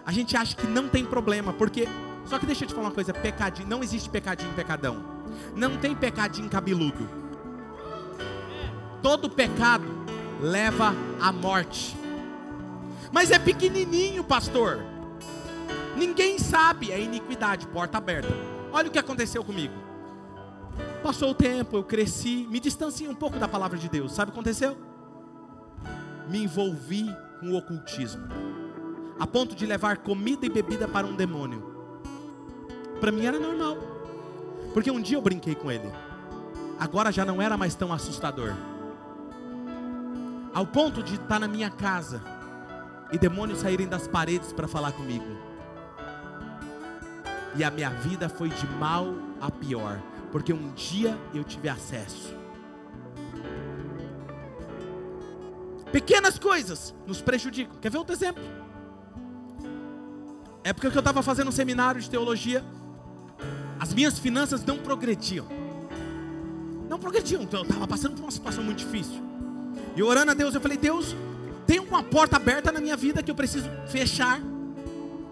A 0.05 0.13
gente 0.13 0.37
acha 0.37 0.57
que 0.57 0.67
não 0.67 0.89
tem 0.89 1.05
problema, 1.05 1.53
porque. 1.53 1.89
Só 2.25 2.39
que 2.39 2.47
deixa 2.47 2.65
eu 2.65 2.69
te 2.69 2.75
falar 2.75 2.89
uma 2.89 2.95
coisa: 2.95 3.13
pecadinho, 3.13 3.69
não 3.69 3.83
existe 3.83 4.09
pecadinho 4.09 4.53
pecadão. 4.55 5.03
Não 5.55 5.77
tem 5.77 5.95
pecadinho 5.95 6.49
cabeludo. 6.49 7.09
Todo 9.03 9.29
pecado 9.29 9.85
leva 10.41 10.95
à 11.21 11.33
morte. 11.33 11.97
Mas 13.13 13.31
é 13.31 13.39
pequenininho, 13.39 14.25
pastor. 14.25 14.83
Ninguém 15.97 16.39
sabe, 16.39 16.91
é 16.91 17.01
iniquidade, 17.01 17.67
porta 17.67 17.99
aberta. 17.99 18.33
Olha 18.73 18.89
o 18.89 18.91
que 18.91 18.99
aconteceu 18.99 19.45
comigo. 19.45 19.75
Passou 21.03 21.31
o 21.31 21.35
tempo, 21.35 21.77
eu 21.77 21.85
cresci, 21.85 22.47
me 22.51 22.59
distanciei 22.59 23.09
um 23.09 23.15
pouco 23.15 23.39
da 23.39 23.47
palavra 23.47 23.77
de 23.77 23.89
Deus. 23.89 24.13
Sabe 24.15 24.31
o 24.31 24.33
que 24.33 24.39
aconteceu? 24.39 24.79
Me 26.29 26.45
envolvi 26.45 27.15
com 27.41 27.51
o 27.51 27.57
ocultismo, 27.59 28.27
a 29.23 29.27
ponto 29.27 29.55
de 29.55 29.64
levar 29.64 29.99
comida 29.99 30.45
e 30.45 30.49
bebida 30.49 30.89
para 30.89 31.07
um 31.07 31.14
demônio. 31.14 31.62
Para 33.01 33.12
mim 33.12 33.25
era 33.25 33.39
normal, 33.39 33.79
porque 34.75 34.91
um 34.91 35.01
dia 35.01 35.16
eu 35.16 35.23
brinquei 35.23 35.55
com 35.55 35.70
ele, 35.70 35.89
agora 36.77 37.12
já 37.12 37.25
não 37.25 37.41
era 37.41 37.57
mais 37.57 37.77
tão 37.77 37.93
assustador, 37.93 38.53
ao 40.53 40.66
ponto 40.66 41.05
de 41.05 41.14
estar 41.14 41.39
na 41.39 41.47
minha 41.47 41.70
casa 41.70 42.20
e 43.12 43.16
demônios 43.16 43.61
saírem 43.61 43.87
das 43.87 44.09
paredes 44.09 44.53
para 44.53 44.66
falar 44.66 44.91
comigo. 44.91 45.37
E 47.55 47.62
a 47.62 47.70
minha 47.70 47.91
vida 47.91 48.29
foi 48.29 48.49
de 48.49 48.66
mal 48.66 49.14
a 49.41 49.53
pior, 49.53 50.03
porque 50.33 50.53
um 50.53 50.73
dia 50.73 51.16
eu 51.33 51.45
tive 51.45 51.68
acesso. 51.68 52.35
Pequenas 55.93 56.41
coisas 56.41 56.93
nos 57.07 57.23
prejudicam. 57.23 57.77
Quer 57.81 57.89
ver 57.93 57.99
outro 57.99 58.14
exemplo? 58.16 58.62
Época 60.65 60.91
que 60.91 60.97
eu 60.97 61.01
estava 61.01 61.23
fazendo 61.23 61.49
um 61.49 61.53
seminário 61.53 62.01
de 62.01 62.09
teologia, 62.09 62.65
as 63.81 63.93
minhas 63.93 64.19
finanças 64.19 64.65
não 64.65 64.79
progrediam. 64.79 65.47
Não 66.89 66.99
progrediam, 66.99 67.43
então 67.43 67.61
eu 67.61 67.65
estava 67.65 67.89
passando 67.89 68.15
por 68.15 68.23
uma 68.23 68.31
situação 68.31 68.63
muito 68.63 68.79
difícil. 68.79 69.21
E 69.97 70.03
orando 70.03 70.31
a 70.31 70.35
Deus, 70.35 70.55
eu 70.55 70.61
falei: 70.61 70.79
Deus, 70.79 71.17
tem 71.67 71.81
uma 71.81 72.03
porta 72.03 72.37
aberta 72.37 72.71
na 72.71 72.81
minha 72.81 72.97
vida 72.97 73.23
que 73.23 73.31
eu 73.31 73.35
preciso 73.35 73.69
fechar. 73.89 74.41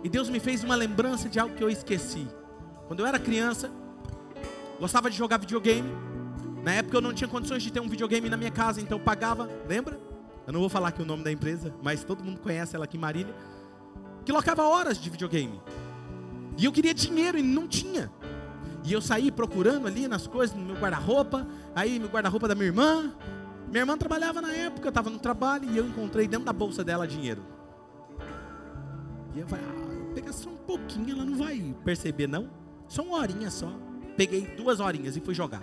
E 0.03 0.09
Deus 0.09 0.29
me 0.29 0.41
fez 0.41 0.65
uma 0.65 0.75
lembrança 0.75 1.29
de 1.29 1.39
algo 1.39 1.55
que 1.55 1.63
eu 1.63 1.71
esqueci. 1.71 2.27
Quando 2.89 3.01
eu 3.01 3.07
era 3.07 3.19
criança, 3.19 3.71
gostava 4.81 5.11
de 5.11 5.17
jogar 5.17 5.39
videogame. 5.39 5.89
Na 6.65 6.73
época 6.73 6.97
eu 6.97 7.01
não 7.01 7.13
tinha 7.13 7.29
condições 7.29 7.63
de 7.63 7.71
ter 7.71 7.81
um 7.81 7.89
videogame 7.89 8.29
na 8.29 8.37
minha 8.37 8.51
casa, 8.51 8.81
então 8.81 8.99
eu 8.99 9.05
pagava, 9.05 9.49
lembra? 9.69 10.01
Eu 10.47 10.53
não 10.53 10.61
vou 10.61 10.69
falar 10.69 10.89
aqui 10.89 11.03
o 11.03 11.05
nome 11.05 11.23
da 11.23 11.31
empresa, 11.31 11.73
mas 11.83 12.03
todo 12.03 12.25
mundo 12.25 12.41
conhece 12.41 12.75
ela 12.75 12.85
aqui 12.85 12.99
Marília. 12.99 13.35
Que 14.25 14.33
locava 14.33 14.63
horas 14.65 14.99
de 14.99 15.09
videogame. 15.09 15.61
E 16.57 16.65
eu 16.65 16.73
queria 16.73 16.93
dinheiro 16.93 17.39
e 17.39 17.43
não 17.43 17.67
tinha. 17.67 18.13
E 18.85 18.93
eu 18.93 19.01
saí 19.01 19.31
procurando 19.31 19.87
ali 19.87 20.09
nas 20.09 20.27
coisas, 20.27 20.57
no 20.57 20.65
meu 20.65 20.77
guarda-roupa, 20.77 21.47
aí 21.75 21.99
meu 21.99 22.09
guarda-roupa 22.09 22.49
da 22.49 22.55
minha 22.55 22.67
irmã. 22.67 23.13
Minha 23.69 23.83
irmã 23.83 23.97
trabalhava 23.97 24.41
na 24.41 24.53
época, 24.53 24.87
eu 24.87 24.91
estava 24.91 25.11
no 25.11 25.19
trabalho 25.19 25.71
e 25.71 25.77
eu 25.77 25.87
encontrei 25.87 26.27
dentro 26.27 26.45
da 26.45 26.53
bolsa 26.53 26.83
dela 26.83 27.07
dinheiro. 27.07 27.43
E 29.35 29.41
eu 29.41 29.47
falei, 29.47 29.65
ah, 29.65 30.15
pegar 30.15 30.33
só 30.33 30.51
um 30.51 30.57
pouquinho, 30.57 31.13
ela 31.13 31.25
não 31.25 31.37
vai 31.37 31.75
perceber, 31.85 32.27
não. 32.27 32.51
Só 32.89 33.03
uma 33.03 33.19
horinha 33.19 33.51
só. 33.51 33.73
Peguei 34.17 34.43
duas 34.57 34.81
horinhas 34.81 35.17
e 35.17 35.21
fui 35.21 35.35
jogar. 35.35 35.63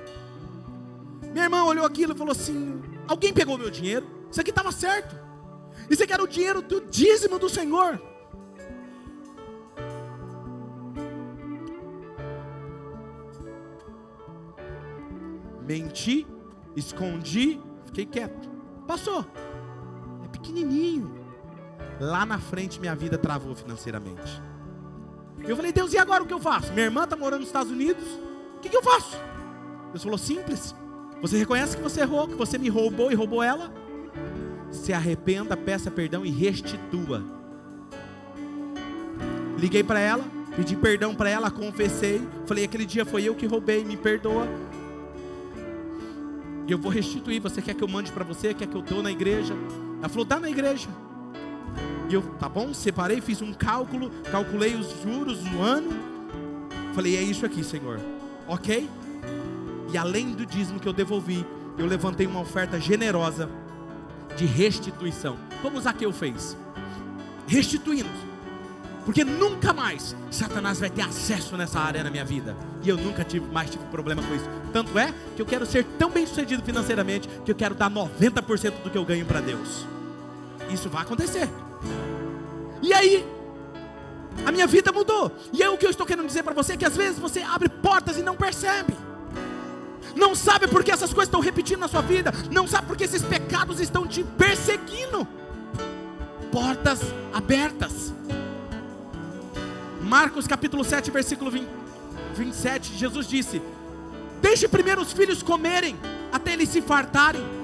Minha 1.34 1.43
irmã 1.43 1.64
olhou 1.64 1.86
aquilo 1.86 2.14
e 2.14 2.18
falou 2.18 2.32
assim: 2.32 2.82
Alguém 3.08 3.34
pegou 3.34 3.58
meu 3.58 3.70
dinheiro? 3.70 4.08
Isso 4.32 4.39
aqui 4.39 4.49
estava 4.49 4.72
certo. 4.72 5.16
Isso 5.89 6.01
aqui 6.01 6.14
era 6.14 6.24
o 6.24 6.28
dinheiro 6.28 6.62
do 6.62 6.82
dízimo 6.89 7.38
do 7.38 7.49
Senhor. 7.49 8.01
Menti, 15.68 16.26
escondi, 16.76 17.59
fiquei 17.86 18.05
quieto. 18.05 18.49
Passou. 18.88 19.26
É 20.24 20.28
pequenininho. 20.30 21.13
Lá 21.99 22.26
na 22.26 22.39
frente 22.39 22.80
minha 22.80 22.95
vida 22.95 23.18
travou 23.18 23.53
financeiramente. 23.53 24.41
Eu 25.45 25.55
falei, 25.55 25.74
Deus, 25.74 25.93
e 25.93 25.97
agora 25.97 26.24
o 26.24 26.26
que 26.26 26.34
eu 26.34 26.39
faço? 26.39 26.72
Minha 26.72 26.86
irmã 26.86 27.03
está 27.03 27.15
morando 27.15 27.39
nos 27.39 27.49
Estados 27.49 27.72
Unidos. 27.72 28.03
O 28.55 28.59
que, 28.59 28.70
que 28.70 28.78
eu 28.78 28.82
faço? 28.82 29.18
Deus 29.91 30.03
falou, 30.03 30.18
simples. 30.18 30.74
Você 31.22 31.38
reconhece 31.38 31.76
que 31.76 31.84
você 31.84 32.01
errou, 32.01 32.28
que 32.28 32.36
você 32.36 32.57
me 32.57 32.70
roubou 32.70 33.11
e 33.11 33.15
roubou 33.15 33.43
ela? 33.43 33.72
Se 34.72 34.93
arrependa, 34.93 35.57
peça 35.57 35.91
perdão 35.91 36.26
e 36.26 36.30
restitua. 36.30 37.24
Liguei 39.57 39.84
para 39.84 39.99
ela, 39.99 40.24
pedi 40.55 40.76
perdão 40.76 41.15
para 41.15 41.30
ela, 41.30 41.51
confessei. 41.51 42.22
Falei, 42.45 42.63
aquele 42.63 42.86
dia 42.86 43.05
foi 43.05 43.24
eu 43.24 43.36
que 43.36 43.45
roubei, 43.45 43.84
me 43.84 43.97
perdoa. 43.97 44.47
E 46.68 46.72
eu 46.72 46.78
vou 46.78 46.91
restituir. 46.91 47.41
Você 47.41 47.61
quer 47.61 47.74
que 47.74 47.84
eu 47.84 47.88
mande 47.88 48.11
para 48.11 48.26
você? 48.26 48.53
Quer 48.53 48.68
que 48.68 48.76
eu 48.76 48.82
dou 48.82 49.01
na 49.01 49.11
igreja? 49.11 49.55
Ela 49.99 50.09
falou, 50.09 50.26
dá 50.26 50.39
na 50.39 50.49
igreja. 50.49 50.89
E 52.09 52.13
eu, 52.13 52.22
tá 52.22 52.47
bom, 52.47 52.74
separei, 52.74 53.20
fiz 53.22 53.41
um 53.41 53.53
cálculo, 53.53 54.09
calculei 54.32 54.76
os 54.76 55.01
juros 55.01 55.39
do 55.39 55.61
ano. 55.61 55.89
Falei, 56.93 57.18
é 57.18 57.22
isso 57.22 57.45
aqui, 57.45 57.63
Senhor. 57.63 57.99
Ok? 58.47 58.89
E 59.91 59.97
além 59.97 60.34
do 60.34 60.45
dízimo 60.45 60.80
que 60.80 60.88
eu 60.88 60.93
devolvi, 60.93 61.45
eu 61.78 61.86
levantei 61.86 62.28
uma 62.28 62.41
oferta 62.41 62.80
generosa 62.80 63.49
de 64.36 64.45
restituição. 64.45 65.38
Como 65.61 65.80
Zaqueu 65.80 66.11
fez? 66.11 66.57
Restituindo. 67.47 68.09
Porque 69.08 69.24
nunca 69.24 69.72
mais 69.72 70.14
Satanás 70.30 70.82
vai 70.82 70.89
ter 70.89 71.01
acesso 71.01 71.55
nessa 71.55 71.80
área 71.80 72.03
na 72.03 72.12
minha 72.12 72.26
vida. 72.26 72.58
E 72.84 72.89
eu 72.89 72.97
nunca 72.97 73.24
tive 73.24 73.49
mais 73.49 73.70
tive 73.70 73.86
problema 73.86 74.22
com 74.22 74.36
isso. 74.36 74.43
Tanto 74.74 74.99
é 74.99 75.14
que 75.34 75.41
eu 75.41 75.45
quero 75.45 75.66
ser 75.66 75.86
tão 75.97 76.10
bem 76.10 76.28
sucedido 76.28 76.62
financeiramente 76.62 77.30
que 77.45 77.49
eu 77.49 77.55
quero 77.55 77.74
dar 77.74 77.89
90% 77.89 78.84
do 78.84 78.89
que 78.89 78.97
eu 78.97 79.05
ganho 79.05 79.26
para 79.26 79.39
Deus. 79.39 79.86
Isso 80.70 80.89
vai 80.89 81.03
acontecer. 81.03 81.47
E 82.82 82.91
aí, 82.93 83.26
a 84.45 84.51
minha 84.51 84.68
vida 84.68 84.91
mudou. 84.91 85.32
E 85.53 85.64
é 85.64 85.70
o 85.70 85.78
que 85.78 85.86
eu 85.86 85.89
estou 85.89 86.05
querendo 86.05 86.28
dizer 86.28 86.43
para 86.43 86.53
você 86.53 86.74
é 86.74 86.78
que 86.78 86.84
às 86.84 86.97
vezes 86.97 87.18
você 87.18 87.41
abre 87.41 87.70
portas 87.70 88.18
e 88.18 88.22
não 88.22 88.36
percebe. 88.36 88.93
Não 90.18 90.36
sabe 90.36 90.68
porque 90.68 90.91
essas 90.91 91.14
coisas 91.14 91.30
estão 91.30 91.39
repetindo 91.39 91.80
na 91.80 91.88
sua 91.88 92.01
vida, 92.01 92.34
não 92.51 92.68
sabe 92.68 92.88
porque 92.88 93.05
esses 93.05 93.22
pecados 93.22 93.80
estão 93.80 94.05
te 94.05 94.22
perseguindo. 94.22 95.26
Portas 96.51 96.99
abertas. 97.34 98.12
Marcos 100.08 100.47
capítulo 100.47 100.84
7, 100.84 101.12
versículo 101.12 101.51
20, 101.51 101.68
27, 102.36 102.97
Jesus 102.97 103.28
disse: 103.28 103.62
Deixe 104.41 104.68
primeiro 104.68 105.01
os 105.01 105.14
filhos 105.14 105.43
comerem, 105.43 105.97
até 106.32 106.53
eles 106.53 106.70
se 106.70 106.82
fartarem 106.82 107.58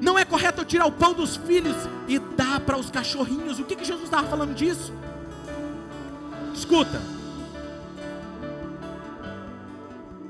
não 0.00 0.18
é 0.18 0.24
correto 0.24 0.64
tirar 0.64 0.86
o 0.86 0.92
pão 0.92 1.12
dos 1.12 1.36
filhos 1.36 1.76
e 2.08 2.18
dar 2.18 2.60
para 2.60 2.78
os 2.78 2.90
cachorrinhos. 2.90 3.58
O 3.58 3.64
que, 3.64 3.76
que 3.76 3.84
Jesus 3.84 4.04
estava 4.04 4.26
falando 4.26 4.54
disso? 4.54 4.92
Escuta. 6.54 7.00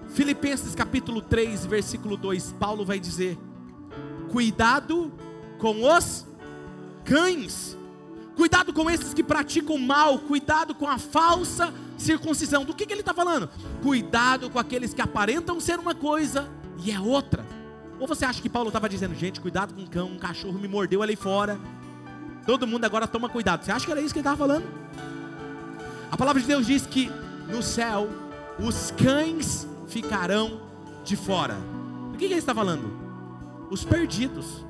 Filipenses 0.09 0.75
capítulo 0.75 1.23
3, 1.23 1.67
versículo 1.67 2.17
2, 2.17 2.53
Paulo 2.59 2.85
vai 2.85 2.99
dizer: 2.99 3.39
Cuidado 4.31 5.13
com 5.59 5.85
os 5.85 6.27
cães. 7.05 7.79
Cuidado 8.41 8.72
com 8.72 8.91
esses 8.91 9.12
que 9.12 9.22
praticam 9.22 9.76
mal, 9.76 10.18
cuidado 10.18 10.74
com 10.74 10.88
a 10.88 10.97
falsa 10.97 11.74
circuncisão. 11.99 12.64
Do 12.64 12.72
que, 12.72 12.86
que 12.86 12.93
ele 12.95 13.03
está 13.03 13.12
falando? 13.12 13.51
Cuidado 13.82 14.49
com 14.49 14.59
aqueles 14.59 14.95
que 14.95 15.03
aparentam 15.03 15.61
ser 15.61 15.78
uma 15.78 15.95
coisa 15.95 16.49
e 16.82 16.91
é 16.91 16.99
outra. 16.99 17.45
Ou 17.99 18.07
você 18.07 18.24
acha 18.24 18.41
que 18.41 18.49
Paulo 18.49 18.70
estava 18.70 18.88
dizendo, 18.88 19.14
gente, 19.14 19.43
cuidado 19.43 19.74
com 19.74 19.82
um 19.82 19.86
cão, 19.86 20.07
um 20.07 20.18
cachorro 20.18 20.59
me 20.59 20.66
mordeu 20.66 21.03
ali 21.03 21.16
fora. 21.16 21.61
Todo 22.47 22.66
mundo 22.66 22.82
agora 22.86 23.07
toma 23.07 23.28
cuidado. 23.28 23.62
Você 23.62 23.72
acha 23.72 23.84
que 23.84 23.93
era 23.93 24.01
isso 24.01 24.14
que 24.14 24.20
ele 24.20 24.26
estava 24.26 24.38
falando? 24.38 24.64
A 26.11 26.16
palavra 26.16 26.41
de 26.41 26.49
Deus 26.49 26.66
diz 26.66 26.86
que 26.86 27.12
no 27.47 27.62
céu 27.62 28.09
os 28.59 28.91
cães 28.93 29.68
ficarão 29.86 30.62
de 31.05 31.14
fora. 31.14 31.59
O 32.09 32.12
que, 32.12 32.26
que 32.26 32.32
ele 32.32 32.36
está 32.36 32.55
falando? 32.55 32.91
Os 33.70 33.84
perdidos. 33.84 34.64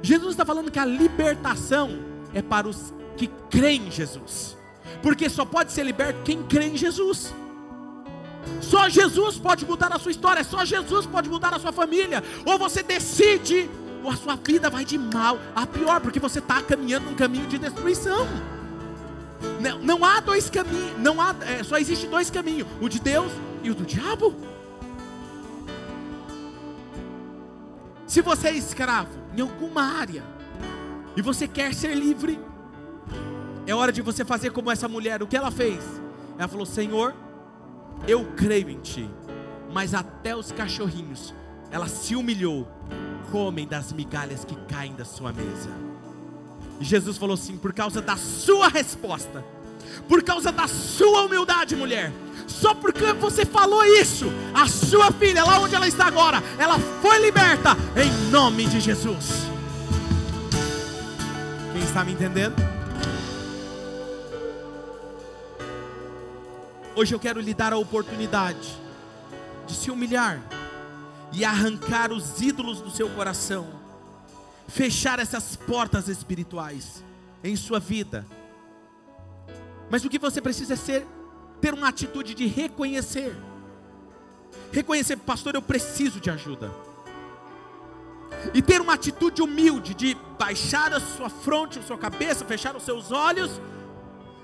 Jesus 0.00 0.30
está 0.30 0.44
falando 0.44 0.70
que 0.70 0.78
a 0.78 0.84
libertação 0.84 1.90
é 2.32 2.40
para 2.40 2.68
os 2.68 2.99
que 3.20 3.30
creem 3.50 3.88
em 3.88 3.90
Jesus. 3.90 4.56
Porque 5.02 5.28
só 5.28 5.44
pode 5.44 5.72
ser 5.72 5.84
liberto 5.84 6.22
quem 6.24 6.42
crê 6.42 6.68
em 6.68 6.76
Jesus. 6.76 7.34
Só 8.62 8.88
Jesus 8.88 9.36
pode 9.36 9.66
mudar 9.66 9.94
a 9.94 9.98
sua 9.98 10.10
história, 10.10 10.42
só 10.42 10.64
Jesus 10.64 11.04
pode 11.04 11.28
mudar 11.28 11.52
a 11.52 11.58
sua 11.58 11.70
família. 11.70 12.24
Ou 12.46 12.58
você 12.58 12.82
decide, 12.82 13.68
ou 14.02 14.10
a 14.10 14.16
sua 14.16 14.36
vida 14.36 14.70
vai 14.70 14.86
de 14.86 14.96
mal 14.96 15.38
a 15.54 15.66
pior, 15.66 16.00
porque 16.00 16.18
você 16.18 16.38
está 16.38 16.62
caminhando 16.62 17.10
num 17.10 17.14
caminho 17.14 17.46
de 17.46 17.58
destruição. 17.58 18.26
Não, 19.60 19.78
não 19.80 20.04
há 20.04 20.20
dois 20.20 20.48
caminhos, 20.48 20.98
não 20.98 21.20
há, 21.20 21.34
é, 21.42 21.62
só 21.62 21.76
existe 21.76 22.06
dois 22.06 22.30
caminhos: 22.30 22.66
o 22.80 22.88
de 22.88 23.00
Deus 23.00 23.30
e 23.62 23.70
o 23.70 23.74
do 23.74 23.84
diabo. 23.84 24.34
Se 28.06 28.22
você 28.22 28.48
é 28.48 28.54
escravo 28.54 29.10
em 29.36 29.42
alguma 29.42 29.82
área 29.82 30.24
e 31.14 31.22
você 31.22 31.46
quer 31.46 31.74
ser 31.74 31.94
livre, 31.94 32.38
é 33.70 33.74
hora 33.74 33.92
de 33.92 34.02
você 34.02 34.24
fazer 34.24 34.50
como 34.50 34.70
essa 34.70 34.88
mulher. 34.88 35.22
O 35.22 35.26
que 35.26 35.36
ela 35.36 35.50
fez? 35.50 35.78
Ela 36.36 36.48
falou: 36.48 36.66
Senhor, 36.66 37.14
eu 38.06 38.24
creio 38.36 38.68
em 38.68 38.80
Ti, 38.80 39.08
mas 39.72 39.94
até 39.94 40.34
os 40.34 40.50
cachorrinhos, 40.50 41.32
ela 41.70 41.86
se 41.86 42.16
humilhou, 42.16 42.66
comem 43.30 43.66
das 43.66 43.92
migalhas 43.92 44.44
que 44.44 44.56
caem 44.66 44.94
da 44.94 45.04
sua 45.04 45.32
mesa. 45.32 45.70
E 46.80 46.84
Jesus 46.84 47.16
falou 47.16 47.34
assim: 47.34 47.56
por 47.56 47.72
causa 47.72 48.02
da 48.02 48.16
sua 48.16 48.66
resposta, 48.68 49.44
por 50.08 50.22
causa 50.24 50.50
da 50.50 50.66
sua 50.66 51.22
humildade, 51.22 51.76
mulher, 51.76 52.12
só 52.48 52.74
porque 52.74 53.12
você 53.12 53.46
falou 53.46 53.84
isso, 53.84 54.26
a 54.52 54.66
sua 54.66 55.12
filha, 55.12 55.44
lá 55.44 55.60
onde 55.60 55.76
ela 55.76 55.86
está 55.86 56.06
agora, 56.06 56.42
ela 56.58 56.76
foi 57.00 57.20
liberta 57.20 57.76
em 57.96 58.30
nome 58.30 58.66
de 58.66 58.80
Jesus. 58.80 59.48
Quem 61.72 61.82
está 61.82 62.04
me 62.04 62.12
entendendo? 62.12 62.79
Hoje 66.94 67.14
eu 67.14 67.20
quero 67.20 67.40
lhe 67.40 67.54
dar 67.54 67.72
a 67.72 67.78
oportunidade 67.78 68.76
de 69.66 69.74
se 69.74 69.90
humilhar 69.90 70.42
e 71.32 71.44
arrancar 71.44 72.12
os 72.12 72.40
ídolos 72.40 72.80
do 72.80 72.90
seu 72.90 73.08
coração, 73.10 73.68
fechar 74.66 75.20
essas 75.20 75.54
portas 75.54 76.08
espirituais 76.08 77.04
em 77.44 77.54
sua 77.54 77.78
vida. 77.78 78.26
Mas 79.88 80.04
o 80.04 80.08
que 80.08 80.18
você 80.18 80.40
precisa 80.40 80.74
é 80.74 80.76
ser 80.76 81.06
ter 81.60 81.74
uma 81.74 81.88
atitude 81.88 82.34
de 82.34 82.46
reconhecer. 82.46 83.36
Reconhecer, 84.72 85.16
pastor, 85.16 85.54
eu 85.54 85.62
preciso 85.62 86.20
de 86.20 86.30
ajuda. 86.30 86.72
E 88.54 88.62
ter 88.62 88.80
uma 88.80 88.94
atitude 88.94 89.42
humilde 89.42 89.94
de 89.94 90.16
baixar 90.38 90.92
a 90.92 91.00
sua 91.00 91.28
fronte, 91.28 91.78
a 91.78 91.82
sua 91.82 91.98
cabeça, 91.98 92.44
fechar 92.44 92.74
os 92.74 92.82
seus 92.82 93.12
olhos. 93.12 93.60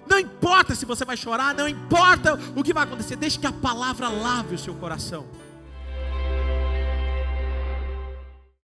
Não 0.08 0.18
importa 0.18 0.74
se 0.74 0.84
você 0.84 1.04
vai 1.04 1.16
chorar, 1.16 1.54
não 1.54 1.68
importa 1.68 2.38
o 2.54 2.62
que 2.62 2.72
vai 2.72 2.84
acontecer, 2.84 3.16
deixe 3.16 3.38
que 3.38 3.46
a 3.46 3.52
palavra 3.52 4.08
lave 4.08 4.54
o 4.54 4.58
seu 4.58 4.74
coração. 4.74 5.26